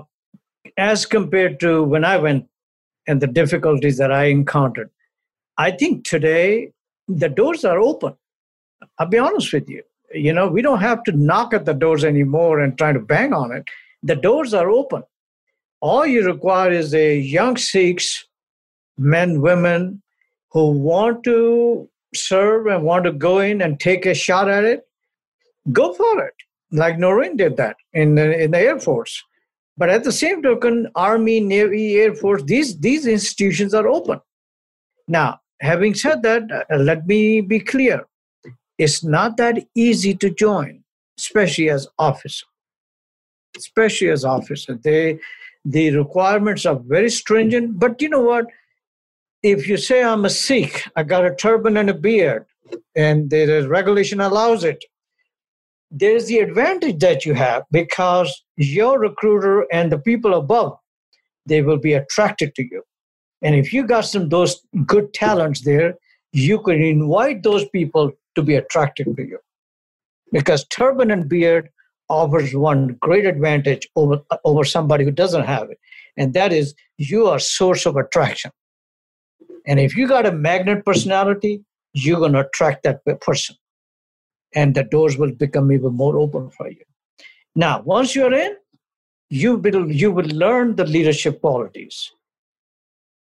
as 0.77 1.07
compared 1.07 1.61
to 1.61 1.83
when 1.83 2.05
i 2.05 2.17
went 2.17 2.49
and 3.07 3.21
the 3.21 3.27
difficulties 3.27 3.97
that 3.99 4.13
i 4.13 4.25
encountered 4.25 4.91
i 5.59 5.71
think 5.71 6.05
today 6.05 6.73
the 7.09 7.29
doors 7.29 7.65
are 7.65 7.79
open 7.79 8.15
i'll 8.99 9.07
be 9.07 9.19
honest 9.19 9.53
with 9.53 9.69
you 9.69 9.83
you 10.13 10.33
know, 10.33 10.49
we 10.49 10.63
don't 10.63 10.81
have 10.81 11.03
to 11.05 11.13
knock 11.13 11.55
at 11.55 11.65
the 11.65 11.75
doors 11.75 12.05
anymore 12.05 12.61
and 12.61 12.77
try 12.77 12.93
to 12.93 12.99
bang 12.99 13.33
on 13.33 13.53
it. 13.53 13.65
The 14.03 14.17
doors 14.17 14.55
are 14.55 14.71
open. 14.71 15.03
All 15.81 16.07
you 16.07 16.25
require 16.25 16.73
is 16.73 16.95
a 16.95 17.17
young 17.17 17.57
Sikhs, 17.57 18.27
men, 18.99 19.41
women, 19.41 20.03
who 20.53 20.71
want 20.71 21.25
to 21.25 21.89
serve 22.15 22.67
and 22.67 22.83
want 22.83 23.05
to 23.05 23.13
go 23.13 23.39
in 23.39 23.63
and 23.63 23.79
take 23.79 24.07
a 24.07 24.15
shot 24.15 24.49
at 24.49 24.65
it. 24.65 24.87
Go 25.73 25.93
for 25.93 26.25
it, 26.25 26.35
like 26.73 26.99
Noreen 26.99 27.37
did 27.37 27.57
that 27.57 27.77
in 27.93 28.15
the, 28.15 28.43
in 28.43 28.51
the 28.51 28.59
Air 28.59 28.79
Force. 28.79 29.23
But 29.77 29.91
at 29.91 30.05
the 30.05 30.13
same 30.13 30.43
token, 30.43 30.89
Army, 30.95 31.41
Navy, 31.41 31.97
Air 31.97 32.15
Force, 32.15 32.43
these, 32.43 32.79
these 32.81 33.07
institutions 33.07 33.75
are 33.75 33.87
open. 33.87 34.21
Now, 35.07 35.41
having 35.61 35.95
said 35.95 36.23
that, 36.23 36.43
uh, 36.51 36.77
let 36.77 37.07
me 37.07 37.41
be 37.41 37.61
clear 37.61 38.07
it's 38.79 39.05
not 39.05 39.37
that 39.37 39.59
easy 39.75 40.15
to 40.15 40.31
join, 40.31 40.83
especially 41.19 41.69
as 41.71 41.87
officer. 41.99 42.47
Especially 43.57 44.09
as 44.09 44.25
officer, 44.25 44.79
they 44.83 45.19
the 45.65 45.95
requirements 45.95 46.65
are 46.65 46.79
very 46.79 47.11
stringent. 47.11 47.79
But 47.79 48.01
you 48.01 48.09
know 48.09 48.23
what? 48.23 48.47
If 49.43 49.67
you 49.67 49.79
say 49.79 50.03
I'm 50.03 50.25
a 50.27 50.31
Sikh, 50.31 50.87
I 50.97 51.03
got 51.03 51.25
a 51.25 51.35
turban 51.35 51.77
and 51.77 51.89
a 51.89 51.95
beard, 51.95 52.45
and 52.95 53.31
the 53.31 53.67
regulation 53.69 54.21
allows 54.21 54.65
it, 54.65 54.85
there's 55.91 56.27
the 56.27 56.39
advantage 56.39 56.99
that 57.01 57.25
you 57.25 57.35
have 57.35 57.65
because 57.73 58.45
your 58.57 58.99
recruiter 58.99 59.67
and 59.73 59.91
the 59.91 59.99
people 59.99 60.35
above, 60.35 60.79
they 61.47 61.63
will 61.63 61.79
be 61.79 61.95
attracted 61.95 62.55
to 62.57 62.63
you. 62.63 62.83
And 63.43 63.55
if 63.55 63.73
you 63.73 63.87
got 63.87 64.03
some 64.03 64.29
those 64.29 64.61
good 64.87 65.13
talents 65.15 65.63
there, 65.63 65.95
you 66.33 66.61
can 66.61 66.81
invite 66.81 67.43
those 67.43 67.69
people 67.71 68.13
to 68.35 68.43
be 68.43 68.55
attracted 68.55 69.17
to 69.17 69.23
you. 69.23 69.39
Because 70.33 70.65
turban 70.67 71.11
and 71.11 71.29
beard 71.29 71.71
offers 72.09 72.55
one 72.55 72.99
great 73.01 73.25
advantage 73.25 73.89
over, 73.97 74.21
over 74.45 74.65
somebody 74.65 75.05
who 75.05 75.11
doesn't 75.11 75.45
have 75.45 75.71
it, 75.71 75.79
and 76.17 76.35
that 76.35 76.53
is 76.53 76.75
you 76.99 77.27
are 77.27 77.39
source 77.39 77.87
of 77.87 77.97
attraction. 77.97 78.51
And 79.71 79.79
if 79.79 79.97
you 79.97 80.09
got 80.09 80.27
a 80.27 80.33
magnet 80.33 80.85
personality, 80.85 81.63
you're 81.93 82.19
going 82.19 82.33
to 82.33 82.45
attract 82.45 82.83
that 82.83 83.05
person. 83.21 83.55
And 84.53 84.75
the 84.75 84.83
doors 84.83 85.17
will 85.17 85.31
become 85.31 85.71
even 85.71 85.93
more 85.95 86.19
open 86.19 86.51
for 86.51 86.69
you. 86.69 86.83
Now, 87.55 87.81
once 87.83 88.17
you're 88.17 88.35
in, 88.35 88.57
you 89.29 89.55
will, 89.59 89.89
you 89.89 90.11
will 90.11 90.27
learn 90.27 90.75
the 90.75 90.85
leadership 90.85 91.41
qualities. 91.41 92.11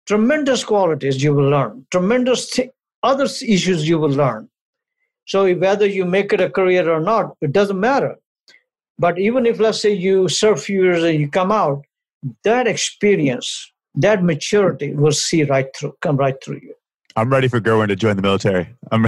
Tremendous 0.06 0.64
qualities 0.64 1.22
you 1.22 1.34
will 1.34 1.50
learn. 1.50 1.86
Tremendous 1.90 2.48
th- 2.48 2.70
other 3.02 3.24
issues 3.24 3.86
you 3.86 3.98
will 3.98 4.16
learn. 4.22 4.48
So 5.26 5.54
whether 5.54 5.86
you 5.86 6.06
make 6.06 6.32
it 6.32 6.40
a 6.40 6.48
career 6.48 6.90
or 6.90 7.00
not, 7.00 7.36
it 7.42 7.52
doesn't 7.52 7.78
matter. 7.78 8.16
But 8.98 9.18
even 9.18 9.44
if, 9.44 9.60
let's 9.60 9.82
say, 9.82 9.92
you 9.92 10.30
serve 10.30 10.62
few 10.62 10.82
years 10.82 11.04
and 11.04 11.20
you 11.20 11.28
come 11.28 11.52
out, 11.52 11.84
that 12.44 12.66
experience, 12.66 13.70
that 13.98 14.22
maturity 14.22 14.94
will 14.94 15.12
see 15.12 15.44
right 15.44 15.66
through, 15.76 15.94
come 16.00 16.16
right 16.16 16.36
through 16.42 16.60
you. 16.62 16.74
I'm 17.16 17.30
ready 17.30 17.48
for 17.48 17.60
Gerwin 17.60 17.88
to 17.88 17.96
join 17.96 18.16
the 18.16 18.22
military. 18.22 18.68
I'm 18.92 19.06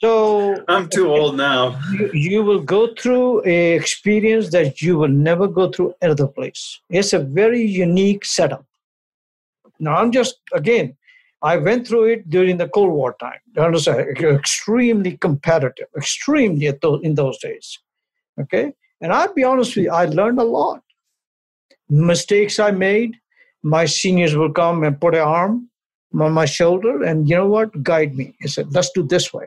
so 0.00 0.64
I'm 0.68 0.88
too 0.88 1.10
old 1.10 1.36
now. 1.36 1.80
You, 1.92 2.10
you 2.12 2.42
will 2.42 2.60
go 2.60 2.94
through 2.94 3.44
a 3.46 3.74
experience 3.74 4.50
that 4.50 4.80
you 4.80 4.98
will 4.98 5.08
never 5.08 5.48
go 5.48 5.70
through 5.70 5.94
another 6.00 6.28
place. 6.28 6.80
It's 6.90 7.12
a 7.12 7.18
very 7.18 7.62
unique 7.62 8.24
setup. 8.24 8.64
Now 9.80 9.96
I'm 9.96 10.12
just 10.12 10.36
again 10.52 10.96
I 11.44 11.58
went 11.58 11.86
through 11.86 12.04
it 12.04 12.30
during 12.30 12.56
the 12.56 12.68
Cold 12.68 12.90
War 12.90 13.14
time. 13.20 13.38
You 13.54 13.62
understand? 13.62 14.16
Extremely 14.18 15.18
competitive, 15.18 15.88
extremely 15.94 16.72
in 17.02 17.14
those 17.14 17.38
days. 17.38 17.78
Okay? 18.40 18.72
And 19.02 19.12
I'll 19.12 19.34
be 19.34 19.44
honest 19.44 19.76
with 19.76 19.84
you, 19.84 19.90
I 19.90 20.06
learned 20.06 20.38
a 20.38 20.44
lot. 20.44 20.80
Mistakes 21.90 22.58
I 22.58 22.70
made, 22.70 23.16
my 23.64 23.84
seniors 23.84 24.36
will 24.36 24.52
come 24.52 24.84
and 24.84 25.00
put 25.00 25.14
an 25.14 25.22
arm 25.22 25.68
on 26.20 26.32
my 26.32 26.44
shoulder 26.44 27.02
and 27.02 27.28
you 27.28 27.36
know 27.36 27.48
what? 27.48 27.82
Guide 27.82 28.14
me. 28.14 28.34
He 28.40 28.48
said, 28.48 28.72
let's 28.72 28.90
do 28.90 29.02
this 29.02 29.32
way. 29.32 29.46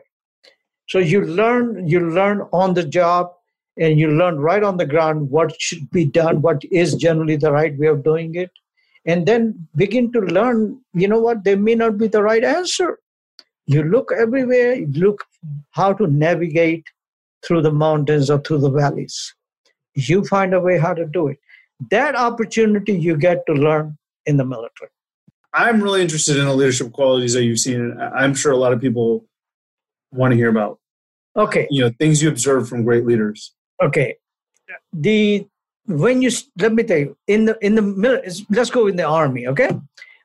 So 0.88 0.98
you 0.98 1.22
learn, 1.24 1.88
you 1.88 2.10
learn 2.10 2.42
on 2.52 2.74
the 2.74 2.84
job 2.84 3.32
and 3.78 3.98
you 3.98 4.10
learn 4.10 4.38
right 4.38 4.62
on 4.62 4.76
the 4.76 4.86
ground 4.86 5.30
what 5.30 5.58
should 5.60 5.88
be 5.90 6.04
done, 6.04 6.42
what 6.42 6.62
is 6.70 6.94
generally 6.94 7.36
the 7.36 7.52
right 7.52 7.78
way 7.78 7.86
of 7.86 8.04
doing 8.04 8.34
it 8.34 8.50
and 9.08 9.26
then 9.26 9.68
begin 9.76 10.12
to 10.12 10.20
learn 10.20 10.78
you 10.94 11.08
know 11.08 11.18
what 11.18 11.42
there 11.44 11.56
may 11.56 11.74
not 11.74 11.98
be 11.98 12.06
the 12.06 12.22
right 12.22 12.44
answer 12.44 12.98
you 13.66 13.82
look 13.82 14.12
everywhere 14.24 14.74
you 14.74 14.86
look 15.06 15.24
how 15.70 15.92
to 15.92 16.06
navigate 16.06 16.84
through 17.44 17.62
the 17.62 17.76
mountains 17.84 18.30
or 18.30 18.38
through 18.40 18.58
the 18.58 18.70
valleys 18.70 19.18
you 19.94 20.24
find 20.24 20.54
a 20.54 20.60
way 20.60 20.78
how 20.78 20.92
to 21.00 21.06
do 21.06 21.28
it 21.28 21.38
that 21.90 22.20
opportunity 22.26 22.98
you 23.08 23.16
get 23.16 23.44
to 23.46 23.54
learn 23.68 23.96
in 24.28 24.36
the 24.36 24.44
military 24.44 24.90
i'm 25.54 25.82
really 25.82 26.02
interested 26.02 26.36
in 26.36 26.44
the 26.44 26.54
leadership 26.54 26.92
qualities 26.92 27.32
that 27.34 27.42
you've 27.44 27.58
seen 27.58 27.98
i'm 28.14 28.34
sure 28.34 28.52
a 28.52 28.56
lot 28.56 28.72
of 28.72 28.80
people 28.80 29.24
want 30.12 30.30
to 30.32 30.36
hear 30.36 30.48
about 30.48 30.78
okay. 31.38 31.66
you 31.70 31.82
know 31.82 31.90
things 31.98 32.22
you 32.22 32.28
observe 32.28 32.68
from 32.68 32.84
great 32.84 33.06
leaders. 33.06 33.54
Okay. 33.82 34.16
The 34.92 35.46
when 35.86 36.20
you 36.20 36.30
let 36.58 36.74
me 36.74 36.82
tell 36.82 36.98
you 36.98 37.16
in 37.26 37.46
the 37.46 37.58
in 37.64 37.74
the 37.74 38.44
let's 38.50 38.70
go 38.70 38.86
in 38.86 38.96
the 38.96 39.04
army 39.04 39.46
okay? 39.46 39.70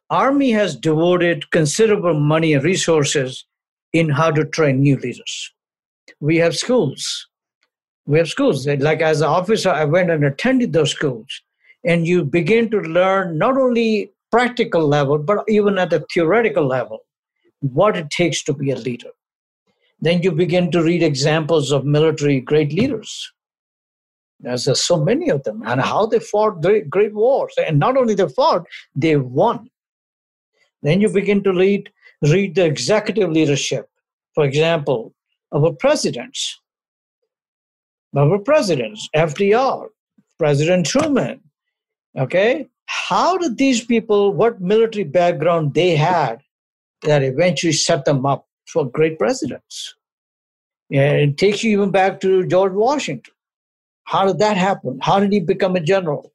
Army 0.10 0.52
has 0.52 0.76
devoted 0.76 1.50
considerable 1.52 2.20
money 2.20 2.54
and 2.54 2.64
resources 2.64 3.46
in 3.94 4.10
how 4.10 4.32
to 4.32 4.44
train 4.46 4.82
new 4.82 4.98
leaders. 4.98 5.54
We 6.20 6.38
have 6.38 6.56
schools. 6.56 7.28
We 8.06 8.18
have 8.18 8.28
schools. 8.28 8.68
Like 8.68 9.02
as 9.02 9.22
an 9.22 9.28
officer 9.28 9.70
i 9.70 9.86
went 9.86 10.10
and 10.10 10.26
attended 10.26 10.74
those 10.74 10.92
schools 10.92 11.42
and 11.84 12.08
you 12.08 12.24
begin 12.24 12.70
to 12.70 12.80
learn 12.80 13.38
not 13.38 13.58
only 13.58 14.12
practical 14.32 14.88
level 14.88 15.18
but 15.18 15.44
even 15.48 15.78
at 15.78 15.90
the 15.90 16.06
theoretical 16.14 16.66
level 16.66 17.00
what 17.60 17.98
it 17.98 18.10
takes 18.10 18.44
to 18.44 18.54
be 18.54 18.72
a 18.72 18.76
leader 18.76 19.12
then 20.00 20.22
you 20.22 20.32
begin 20.32 20.72
to 20.72 20.84
read 20.84 21.04
examples 21.04 21.72
of 21.72 21.86
military 21.86 22.40
great 22.40 22.74
leaders 22.74 23.32
there's 24.44 24.86
so 24.86 25.02
many 25.02 25.30
of 25.30 25.44
them, 25.44 25.64
and 25.66 25.80
how 25.80 26.06
they 26.06 26.20
fought 26.20 26.62
great, 26.62 26.90
great 26.90 27.14
wars. 27.14 27.54
And 27.66 27.80
not 27.80 27.96
only 27.96 28.14
they 28.14 28.28
fought, 28.28 28.66
they 28.94 29.16
won. 29.16 29.70
Then 30.82 31.00
you 31.00 31.10
begin 31.10 31.44
to 31.44 31.54
read, 31.54 31.90
read 32.22 32.56
the 32.56 32.66
executive 32.66 33.32
leadership. 33.32 33.90
For 34.36 34.44
example, 34.44 35.14
of 35.54 35.64
our 35.64 35.72
presidents. 35.72 36.60
our 38.18 38.38
presidents, 38.38 39.08
FDR, 39.16 39.88
President 40.38 40.86
Truman. 40.88 41.40
Okay, 42.18 42.68
how 42.86 43.38
did 43.38 43.58
these 43.58 43.84
people, 43.84 44.34
what 44.34 44.62
military 44.62 45.04
background 45.04 45.74
they 45.74 45.96
had 45.96 46.42
that 47.02 47.24
eventually 47.24 47.74
set 47.74 48.06
them 48.06 48.26
up 48.26 48.48
for 48.68 48.86
great 48.86 49.18
presidents? 49.18 49.96
And 50.92 51.18
it 51.18 51.38
takes 51.38 51.64
you 51.64 51.72
even 51.72 51.90
back 51.90 52.20
to 52.22 52.46
George 52.46 52.74
Washington. 52.74 53.34
How 54.04 54.28
did 54.28 54.38
that 54.40 54.58
happen? 54.58 55.00
How 55.02 55.20
did 55.20 55.32
he 55.32 55.40
become 55.40 55.76
a 55.76 55.80
general? 55.80 56.32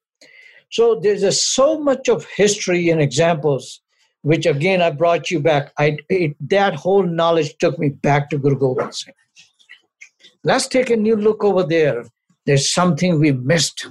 So 0.71 0.99
there's 1.01 1.23
a, 1.23 1.33
so 1.33 1.79
much 1.79 2.09
of 2.09 2.27
history 2.37 2.91
and 2.91 3.01
examples, 3.01 3.81
which 4.23 4.47
again 4.47 4.83
I 4.83 4.91
brought 4.91 5.31
you 5.31 5.39
back. 5.39 5.73
I 5.79 5.99
it, 6.09 6.35
that 6.49 6.75
whole 6.75 7.05
knowledge 7.05 7.57
took 7.59 7.79
me 7.79 7.91
back 7.91 8.31
to 8.31 8.39
Guru 8.39 8.59
Gobind 8.59 8.95
Singh. 8.95 9.15
Let's 10.45 10.67
take 10.67 10.91
a 10.91 10.97
new 10.97 11.17
look 11.17 11.45
over 11.45 11.63
there. 11.63 12.05
There's 12.47 12.73
something 12.73 13.21
we 13.21 13.33
missed: 13.33 13.87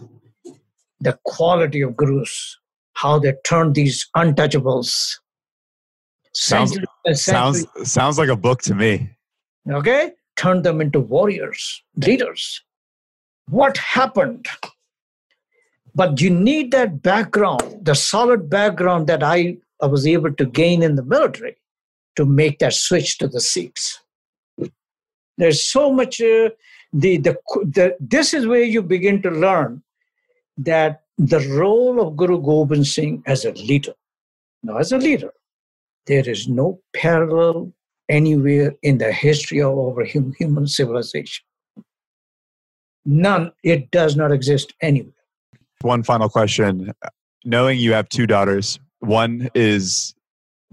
the 1.08 1.18
quality 1.24 1.82
of 1.82 1.95
gurus, 1.95 2.60
how 2.93 3.18
they 3.18 3.34
turned 3.45 3.76
these 3.76 4.10
untouchables. 4.18 4.89
Sounds 6.34 6.78
sounds 7.14 7.66
sounds 7.84 8.18
like 8.20 8.28
a 8.30 8.36
book 8.36 8.62
to 8.64 8.76
me. 8.76 8.91
Okay, 9.80 10.12
turn 10.36 10.64
them 10.64 10.82
into 10.82 10.99
warriors, 10.99 11.62
leaders. 11.95 12.62
What 13.49 13.78
happened? 13.78 14.47
But 15.95 16.22
you 16.22 16.30
need 16.30 16.72
that 16.72 17.01
background, 17.01 17.64
the 17.82 17.95
solid 17.95 18.49
background 18.49 19.08
that 19.08 19.24
I, 19.24 19.58
I 19.82 19.88
was 19.88 20.05
able 20.05 20.34
to 20.34 20.45
gain 20.45 20.84
in 20.84 20.95
the 20.95 21.03
military 21.03 21.55
to 22.18 22.26
make 22.26 22.60
that 22.60 22.74
switch 22.74 23.18
to 23.20 23.28
the 23.28 23.39
Sikhs. 23.39 23.99
There's 25.38 25.64
so 25.64 25.91
much, 25.91 26.22
uh, 26.22 26.49
the, 26.93 27.18
the, 27.18 27.38
the, 27.78 27.95
this 27.99 28.34
is 28.34 28.45
where 28.45 28.64
you 28.64 28.84
begin 28.84 29.22
to 29.24 29.32
learn 29.32 29.82
that 30.58 31.03
the 31.18 31.39
role 31.49 32.01
of 32.01 32.16
Guru 32.16 32.41
Gobind 32.41 32.88
Singh 32.88 33.24
as 33.26 33.45
a 33.45 33.51
leader. 33.51 33.93
Now, 34.64 34.78
as 34.78 34.91
a 34.91 34.97
leader, 34.97 35.32
there 36.05 36.28
is 36.28 36.47
no 36.47 36.80
parallel 36.93 37.74
anywhere 38.10 38.76
in 38.82 38.97
the 38.97 39.12
history 39.12 39.62
of 39.62 39.78
our 39.78 40.03
human 40.03 40.68
civilization. 40.68 41.43
None. 43.05 43.51
It 43.64 43.91
does 43.91 44.16
not 44.16 44.32
exist 44.32 44.74
anywhere. 44.82 45.14
One 45.82 46.03
final 46.03 46.30
question. 46.30 46.91
Knowing 47.45 47.80
you 47.80 47.93
have 47.93 48.10
two 48.10 48.28
daughters, 48.28 48.80
one 48.99 49.49
is 49.55 50.14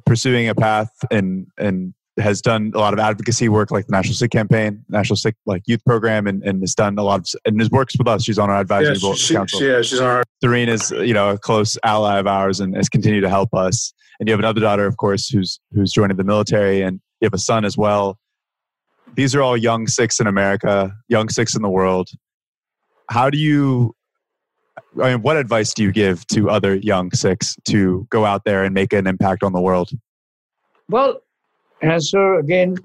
pursuing 0.06 0.48
a 0.48 0.54
path 0.54 0.90
and 1.10 1.46
and 1.58 1.94
has 2.18 2.40
done 2.40 2.72
a 2.74 2.78
lot 2.78 2.92
of 2.92 3.00
advocacy 3.00 3.48
work 3.48 3.70
like 3.70 3.86
the 3.86 3.92
National 3.92 4.14
Sikh 4.14 4.30
Campaign, 4.30 4.84
National 4.88 5.16
Sikh 5.16 5.34
like 5.46 5.62
Youth 5.66 5.84
Program, 5.84 6.26
and, 6.26 6.42
and 6.42 6.62
has 6.62 6.74
done 6.74 6.96
a 6.98 7.02
lot 7.02 7.20
of 7.20 7.40
and 7.44 7.60
has 7.60 7.70
works 7.70 7.96
with 7.98 8.06
us. 8.06 8.24
She's 8.24 8.38
on 8.38 8.50
our 8.50 8.60
advisory 8.60 8.96
yeah, 9.00 9.14
she, 9.14 9.34
council. 9.34 9.62
yeah, 9.62 9.82
she's 9.82 10.00
on 10.00 10.06
our. 10.06 10.22
Doreen 10.40 10.68
is 10.68 10.90
you 10.90 11.14
know 11.14 11.30
a 11.30 11.38
close 11.38 11.76
ally 11.84 12.18
of 12.18 12.26
ours 12.26 12.60
and 12.60 12.76
has 12.76 12.88
continued 12.88 13.22
to 13.22 13.28
help 13.28 13.52
us. 13.54 13.92
And 14.20 14.28
you 14.28 14.32
have 14.32 14.38
another 14.38 14.60
daughter, 14.60 14.86
of 14.86 14.96
course, 14.96 15.28
who's 15.28 15.58
who's 15.72 15.92
joining 15.92 16.16
the 16.16 16.24
military, 16.24 16.82
and 16.82 17.00
you 17.20 17.26
have 17.26 17.34
a 17.34 17.38
son 17.38 17.64
as 17.64 17.76
well. 17.76 18.18
These 19.14 19.34
are 19.34 19.42
all 19.42 19.56
young 19.56 19.86
Sikhs 19.86 20.20
in 20.20 20.26
America, 20.26 20.92
young 21.08 21.28
Sikhs 21.28 21.54
in 21.54 21.62
the 21.62 21.70
world. 21.70 22.10
How 23.10 23.28
do 23.30 23.38
you 23.38 23.94
I 25.02 25.12
mean, 25.12 25.22
what 25.22 25.36
advice 25.36 25.74
do 25.74 25.82
you 25.82 25.92
give 25.92 26.26
to 26.28 26.50
other 26.50 26.76
young 26.76 27.10
Sikhs 27.12 27.56
to 27.66 28.06
go 28.10 28.24
out 28.24 28.44
there 28.44 28.64
and 28.64 28.74
make 28.74 28.92
an 28.92 29.06
impact 29.06 29.42
on 29.42 29.52
the 29.52 29.60
world? 29.60 29.90
Well, 30.88 31.20
answer 31.84 32.34
again, 32.36 32.76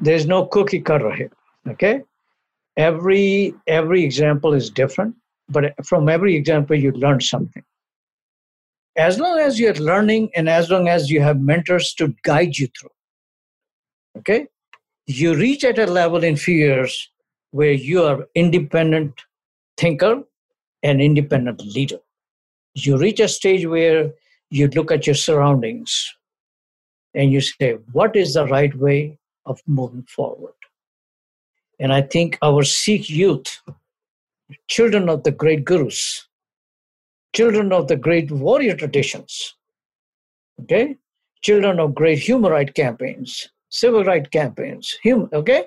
there's 0.00 0.26
no 0.26 0.46
cookie 0.46 0.80
cutter 0.80 1.12
here. 1.12 1.32
Okay, 1.68 2.02
every 2.76 3.54
every 3.66 4.04
example 4.04 4.54
is 4.54 4.70
different, 4.70 5.14
but 5.48 5.74
from 5.84 6.08
every 6.08 6.36
example 6.36 6.76
you 6.76 6.92
learn 6.92 7.20
something. 7.20 7.62
As 8.96 9.18
long 9.18 9.38
as 9.38 9.60
you're 9.60 9.74
learning, 9.74 10.30
and 10.34 10.48
as 10.48 10.70
long 10.70 10.88
as 10.88 11.10
you 11.10 11.20
have 11.20 11.40
mentors 11.40 11.92
to 11.94 12.14
guide 12.22 12.56
you 12.56 12.68
through, 12.78 12.90
okay, 14.18 14.46
you 15.06 15.34
reach 15.34 15.64
at 15.64 15.78
a 15.78 15.86
level 15.86 16.24
in 16.24 16.36
few 16.36 16.54
years 16.54 17.10
where 17.50 17.72
you 17.72 18.02
are 18.02 18.26
independent 18.34 19.12
thinker 19.76 20.22
and 20.82 21.00
independent 21.00 21.60
leader. 21.64 21.98
You 22.74 22.98
reach 22.98 23.20
a 23.20 23.28
stage 23.28 23.66
where 23.66 24.12
you 24.50 24.68
look 24.68 24.90
at 24.90 25.06
your 25.06 25.14
surroundings 25.14 26.14
and 27.16 27.32
you 27.32 27.40
say, 27.40 27.72
what 27.92 28.14
is 28.14 28.34
the 28.34 28.46
right 28.46 28.74
way 28.76 29.18
of 29.46 29.60
moving 29.66 30.04
forward? 30.04 30.52
And 31.80 31.92
I 31.92 32.02
think 32.02 32.38
our 32.42 32.62
Sikh 32.62 33.08
youth, 33.10 33.60
children 34.68 35.08
of 35.08 35.24
the 35.24 35.32
great 35.32 35.64
gurus, 35.64 36.28
children 37.34 37.72
of 37.72 37.88
the 37.88 37.96
great 37.96 38.30
warrior 38.30 38.76
traditions, 38.76 39.54
okay, 40.62 40.96
children 41.42 41.80
of 41.80 41.94
great 41.94 42.18
human 42.18 42.52
rights 42.52 42.72
campaigns, 42.72 43.48
civil 43.70 44.04
rights 44.04 44.28
campaigns, 44.28 44.94
human, 45.02 45.28
okay, 45.32 45.64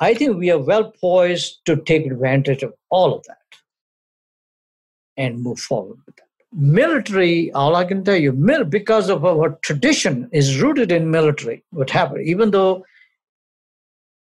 I 0.00 0.14
think 0.14 0.36
we 0.36 0.50
are 0.50 0.58
well 0.58 0.92
poised 0.92 1.60
to 1.64 1.76
take 1.76 2.06
advantage 2.06 2.62
of 2.62 2.74
all 2.90 3.14
of 3.14 3.24
that 3.24 3.38
and 5.16 5.42
move 5.42 5.58
forward 5.58 5.98
with 6.06 6.16
that. 6.16 6.27
Military, 6.52 7.52
all 7.52 7.76
I 7.76 7.84
can 7.84 8.02
tell 8.04 8.16
you, 8.16 8.32
because 8.64 9.10
of 9.10 9.24
our 9.24 9.58
tradition 9.62 10.28
is 10.32 10.60
rooted 10.60 10.90
in 10.90 11.10
military, 11.10 11.64
what 11.70 11.90
happened, 11.90 12.26
even 12.26 12.50
though 12.50 12.84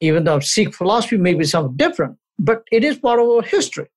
even 0.01 0.23
though 0.23 0.39
Sikh 0.39 0.73
philosophy 0.73 1.17
may 1.17 1.33
be 1.33 1.43
something 1.43 1.75
different, 1.75 2.17
but 2.37 2.63
it 2.71 2.83
is 2.83 2.97
part 2.97 3.19
of 3.19 3.27
our 3.27 3.41
history. 3.41 3.87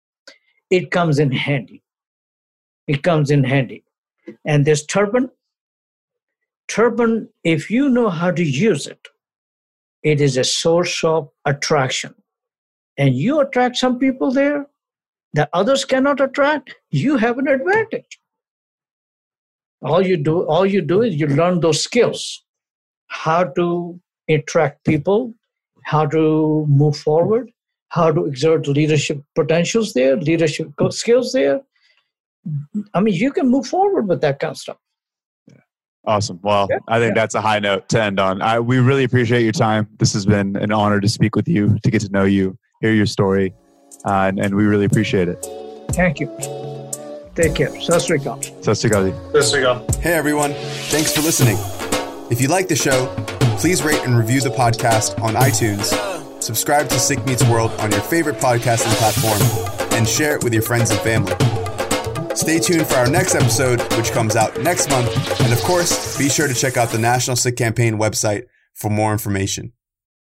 It 0.70 0.90
comes 0.90 1.18
in 1.18 1.30
handy. 1.30 1.82
It 2.88 3.02
comes 3.02 3.30
in 3.30 3.44
handy. 3.44 3.84
And 4.44 4.64
this 4.64 4.84
turban, 4.84 5.30
turban, 6.66 7.28
if 7.44 7.70
you 7.70 7.88
know 7.88 8.10
how 8.10 8.30
to 8.32 8.42
use 8.42 8.86
it, 8.86 9.08
it 10.02 10.20
is 10.20 10.36
a 10.36 10.44
source 10.44 11.04
of 11.04 11.28
attraction. 11.44 12.14
And 12.98 13.14
you 13.14 13.40
attract 13.40 13.76
some 13.76 13.98
people 13.98 14.32
there, 14.32 14.66
that 15.34 15.48
others 15.52 15.84
cannot 15.84 16.20
attract, 16.20 16.74
you 16.90 17.16
have 17.16 17.38
an 17.38 17.48
advantage. 17.48 18.18
All 19.82 20.06
you 20.06 20.16
do, 20.16 20.46
all 20.46 20.64
you 20.64 20.80
do 20.82 21.02
is 21.02 21.14
you 21.16 21.26
learn 21.26 21.60
those 21.60 21.82
skills, 21.82 22.44
how 23.08 23.44
to 23.44 24.00
attract 24.28 24.84
people, 24.84 25.34
how 25.84 26.06
to 26.06 26.66
move 26.68 26.96
forward, 26.96 27.50
how 27.88 28.12
to 28.12 28.24
exert 28.26 28.66
leadership 28.68 29.22
potentials 29.34 29.92
there, 29.92 30.16
leadership 30.16 30.68
skills 30.90 31.32
there. 31.32 31.60
I 32.94 33.00
mean, 33.00 33.14
you 33.14 33.32
can 33.32 33.48
move 33.48 33.66
forward 33.66 34.08
with 34.08 34.20
that 34.20 34.38
kind 34.38 34.52
of 34.52 34.58
stuff. 34.58 34.76
Awesome. 36.04 36.40
Well, 36.42 36.66
yeah. 36.68 36.78
I 36.88 36.98
think 36.98 37.14
yeah. 37.14 37.22
that's 37.22 37.36
a 37.36 37.40
high 37.40 37.60
note 37.60 37.88
to 37.90 38.02
end 38.02 38.18
on. 38.18 38.42
I, 38.42 38.58
we 38.58 38.78
really 38.78 39.04
appreciate 39.04 39.42
your 39.42 39.52
time. 39.52 39.88
This 39.98 40.12
has 40.14 40.26
been 40.26 40.56
an 40.56 40.72
honor 40.72 41.00
to 41.00 41.08
speak 41.08 41.36
with 41.36 41.46
you, 41.46 41.78
to 41.84 41.90
get 41.90 42.02
to 42.02 42.08
know 42.10 42.24
you, 42.24 42.58
hear 42.80 42.92
your 42.92 43.06
story, 43.06 43.54
uh, 44.04 44.26
and, 44.28 44.38
and, 44.38 44.54
we 44.54 44.64
really 44.64 44.84
appreciate 44.84 45.28
it. 45.28 45.44
Thank 45.92 46.20
you. 46.20 46.26
Take 47.34 47.54
care. 47.54 47.70
Sasrikal. 47.70 48.38
Sasrikal. 48.62 49.32
Sasrikal. 49.32 49.94
Hey, 49.96 50.14
everyone. 50.14 50.52
Thanks 50.90 51.14
for 51.14 51.22
listening. 51.22 51.56
If 52.30 52.40
you 52.40 52.48
like 52.48 52.68
the 52.68 52.76
show, 52.76 53.12
please 53.58 53.82
rate 53.82 54.00
and 54.04 54.16
review 54.16 54.40
the 54.40 54.50
podcast 54.50 55.20
on 55.22 55.34
iTunes, 55.34 55.92
subscribe 56.42 56.88
to 56.88 56.98
Sikh 56.98 57.24
Meets 57.26 57.44
World 57.48 57.70
on 57.80 57.90
your 57.90 58.00
favorite 58.00 58.36
podcasting 58.36 58.92
platform, 58.96 59.40
and 59.92 60.08
share 60.08 60.36
it 60.36 60.44
with 60.44 60.52
your 60.52 60.62
friends 60.62 60.90
and 60.90 61.00
family. 61.00 61.34
Stay 62.34 62.58
tuned 62.58 62.86
for 62.86 62.96
our 62.96 63.08
next 63.08 63.34
episode, 63.34 63.80
which 63.94 64.10
comes 64.12 64.36
out 64.36 64.58
next 64.62 64.88
month. 64.90 65.08
And 65.42 65.52
of 65.52 65.60
course, 65.60 66.18
be 66.18 66.28
sure 66.28 66.48
to 66.48 66.54
check 66.54 66.76
out 66.76 66.88
the 66.88 66.98
National 66.98 67.36
Sikh 67.36 67.56
Campaign 67.56 67.98
website 67.98 68.44
for 68.74 68.90
more 68.90 69.12
information. 69.12 69.72